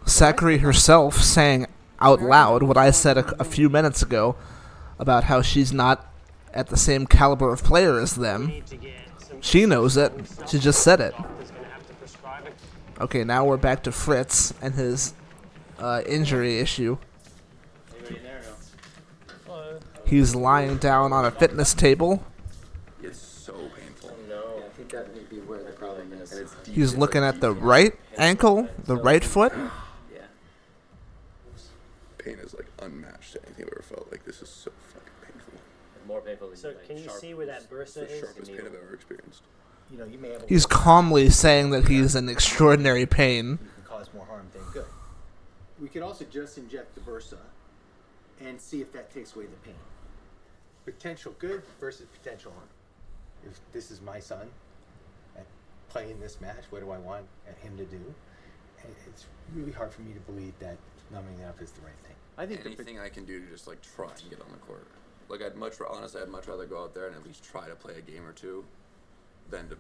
Sakkari 0.05 0.61
herself 0.61 1.15
saying 1.17 1.67
out 1.99 2.21
loud 2.21 2.63
what 2.63 2.77
I 2.77 2.91
said 2.91 3.17
a, 3.17 3.25
a 3.41 3.45
few 3.45 3.71
minutes 3.71 4.03
ago 4.03 4.37
about 4.99 5.25
how 5.25 5.41
she's 5.41 5.73
not 5.73 6.07
at 6.53 6.67
the 6.67 6.77
same 6.77 7.07
caliber 7.07 7.51
of 7.55 7.65
player 7.65 7.99
as 7.99 8.17
them. 8.17 8.53
She 9.41 9.67
knows 9.67 9.97
it. 9.97 10.13
She 10.49 10.59
just 10.59 10.83
said 10.83 11.01
it. 11.01 11.15
Okay, 13.01 13.25
now 13.25 13.45
we're 13.45 13.57
back 13.57 13.83
to 13.85 13.93
Fritz 13.93 14.55
and 14.63 14.75
his 14.75 15.15
uh, 15.79 16.03
injury 16.07 16.61
issue. 16.61 16.97
He's 20.07 20.35
lying 20.35 20.77
down 20.77 21.13
on 21.13 21.25
a 21.25 21.31
fitness 21.31 21.75
table. 21.75 22.23
It's 23.03 23.19
so 23.19 23.53
painful. 23.53 24.15
No, 24.29 24.63
I 24.65 24.69
think 24.77 24.91
that 24.91 25.15
may 25.15 25.23
be 25.23 25.37
where 25.39 25.63
the 25.63 25.73
problem 25.73 26.13
is. 26.13 26.33
And 26.33 26.43
it's 26.43 26.55
deep. 26.63 26.75
He's 26.75 26.95
looking 26.95 27.25
at 27.25 27.41
the 27.41 27.53
right 27.53 27.95
ankle, 28.17 28.69
the 28.85 28.97
right 28.97 29.25
foot. 29.25 29.53
Yeah. 30.13 30.21
Pain 32.19 32.39
is 32.39 32.55
like 32.55 32.67
unmatched 32.81 33.33
to 33.33 33.45
anything 33.47 33.65
I've 33.65 33.73
ever 33.73 33.83
felt. 33.83 34.11
Like 34.11 34.25
this 34.25 34.43
is 34.43 34.51
so 34.51 34.71
fucking 34.71 34.71
painful. 34.71 34.84
More 36.07 36.21
painful 36.21 36.49
than 36.49 36.57
So 36.57 36.69
like 36.69 36.87
can 36.87 36.97
you 36.99 37.05
sharp- 37.05 37.19
see 37.21 37.35
where 37.35 37.47
that 37.47 37.63
It's 37.63 37.67
bursa 37.67 37.95
the 37.95 38.11
is? 38.13 38.21
sharpest 38.21 38.51
pain 38.51 38.61
I've 38.61 38.75
ever 38.75 38.95
experienced. 38.95 39.43
You 39.91 39.99
know, 39.99 40.05
you 40.05 40.19
may 40.19 40.31
have 40.31 40.43
a 40.43 40.47
He's 40.47 40.67
calmly 40.67 41.31
saying 41.31 41.71
that 41.71 41.89
he's 41.89 42.15
in 42.15 42.29
extraordinary 42.29 43.07
pain. 43.07 43.59
can 43.59 43.69
cause 43.85 44.09
more 44.15 44.25
harm 44.27 44.47
than 44.53 44.63
good. 44.73 44.87
We 45.81 45.89
could 45.89 46.03
also 46.03 46.25
just 46.25 46.57
inject 46.59 46.95
the 46.95 47.01
bursa 47.01 47.39
and 48.41 48.61
see 48.61 48.81
if 48.81 48.93
that 48.93 49.13
takes 49.13 49.35
away 49.37 49.47
the 49.47 49.57
pain. 49.57 49.75
Potential 50.85 51.35
good 51.39 51.63
versus 51.81 52.07
potential 52.23 52.53
harm. 52.53 52.69
If 53.47 53.61
this 53.73 53.91
is 53.91 54.01
my 54.01 54.21
son 54.21 54.49
at 55.37 55.47
playing 55.89 56.21
this 56.21 56.41
match, 56.41 56.65
what 56.71 56.81
do 56.81 56.91
I 56.91 56.99
want 56.99 57.25
at 57.49 57.57
him 57.59 57.77
to 57.79 57.85
do? 57.85 58.03
And 58.83 58.95
it's 59.07 59.27
really 59.55 59.73
hard 59.73 59.93
for 59.93 60.03
me 60.03 60.13
to 60.13 60.21
believe 60.21 60.53
that 60.61 60.77
numbing 61.13 61.39
it 61.41 61.45
up 61.47 61.61
is 61.63 61.71
the 61.73 61.81
right 61.83 61.93
thing. 62.05 62.15
I 62.37 62.47
think 62.47 62.61
the 62.63 62.67
anything 62.71 62.99
I 62.99 63.09
can 63.09 63.25
do 63.25 63.41
to 63.41 63.47
just 63.51 63.67
like 63.67 63.81
try 63.95 64.09
and 64.09 64.31
get 64.31 64.41
on 64.41 64.49
the 64.51 64.59
court. 64.59 64.87
Like 65.29 65.43
I'd 65.43 65.57
much 65.57 65.81
ra- 65.81 65.89
honestly, 65.91 66.21
I'd 66.23 66.29
much 66.29 66.47
rather 66.49 66.67
go 66.67 66.83
out 66.83 66.95
there 66.95 67.07
and 67.07 67.17
at 67.17 67.25
least 67.25 67.43
try 67.45 67.69
to 67.69 67.75
play 67.75 67.95
a 67.99 68.01
game 68.01 68.27
or 68.27 68.33
two, 68.33 68.65
than 69.51 69.69
to 69.69 69.77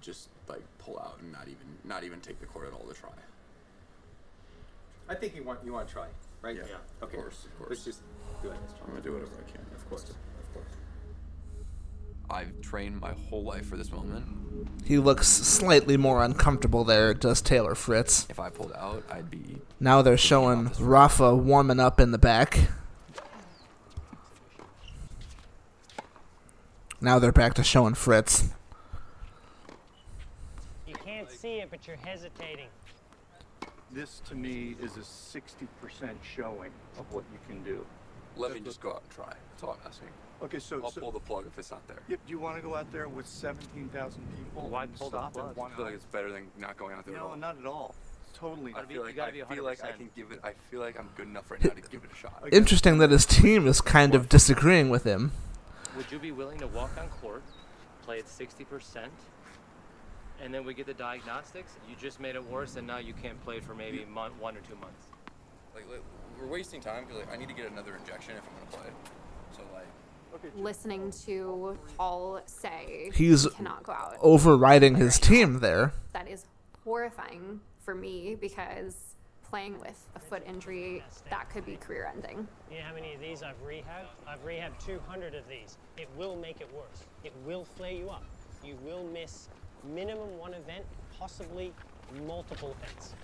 just 0.00 0.28
like 0.48 0.62
pull 0.78 0.98
out 0.98 1.18
and 1.20 1.32
not 1.32 1.42
even 1.48 1.66
not 1.84 2.04
even 2.04 2.20
take 2.20 2.40
the 2.40 2.46
court 2.46 2.66
at 2.66 2.72
all 2.72 2.86
to 2.86 2.94
try. 2.94 3.10
I 5.08 5.14
think 5.14 5.34
you 5.34 5.42
want 5.42 5.60
you 5.64 5.72
want 5.72 5.88
to 5.88 5.92
try. 5.94 6.06
right? 6.42 6.56
Yeah, 6.56 6.62
Okay. 7.02 7.16
of 7.16 7.22
course, 7.22 7.44
of 7.46 7.58
course. 7.58 7.70
Let's 7.70 7.84
just 7.84 8.00
do 8.42 8.48
it. 8.50 8.56
I'm 8.84 8.90
gonna 8.90 9.00
do 9.02 9.12
whatever 9.12 9.32
I 9.46 9.50
can. 9.50 9.60
Of 9.74 9.88
course. 9.88 10.04
Of 10.04 10.54
course. 10.54 10.66
I've 12.30 12.60
trained 12.60 13.00
my 13.00 13.12
whole 13.30 13.42
life 13.42 13.66
for 13.66 13.76
this 13.78 13.90
moment. 13.90 14.26
He 14.84 14.98
looks 14.98 15.26
slightly 15.28 15.96
more 15.96 16.22
uncomfortable 16.22 16.84
there, 16.84 17.14
does 17.14 17.40
Taylor 17.40 17.74
Fritz. 17.74 18.26
If 18.28 18.38
I 18.38 18.50
pulled 18.50 18.72
out, 18.72 19.02
I'd 19.10 19.30
be. 19.30 19.58
Now 19.80 20.02
they're 20.02 20.18
showing 20.18 20.70
Rafa 20.78 21.34
warming 21.34 21.80
up 21.80 22.00
in 22.00 22.10
the 22.10 22.18
back. 22.18 22.68
Now 27.08 27.18
they're 27.18 27.32
back 27.32 27.54
to 27.54 27.64
showing 27.64 27.94
Fritz. 27.94 28.50
You 30.86 30.92
can't 30.92 31.30
see 31.30 31.54
it, 31.60 31.70
but 31.70 31.86
you're 31.86 31.96
hesitating. 31.96 32.66
This 33.90 34.20
to 34.28 34.34
me 34.34 34.76
is 34.82 34.98
a 34.98 35.00
60% 35.00 35.38
showing 36.22 36.70
of 36.98 37.10
what 37.10 37.24
you 37.32 37.38
can 37.48 37.62
do. 37.64 37.86
Let 38.36 38.52
me 38.52 38.60
just 38.60 38.82
go 38.82 38.90
out 38.90 39.00
and 39.04 39.10
try. 39.10 39.32
That's 39.52 39.62
all 39.62 39.78
I'm 39.80 39.86
asking. 39.88 40.08
Okay, 40.42 40.58
so 40.58 40.82
I'll 40.84 40.90
so- 40.90 41.00
pull 41.00 41.12
the 41.12 41.20
plug 41.20 41.46
if 41.46 41.58
it's 41.58 41.70
not 41.70 41.88
there. 41.88 42.00
Yep, 42.08 42.20
do 42.26 42.30
you 42.30 42.38
want 42.38 42.56
to 42.56 42.62
go 42.62 42.74
out 42.76 42.92
there 42.92 43.08
with 43.08 43.26
17,000 43.26 44.20
people? 44.36 44.68
Why 44.68 44.82
and 44.82 44.94
pull 44.94 45.08
the 45.08 45.16
stop 45.16 45.32
plug? 45.32 45.56
at 45.56 45.72
I 45.72 45.76
feel 45.76 45.84
like 45.86 45.94
it's 45.94 46.04
better 46.04 46.30
than 46.30 46.48
not 46.58 46.76
going 46.76 46.94
out 46.94 47.06
there 47.06 47.14
at 47.14 47.20
No, 47.22 47.28
all. 47.28 47.36
not 47.36 47.56
at 47.58 47.64
all. 47.64 47.94
Totally. 48.34 48.74
I 48.74 48.80
not. 48.80 48.88
feel 48.88 49.02
like 49.02 49.18
I 49.18 49.30
feel 49.54 49.64
like 49.64 49.82
I 49.82 49.92
can 49.92 50.10
give 50.14 50.30
it. 50.30 50.40
I 50.44 50.52
feel 50.70 50.80
like 50.80 51.00
I'm 51.00 51.08
good 51.16 51.26
enough 51.28 51.50
right 51.50 51.64
now 51.64 51.70
to 51.70 51.80
give 51.80 52.04
it 52.04 52.10
a 52.12 52.14
shot. 52.14 52.44
Interesting 52.52 52.98
that 52.98 53.10
his 53.10 53.24
team 53.24 53.66
is 53.66 53.80
kind 53.80 54.14
of 54.14 54.28
disagreeing 54.28 54.90
with 54.90 55.04
him. 55.04 55.32
Would 55.98 56.12
you 56.12 56.20
be 56.20 56.30
willing 56.30 56.60
to 56.60 56.68
walk 56.68 56.92
on 56.96 57.08
court, 57.08 57.42
play 58.02 58.20
at 58.20 58.26
60%, 58.26 59.08
and 60.40 60.54
then 60.54 60.64
we 60.64 60.72
get 60.72 60.86
the 60.86 60.94
diagnostics? 60.94 61.72
You 61.90 61.96
just 62.00 62.20
made 62.20 62.36
it 62.36 62.44
worse, 62.48 62.76
and 62.76 62.86
now 62.86 62.98
you 62.98 63.12
can't 63.12 63.42
play 63.42 63.58
for 63.58 63.74
maybe 63.74 64.04
month, 64.04 64.40
one 64.40 64.56
or 64.56 64.60
two 64.60 64.76
months. 64.76 65.06
Like, 65.74 65.90
like, 65.90 66.02
we're 66.40 66.46
wasting 66.46 66.80
time 66.80 67.04
because 67.04 67.18
like 67.18 67.32
I 67.32 67.36
need 67.36 67.48
to 67.48 67.54
get 67.54 67.68
another 67.68 67.96
injection 67.96 68.36
if 68.36 68.42
I'm 68.44 68.70
gonna 68.70 68.84
play. 68.84 68.92
So 69.56 69.62
like. 69.74 70.54
Listening 70.56 71.10
to 71.26 71.76
Paul 71.96 72.42
say 72.46 73.10
He's 73.12 73.42
he 73.42 73.50
cannot 73.50 73.82
go 73.82 73.92
out. 73.92 74.18
overriding 74.20 74.94
his 74.94 75.18
team 75.18 75.58
there. 75.58 75.94
That 76.12 76.28
is 76.28 76.44
horrifying 76.84 77.60
for 77.80 77.94
me 77.94 78.36
because 78.40 79.07
playing 79.50 79.78
with 79.80 80.04
a 80.14 80.18
foot 80.18 80.42
injury 80.46 81.02
that 81.30 81.48
could 81.50 81.64
be 81.64 81.76
career 81.76 82.10
ending. 82.14 82.46
You 82.70 82.78
know 82.78 82.84
how 82.84 82.94
many 82.94 83.14
of 83.14 83.20
these 83.20 83.42
I've 83.42 83.60
rehabbed? 83.66 84.08
I've 84.26 84.44
rehabbed 84.44 84.84
200 84.84 85.34
of 85.34 85.48
these. 85.48 85.78
It 85.96 86.08
will 86.16 86.36
make 86.36 86.60
it 86.60 86.68
worse. 86.74 87.04
It 87.24 87.32
will 87.46 87.64
flare 87.64 87.92
you 87.92 88.10
up. 88.10 88.24
You 88.64 88.76
will 88.84 89.04
miss 89.04 89.48
minimum 89.94 90.36
one 90.38 90.54
event, 90.54 90.84
possibly 91.18 91.72
multiple 92.26 92.76
events. 92.82 93.14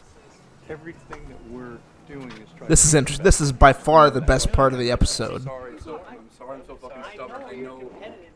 Everything 0.71 1.21
that 1.29 1.53
we're 1.53 1.77
doing 2.09 2.31
is 2.33 2.49
trying 2.57 2.71
This 2.71 2.87
is 2.87 2.95
interesting. 2.95 3.25
This 3.25 3.41
is 3.41 3.53
by 3.53 3.75
far 3.75 4.11
the 4.11 4.23
best 4.23 4.51
part 4.51 4.73
of 4.73 4.79
the 4.79 4.91
episode. 4.91 5.43
Sorry, 5.43 5.79
so 5.79 6.01
I'm 6.09 6.31
sorry 6.31 6.59
I'm 6.59 6.67
so 6.67 6.77
fucking 6.77 7.03
stubborn. 7.13 7.43
I 7.43 7.55
know, 7.57 7.91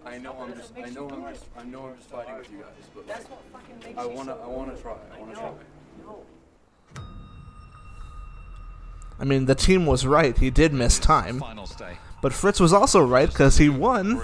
I 0.05 0.19
know 0.19 0.37
I'm 0.39 0.55
just, 0.55 0.73
I 0.77 0.91
know 0.91 1.09
I'm 1.09 1.33
just, 1.33 1.47
I 1.57 1.65
know 1.65 1.87
I'm 1.87 1.97
just 1.97 2.11
fighting 2.11 2.37
with 2.37 2.51
you 2.51 2.59
guys, 2.59 2.89
but 2.95 3.07
like, 3.87 3.97
I 3.97 4.05
wanna, 4.05 4.35
I 4.35 4.47
wanna 4.47 4.77
try, 4.77 4.95
I 5.15 5.21
wanna 5.21 5.35
try. 5.35 5.53
I 9.21 9.25
mean, 9.25 9.47
the 9.47 9.55
team 9.55 9.87
was 9.87 10.07
right. 10.07 10.37
He 10.37 10.51
did 10.51 10.73
miss 10.73 10.99
time. 10.99 11.43
But 12.21 12.33
Fritz 12.33 12.61
was 12.61 12.73
also 12.73 13.05
right 13.05 13.29
because 13.29 13.59
he 13.59 13.69
won. 13.69 14.21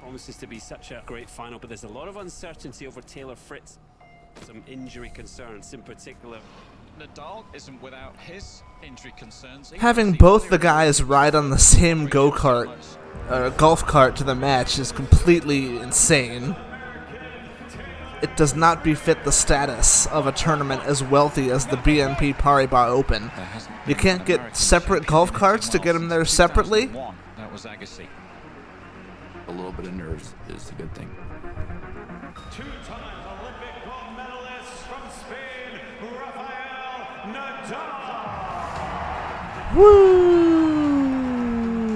Promises 0.00 0.36
to 0.36 0.46
be 0.46 0.58
such 0.58 0.90
a 0.90 1.02
great 1.06 1.30
final, 1.30 1.58
but 1.58 1.68
there's 1.68 1.84
a 1.84 1.88
lot 1.88 2.08
of 2.08 2.16
uncertainty 2.16 2.86
over 2.86 3.00
Taylor 3.00 3.36
Fritz. 3.36 3.78
Some 4.42 4.62
injury 4.66 5.10
concerns 5.14 5.72
in 5.72 5.82
particular. 5.82 6.38
Nadal 6.98 7.44
isn't 7.54 7.80
without 7.80 8.16
his 8.16 8.62
injury 8.82 9.12
concerns. 9.16 9.70
Having 9.70 10.12
both 10.12 10.50
the 10.50 10.58
guys 10.58 11.02
ride 11.02 11.34
on 11.34 11.50
the 11.50 11.58
same 11.58 12.06
go 12.06 12.30
kart, 12.30 12.70
uh, 13.28 13.50
golf 13.50 13.86
cart 13.86 14.16
to 14.16 14.24
the 14.24 14.34
match 14.34 14.78
is 14.78 14.92
completely 14.92 15.78
insane. 15.78 16.54
It 18.22 18.36
does 18.36 18.54
not 18.54 18.84
befit 18.84 19.24
the 19.24 19.32
status 19.32 20.06
of 20.08 20.26
a 20.26 20.32
tournament 20.32 20.82
as 20.84 21.02
wealthy 21.02 21.50
as 21.50 21.66
the 21.66 21.76
BNP 21.76 22.34
Paribas 22.36 22.88
Open. 22.88 23.30
You 23.86 23.94
can't 23.94 24.26
get 24.26 24.54
separate 24.54 25.06
golf 25.06 25.32
carts 25.32 25.70
to 25.70 25.78
get 25.78 25.94
them 25.94 26.08
there 26.08 26.26
separately. 26.26 26.86
That 26.86 27.50
was 27.50 27.64
Agassi. 27.64 28.06
A 29.48 29.50
little 29.50 29.72
bit 29.72 29.86
of 29.86 29.94
nerves 29.94 30.34
is 30.48 30.70
a 30.70 30.74
good 30.74 30.94
thing. 30.94 31.08
Two-time 32.52 33.26
Olympic 33.40 33.84
gold 33.86 34.16
medalist 34.16 34.70
from 34.84 35.10
Spain, 35.10 35.80
Rafael 36.02 37.06
Nadal. 37.32 38.20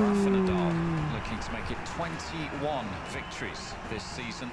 Rafa 0.01 0.31
Nadal 0.31 1.13
looking 1.13 1.39
to 1.39 1.53
make 1.53 1.71
it 1.71 1.79
21 1.85 2.87
victories 3.11 3.75
this 3.91 4.03
season. 4.03 4.51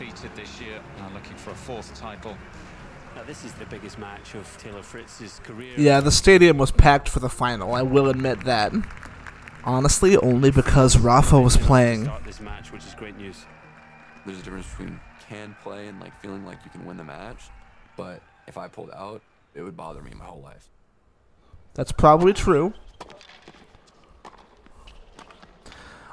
Undefeated 0.00 0.34
this 0.34 0.60
year, 0.60 0.80
now 0.98 1.10
looking 1.12 1.36
for 1.36 1.50
a 1.50 1.54
fourth 1.54 1.94
title. 1.98 2.34
Now, 3.14 3.22
this 3.24 3.44
is 3.44 3.52
the 3.54 3.66
biggest 3.66 3.98
match 3.98 4.34
of 4.34 4.56
Taylor 4.56 4.82
Fritz's 4.82 5.40
career. 5.40 5.74
Yeah, 5.76 6.00
the 6.00 6.10
stadium 6.10 6.56
was 6.56 6.70
packed 6.70 7.06
for 7.06 7.18
the 7.18 7.28
final. 7.28 7.74
I 7.74 7.82
will 7.82 8.08
admit 8.08 8.44
that. 8.44 8.72
Honestly, 9.62 10.16
only 10.16 10.50
because 10.50 10.96
Rafa 10.96 11.38
was 11.38 11.58
playing. 11.58 12.04
Start 12.04 12.24
this 12.24 12.40
match, 12.40 12.72
which 12.72 12.86
is 12.86 12.94
great 12.94 13.16
news. 13.18 13.44
There's 14.24 14.38
a 14.38 14.42
difference 14.42 14.70
between 14.70 15.00
can 15.28 15.54
play 15.62 15.88
and 15.88 16.00
like 16.00 16.18
feeling 16.20 16.46
like 16.46 16.58
you 16.64 16.70
can 16.70 16.86
win 16.86 16.96
the 16.96 17.04
match, 17.04 17.50
but 17.96 18.22
if 18.48 18.56
I 18.56 18.68
pulled 18.68 18.90
out, 18.92 19.20
it 19.54 19.60
would 19.60 19.76
bother 19.76 20.00
me 20.00 20.12
my 20.18 20.24
whole 20.24 20.40
life. 20.40 20.70
That's 21.74 21.92
probably 21.92 22.32
true. 22.32 22.72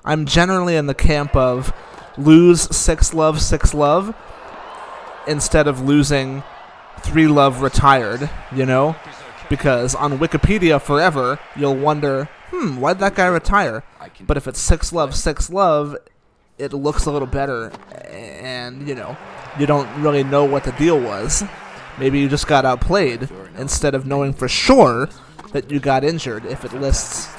I'm 0.03 0.25
generally 0.25 0.75
in 0.75 0.87
the 0.87 0.93
camp 0.93 1.35
of 1.37 1.73
lose 2.17 2.75
six 2.75 3.13
love, 3.13 3.41
six 3.41 3.73
love, 3.73 4.15
instead 5.27 5.67
of 5.67 5.81
losing 5.81 6.43
three 7.01 7.27
love 7.27 7.61
retired, 7.61 8.29
you 8.53 8.65
know? 8.65 8.95
Because 9.49 9.95
on 9.95 10.17
Wikipedia 10.19 10.81
forever, 10.81 11.39
you'll 11.55 11.75
wonder, 11.75 12.29
hmm, 12.49 12.77
why'd 12.77 12.99
that 12.99 13.15
guy 13.15 13.27
retire? 13.27 13.83
But 14.25 14.37
if 14.37 14.47
it's 14.47 14.59
six 14.59 14.91
love, 14.91 15.15
six 15.15 15.49
love, 15.49 15.95
it 16.57 16.73
looks 16.73 17.05
a 17.05 17.11
little 17.11 17.27
better, 17.27 17.71
and, 18.09 18.87
you 18.87 18.95
know, 18.95 19.15
you 19.59 19.65
don't 19.65 19.87
really 20.01 20.23
know 20.23 20.43
what 20.43 20.63
the 20.63 20.71
deal 20.73 20.99
was. 20.99 21.43
Maybe 21.99 22.19
you 22.19 22.27
just 22.29 22.47
got 22.47 22.65
outplayed 22.65 23.29
instead 23.57 23.95
of 23.95 24.05
knowing 24.05 24.33
for 24.33 24.47
sure 24.47 25.09
that 25.51 25.71
you 25.71 25.79
got 25.79 26.03
injured 26.03 26.45
if 26.45 26.65
it 26.65 26.73
lists 26.73 27.29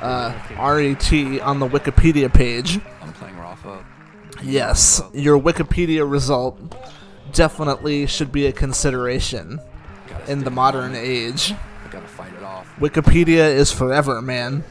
uh, 0.00 0.32
RET 0.58 1.40
on 1.42 1.58
the 1.58 1.68
Wikipedia 1.68 2.32
page. 2.32 2.80
I'm 4.44 4.52
playing 4.52 4.66
Rafa. 4.96 5.02
Yes, 5.02 5.02
your 5.12 5.40
Wikipedia 5.40 6.10
result 6.10 6.58
definitely 7.32 8.06
should 8.06 8.32
be 8.32 8.46
a 8.46 8.52
consideration 8.52 9.60
in 10.28 10.44
the 10.44 10.50
modern 10.50 10.94
age. 10.94 11.52
I 11.52 11.88
gotta 11.90 12.06
fight 12.06 12.32
it 12.34 12.42
off. 12.42 12.72
Wikipedia 12.78 13.48
is 13.50 13.72
forever, 13.72 14.22
man. 14.22 14.64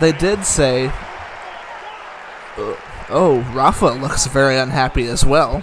They 0.00 0.12
did 0.12 0.44
say. 0.44 0.92
Uh, 2.56 2.74
oh, 3.10 3.40
Rafa 3.52 3.86
looks 3.86 4.26
very 4.26 4.56
unhappy 4.56 5.06
as 5.06 5.24
well. 5.24 5.62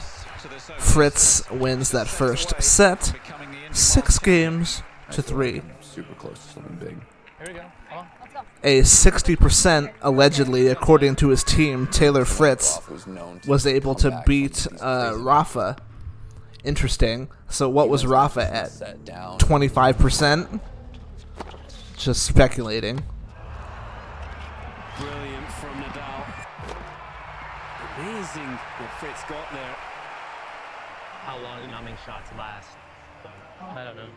Fritz 0.78 1.50
wins 1.50 1.92
that 1.92 2.08
first 2.08 2.62
set, 2.62 3.14
six 3.76 4.18
games 4.20 4.82
to 5.12 5.22
three. 5.22 5.62
Super 5.82 6.14
close 6.16 6.40
to 6.40 6.54
something 6.54 6.76
big. 6.76 6.98
Here 7.38 7.48
we 7.48 7.54
go. 7.54 7.66
Come 7.90 7.98
on. 8.00 8.08
Let's 8.22 8.34
go. 8.34 8.42
A 8.64 8.82
60%, 8.82 9.94
allegedly, 10.02 10.68
according 10.68 11.16
to 11.18 11.30
his 11.30 11.44
team, 11.44 11.88
Taylor 11.88 12.26
Fritz 12.26 12.80
was 13.48 13.68
able 13.68 13.96
to 13.96 14.24
beat 14.26 14.68
uh, 14.80 15.14
Rafa. 15.18 15.78
Interesting. 16.64 17.28
So, 17.50 17.70
what 17.70 17.90
was 17.90 18.06
Rafa 18.06 18.42
at? 18.42 18.70
25%? 19.40 20.60
Just 21.98 22.24
speculating. 22.24 23.04
Brilliant 24.98 25.52
from 25.52 25.82
Nadal. 25.82 26.26
Amazing 28.00 28.50
what 28.80 28.90
Fritz 29.00 29.24
got 29.30 29.52
there. 29.52 29.76
How 31.26 31.38
long 31.40 31.62
do 31.62 31.72
numbing 31.72 31.98
shots 32.06 32.30
last? 32.38 32.70
I 33.74 33.84
don't 33.84 33.96
know. 33.96 34.08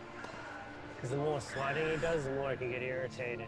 Because 0.94 1.10
the 1.10 1.16
more 1.16 1.40
sliding 1.40 1.90
he 1.90 1.96
does, 1.96 2.24
the 2.24 2.30
more 2.30 2.46
I 2.46 2.56
can 2.56 2.70
get 2.70 2.82
irritated. 2.82 3.46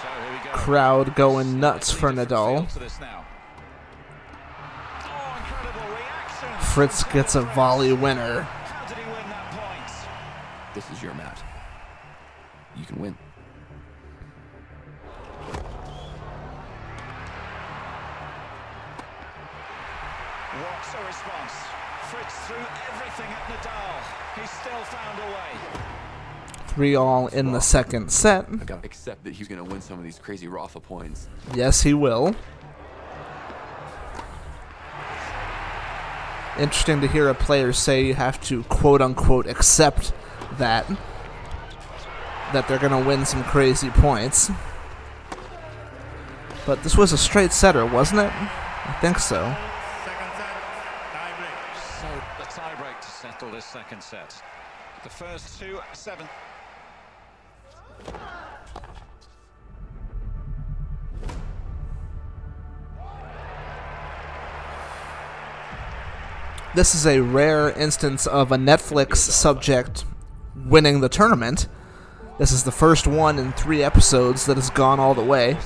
So 0.00 0.08
here 0.08 0.32
we 0.32 0.38
go. 0.44 0.56
Crowd 0.56 1.14
going 1.14 1.60
nuts 1.60 1.90
for 1.90 2.10
Nadal. 2.12 2.72
To 2.72 2.78
this 2.78 2.98
now. 3.00 3.26
Fritz 6.60 7.02
gets 7.04 7.34
a 7.34 7.42
volley 7.42 7.92
winner. 7.92 8.46
This 10.74 10.88
is 10.90 11.02
your 11.02 11.14
match. 11.14 11.38
Three 26.78 26.94
all 26.94 27.26
in 27.26 27.50
the 27.50 27.58
second 27.58 28.08
set. 28.08 28.46
I 28.48 28.54
got 28.64 28.82
to 28.82 28.86
accept 28.86 29.24
that 29.24 29.32
he's 29.32 29.48
going 29.48 29.58
to 29.58 29.68
win 29.68 29.80
some 29.80 29.98
of 29.98 30.04
these 30.04 30.20
crazy 30.20 30.46
Rafa 30.46 30.78
points. 30.78 31.28
Yes, 31.52 31.82
he 31.82 31.92
will. 31.92 32.36
Interesting 36.56 37.00
to 37.00 37.08
hear 37.08 37.30
a 37.30 37.34
player 37.34 37.72
say 37.72 38.04
you 38.04 38.14
have 38.14 38.40
to 38.42 38.62
quote 38.62 39.02
unquote 39.02 39.48
accept 39.48 40.12
that 40.58 40.86
that 42.52 42.68
they're 42.68 42.78
going 42.78 42.92
to 42.92 43.08
win 43.08 43.26
some 43.26 43.42
crazy 43.42 43.90
points. 43.90 44.48
But 46.64 46.84
this 46.84 46.96
was 46.96 47.12
a 47.12 47.18
straight 47.18 47.50
setter, 47.50 47.84
wasn't 47.86 48.20
it? 48.20 48.32
I 48.32 48.96
think 49.00 49.18
so. 49.18 49.52
So 52.00 52.06
the 52.38 52.44
tiebreak 52.44 53.00
to 53.00 53.08
settle 53.08 53.50
this 53.50 53.64
second 53.64 54.00
set. 54.00 54.40
The 55.02 55.10
first 55.10 55.58
two, 55.58 55.80
seven. 55.92 56.28
This 66.74 66.94
is 66.94 67.06
a 67.06 67.20
rare 67.20 67.70
instance 67.70 68.26
of 68.26 68.52
a 68.52 68.56
Netflix 68.56 69.16
subject 69.16 70.04
winning 70.54 71.00
the 71.00 71.08
tournament. 71.08 71.66
This 72.38 72.52
is 72.52 72.62
the 72.62 72.70
first 72.70 73.06
one 73.06 73.38
in 73.38 73.50
three 73.52 73.82
episodes 73.82 74.46
that 74.46 74.56
has 74.56 74.70
gone 74.70 75.00
all 75.00 75.12
the 75.12 75.24
way. 75.24 75.56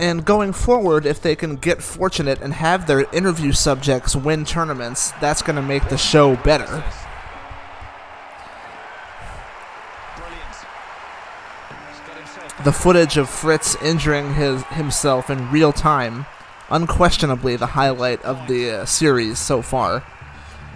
And 0.00 0.24
going 0.24 0.52
forward, 0.52 1.06
if 1.06 1.22
they 1.22 1.36
can 1.36 1.54
get 1.54 1.80
fortunate 1.80 2.40
and 2.40 2.54
have 2.54 2.88
their 2.88 3.08
interview 3.12 3.52
subjects 3.52 4.16
win 4.16 4.44
tournaments, 4.44 5.12
that's 5.20 5.42
going 5.42 5.54
to 5.54 5.62
make 5.62 5.88
the 5.88 5.96
show 5.96 6.34
better. 6.34 6.82
The 12.64 12.72
footage 12.72 13.16
of 13.16 13.28
Fritz 13.28 13.74
injuring 13.82 14.34
his 14.34 14.62
himself 14.64 15.30
in 15.30 15.50
real 15.50 15.72
time, 15.72 16.26
unquestionably 16.70 17.56
the 17.56 17.66
highlight 17.66 18.22
of 18.22 18.46
the 18.46 18.70
uh, 18.70 18.84
series 18.84 19.38
so 19.38 19.62
far. 19.62 20.04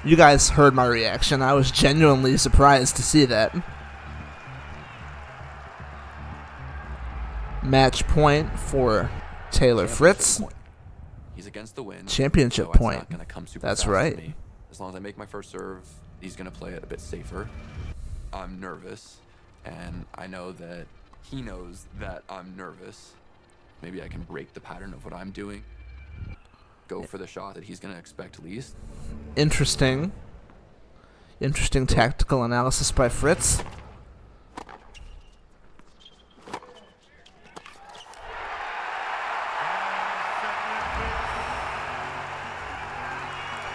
You 0.05 0.17
guys 0.17 0.51
heard 0.51 0.75
my 0.75 0.87
reaction. 0.87 1.43
I 1.43 1.53
was 1.53 1.71
genuinely 1.71 2.37
surprised 2.37 2.97
to 2.97 3.03
see 3.03 3.25
that. 3.27 3.55
Match 7.63 8.07
point 8.07 8.59
for 8.59 9.11
Taylor 9.51 9.87
Fritz. 9.87 10.41
He's 11.35 11.47
against 11.47 11.77
the 11.77 11.83
wind. 11.83 12.09
Championship 12.09 12.67
so 12.67 12.73
point. 12.73 13.09
gonna 13.11 13.25
come 13.25 13.47
super 13.47 13.67
That's 13.67 13.87
right. 13.87 14.35
As 14.71 14.81
long 14.81 14.91
as 14.91 14.97
I 14.97 14.99
make 14.99 15.17
my 15.17 15.27
first 15.27 15.51
serve, 15.51 15.89
he's 16.21 16.37
going 16.37 16.51
to 16.51 16.57
play 16.57 16.73
it 16.73 16.83
a 16.83 16.87
bit 16.87 17.01
safer. 17.01 17.49
I'm 18.33 18.61
nervous, 18.61 19.19
and 19.67 20.05
I 20.15 20.27
know 20.27 20.53
that 20.53 20.87
he 21.23 21.43
knows 21.43 21.87
that 21.99 22.23
I'm 22.29 22.57
nervous. 22.57 23.13
Maybe 23.83 24.03
I 24.03 24.09
can 24.09 24.23
break 24.23 24.55
the 24.55 24.61
pattern 24.61 24.95
of 24.95 25.05
what 25.05 25.13
I'm 25.13 25.33
doing. 25.33 25.65
Go 26.89 27.03
for 27.03 27.19
the 27.19 27.27
shot 27.27 27.55
that 27.55 27.65
he's 27.65 27.81
going 27.81 27.93
to 27.93 27.99
expect 27.99 28.43
least. 28.43 28.77
Interesting. 29.35 30.13
Interesting 31.41 31.87
tactical 31.87 32.45
analysis 32.45 32.93
by 32.93 33.09
Fritz. 33.09 33.63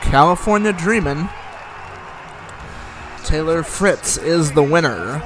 California 0.02 0.74
Dreamin'. 0.74 1.30
Taylor 3.24 3.64
Fritz 3.64 4.18
is 4.18 4.52
the 4.52 4.64
winner 4.64 5.22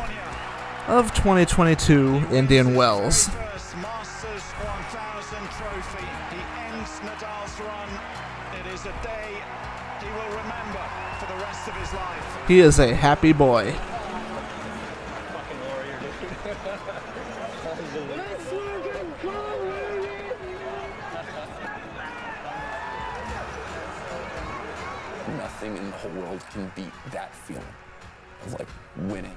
of 0.88 1.12
2022 1.16 2.28
Indian 2.32 2.76
Wells. 2.76 3.30
First 3.30 3.76
Masters 3.78 4.44
1000 4.44 5.40
trophy. 5.58 6.06
He 6.30 6.42
ends 6.72 7.00
Nadal's 7.00 7.60
run. 7.60 7.90
It 8.60 8.74
is 8.74 8.86
a 8.86 8.94
day 9.02 9.42
he 10.00 10.06
will 10.06 10.38
remember 10.38 10.84
for 11.20 11.26
the 11.26 11.40
rest 11.42 11.68
of 11.68 11.74
his 11.76 11.92
life. 11.94 12.48
He 12.48 12.60
is 12.60 12.80
a 12.80 12.94
happy 12.94 13.34
boy. 13.34 13.74
Nothing 25.38 25.78
in 25.78 25.90
the 25.90 25.98
whole 25.98 26.12
world 26.12 26.46
can 26.52 26.72
beat 26.76 26.94
that 27.12 27.34
feeling 27.34 27.64
of 28.46 28.54
like 28.54 28.68
winning. 28.98 29.36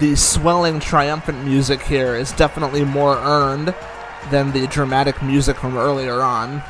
The 0.00 0.16
swelling 0.16 0.80
triumphant 0.80 1.44
music 1.44 1.82
here 1.82 2.14
is 2.16 2.32
definitely 2.32 2.86
more 2.86 3.18
earned 3.18 3.74
than 4.30 4.50
the 4.50 4.66
dramatic 4.68 5.22
music 5.22 5.58
from 5.58 5.76
earlier 5.76 6.22
on. 6.22 6.62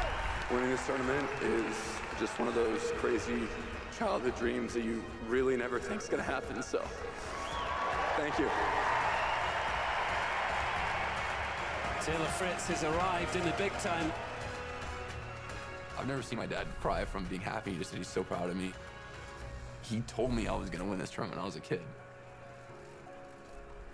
Winning 0.51 0.71
this 0.71 0.85
tournament 0.85 1.29
is 1.41 1.77
just 2.19 2.37
one 2.41 2.49
of 2.49 2.57
those 2.57 2.91
crazy 2.97 3.43
childhood 3.97 4.35
dreams 4.35 4.75
that 4.75 4.83
you 4.83 5.05
really 5.29 5.57
never 5.57 5.79
think 5.79 6.03
is 6.03 6.09
going 6.09 6.21
to 6.21 6.29
happen. 6.29 6.61
So, 6.61 6.83
thank 8.17 8.37
you. 8.37 8.49
Taylor 12.03 12.25
Fritz 12.31 12.67
has 12.67 12.83
arrived 12.83 13.37
in 13.37 13.45
the 13.45 13.53
big 13.53 13.71
time. 13.79 14.13
I've 15.97 16.09
never 16.09 16.23
seen 16.23 16.41
my 16.41 16.47
dad 16.47 16.67
cry 16.81 17.05
from 17.05 17.27
being 17.27 17.43
happy. 17.43 17.71
He 17.71 17.79
just 17.79 17.91
said 17.91 17.99
he's 17.99 18.09
so 18.09 18.25
proud 18.25 18.51
of 18.51 18.57
me. 18.57 18.73
He 19.83 20.01
told 20.09 20.35
me 20.35 20.49
I 20.49 20.57
was 20.57 20.69
going 20.69 20.83
to 20.83 20.91
win 20.91 20.99
this 20.99 21.11
tournament 21.11 21.37
when 21.37 21.45
I 21.45 21.47
was 21.47 21.55
a 21.55 21.61
kid. 21.61 21.83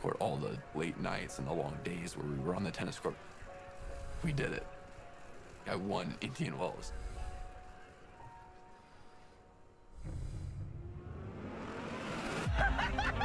Court, 0.02 0.16
all 0.20 0.36
the 0.36 0.56
late 0.78 1.00
nights 1.00 1.38
and 1.38 1.46
the 1.46 1.52
long 1.52 1.76
days 1.84 2.16
where 2.16 2.26
we 2.26 2.38
were 2.44 2.54
on 2.54 2.64
the 2.64 2.70
tennis 2.70 2.98
court, 2.98 3.14
we 4.22 4.32
did 4.32 4.52
it. 4.52 4.66
I 5.68 5.76
won 5.76 6.14
Indian 6.20 6.58
Wells. 6.58 6.92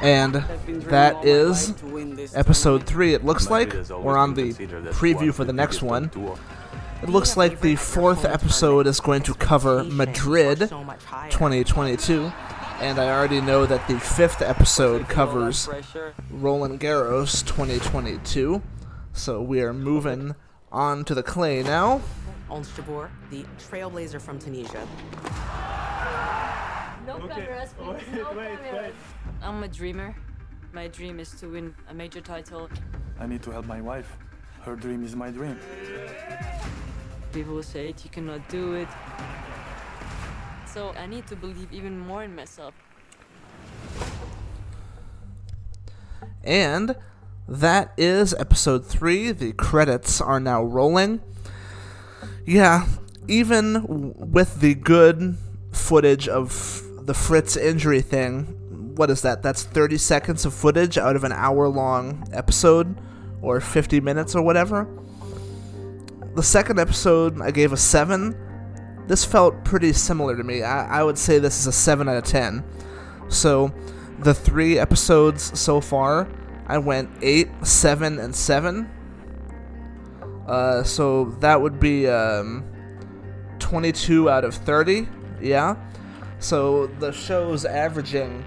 And 0.02 0.34
that 0.34 1.24
is 1.24 1.72
episode 2.34 2.84
3, 2.84 3.14
it 3.14 3.24
looks 3.24 3.48
like. 3.48 3.72
We're 3.90 4.18
on 4.18 4.34
the 4.34 4.52
preview 4.92 5.32
for 5.32 5.44
the 5.44 5.52
next 5.52 5.80
one. 5.82 6.10
It 7.02 7.08
looks 7.08 7.36
like 7.36 7.60
the 7.60 7.76
fourth 7.76 8.24
episode 8.24 8.86
is 8.86 8.98
going 9.00 9.22
to 9.22 9.34
cover 9.34 9.84
Madrid 9.84 10.58
2022. 10.58 12.32
And 12.82 12.98
I 12.98 13.10
already 13.16 13.40
know 13.40 13.64
that 13.64 13.86
the 13.86 14.00
fifth 14.00 14.42
episode 14.42 15.08
covers 15.08 15.68
Roland 16.32 16.80
Garros 16.80 17.46
2022. 17.46 18.60
So 19.12 19.40
we 19.40 19.62
are 19.62 19.72
moving 19.72 20.34
on 20.72 21.04
to 21.04 21.14
the 21.14 21.22
clay 21.22 21.62
now. 21.62 22.00
Ons 22.50 22.68
Jabeur, 22.70 23.08
the 23.30 23.44
trailblazer 23.56 24.20
from 24.20 24.40
Tunisia. 24.40 24.84
No 27.06 27.18
cameras, 27.28 27.72
please. 27.78 28.02
No 28.16 28.24
cameras. 28.24 28.94
I'm 29.42 29.62
a 29.62 29.68
dreamer. 29.68 30.16
My 30.72 30.88
dream 30.88 31.20
is 31.20 31.30
to 31.34 31.46
win 31.46 31.76
a 31.88 31.94
major 31.94 32.20
title. 32.20 32.68
I 33.20 33.28
need 33.28 33.44
to 33.44 33.52
help 33.52 33.66
my 33.66 33.80
wife. 33.80 34.16
Her 34.62 34.74
dream 34.74 35.04
is 35.04 35.14
my 35.14 35.30
dream. 35.30 35.56
People 37.32 37.62
say 37.62 37.90
it, 37.90 38.02
you 38.02 38.10
cannot 38.10 38.48
do 38.48 38.74
it. 38.74 38.88
So 40.72 40.90
I 40.92 41.06
need 41.06 41.26
to 41.26 41.36
believe 41.36 41.70
even 41.70 41.98
more 41.98 42.22
in 42.22 42.34
myself. 42.34 42.72
And 46.42 46.96
that 47.46 47.92
is 47.98 48.32
episode 48.34 48.86
3. 48.86 49.32
The 49.32 49.52
credits 49.52 50.20
are 50.20 50.40
now 50.40 50.62
rolling. 50.62 51.20
Yeah, 52.46 52.86
even 53.28 54.14
with 54.16 54.60
the 54.60 54.74
good 54.74 55.36
footage 55.72 56.26
of 56.26 56.82
the 57.02 57.14
Fritz 57.14 57.54
injury 57.56 58.00
thing, 58.00 58.44
what 58.96 59.10
is 59.10 59.20
that? 59.22 59.42
That's 59.42 59.64
30 59.64 59.98
seconds 59.98 60.46
of 60.46 60.54
footage 60.54 60.96
out 60.96 61.16
of 61.16 61.24
an 61.24 61.32
hour 61.32 61.68
long 61.68 62.26
episode 62.32 62.96
or 63.42 63.60
50 63.60 64.00
minutes 64.00 64.34
or 64.34 64.42
whatever. 64.42 64.88
the 66.34 66.42
second 66.42 66.78
episode 66.78 67.42
I 67.42 67.50
gave 67.50 67.74
a 67.74 67.76
7. 67.76 68.51
This 69.06 69.24
felt 69.24 69.64
pretty 69.64 69.92
similar 69.92 70.36
to 70.36 70.44
me. 70.44 70.62
I, 70.62 71.00
I 71.00 71.02
would 71.02 71.18
say 71.18 71.38
this 71.38 71.60
is 71.60 71.66
a 71.66 71.72
7 71.72 72.08
out 72.08 72.16
of 72.16 72.24
10. 72.24 72.64
So, 73.28 73.72
the 74.20 74.34
three 74.34 74.78
episodes 74.78 75.58
so 75.58 75.80
far, 75.80 76.28
I 76.66 76.78
went 76.78 77.10
8, 77.20 77.48
7, 77.62 78.18
and 78.18 78.34
7. 78.34 78.90
Uh, 80.46 80.82
so 80.82 81.26
that 81.40 81.60
would 81.60 81.80
be 81.80 82.08
um, 82.08 82.64
22 83.58 84.28
out 84.28 84.44
of 84.44 84.54
30. 84.54 85.08
Yeah. 85.40 85.76
So 86.38 86.88
the 86.98 87.12
show's 87.12 87.64
averaging 87.64 88.44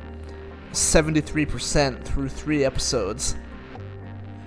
73% 0.72 2.04
through 2.04 2.30
three 2.30 2.66
episodes. 2.66 3.36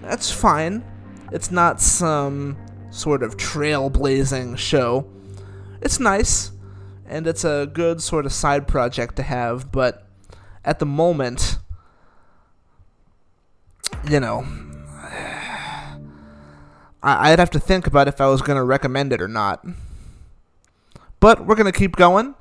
That's 0.03 0.31
fine. 0.31 0.85
It's 1.33 1.51
not 1.51 1.81
some 1.81 2.57
sort 2.91 3.23
of 3.23 3.37
trailblazing 3.37 4.57
show. 4.57 5.11
It's 5.81 6.01
nice, 6.01 6.51
and 7.07 7.27
it's 7.27 7.45
a 7.45 7.71
good 7.73 8.03
sort 8.03 8.27
of 8.27 8.33
side 8.33 8.67
project 8.67 9.17
to 9.17 9.23
have, 9.23 9.71
but 9.71 10.07
at 10.65 10.79
the 10.79 10.87
moment, 10.87 11.59
you 14.09 14.21
know, 14.21 14.47
I'd 17.03 17.39
have 17.39 17.51
to 17.51 17.61
think 17.61 17.87
about 17.87 18.09
if 18.09 18.21
I 18.21 18.27
was 18.27 18.43
going 18.43 18.57
to 18.57 18.65
recommend 18.65 19.13
it 19.13 19.23
or 19.23 19.29
not. 19.29 19.65
But 21.21 21.47
we're 21.47 21.55
going 21.55 21.73
to 21.73 21.79
keep 21.79 21.97
going. 21.97 22.35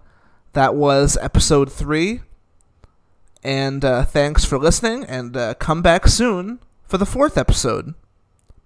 That 0.54 0.76
was 0.76 1.18
episode 1.22 1.72
three. 1.72 2.22
And 3.44 3.86
uh, 3.86 4.04
thanks 4.04 4.46
for 4.46 4.58
listening, 4.58 5.06
and 5.06 5.38
uh, 5.38 5.54
come 5.54 5.82
back 5.82 6.08
soon 6.08 6.60
for 6.88 6.98
the 6.98 7.06
fourth 7.06 7.38
episode. 7.38 7.94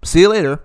See 0.02 0.20
you 0.20 0.30
later. 0.30 0.64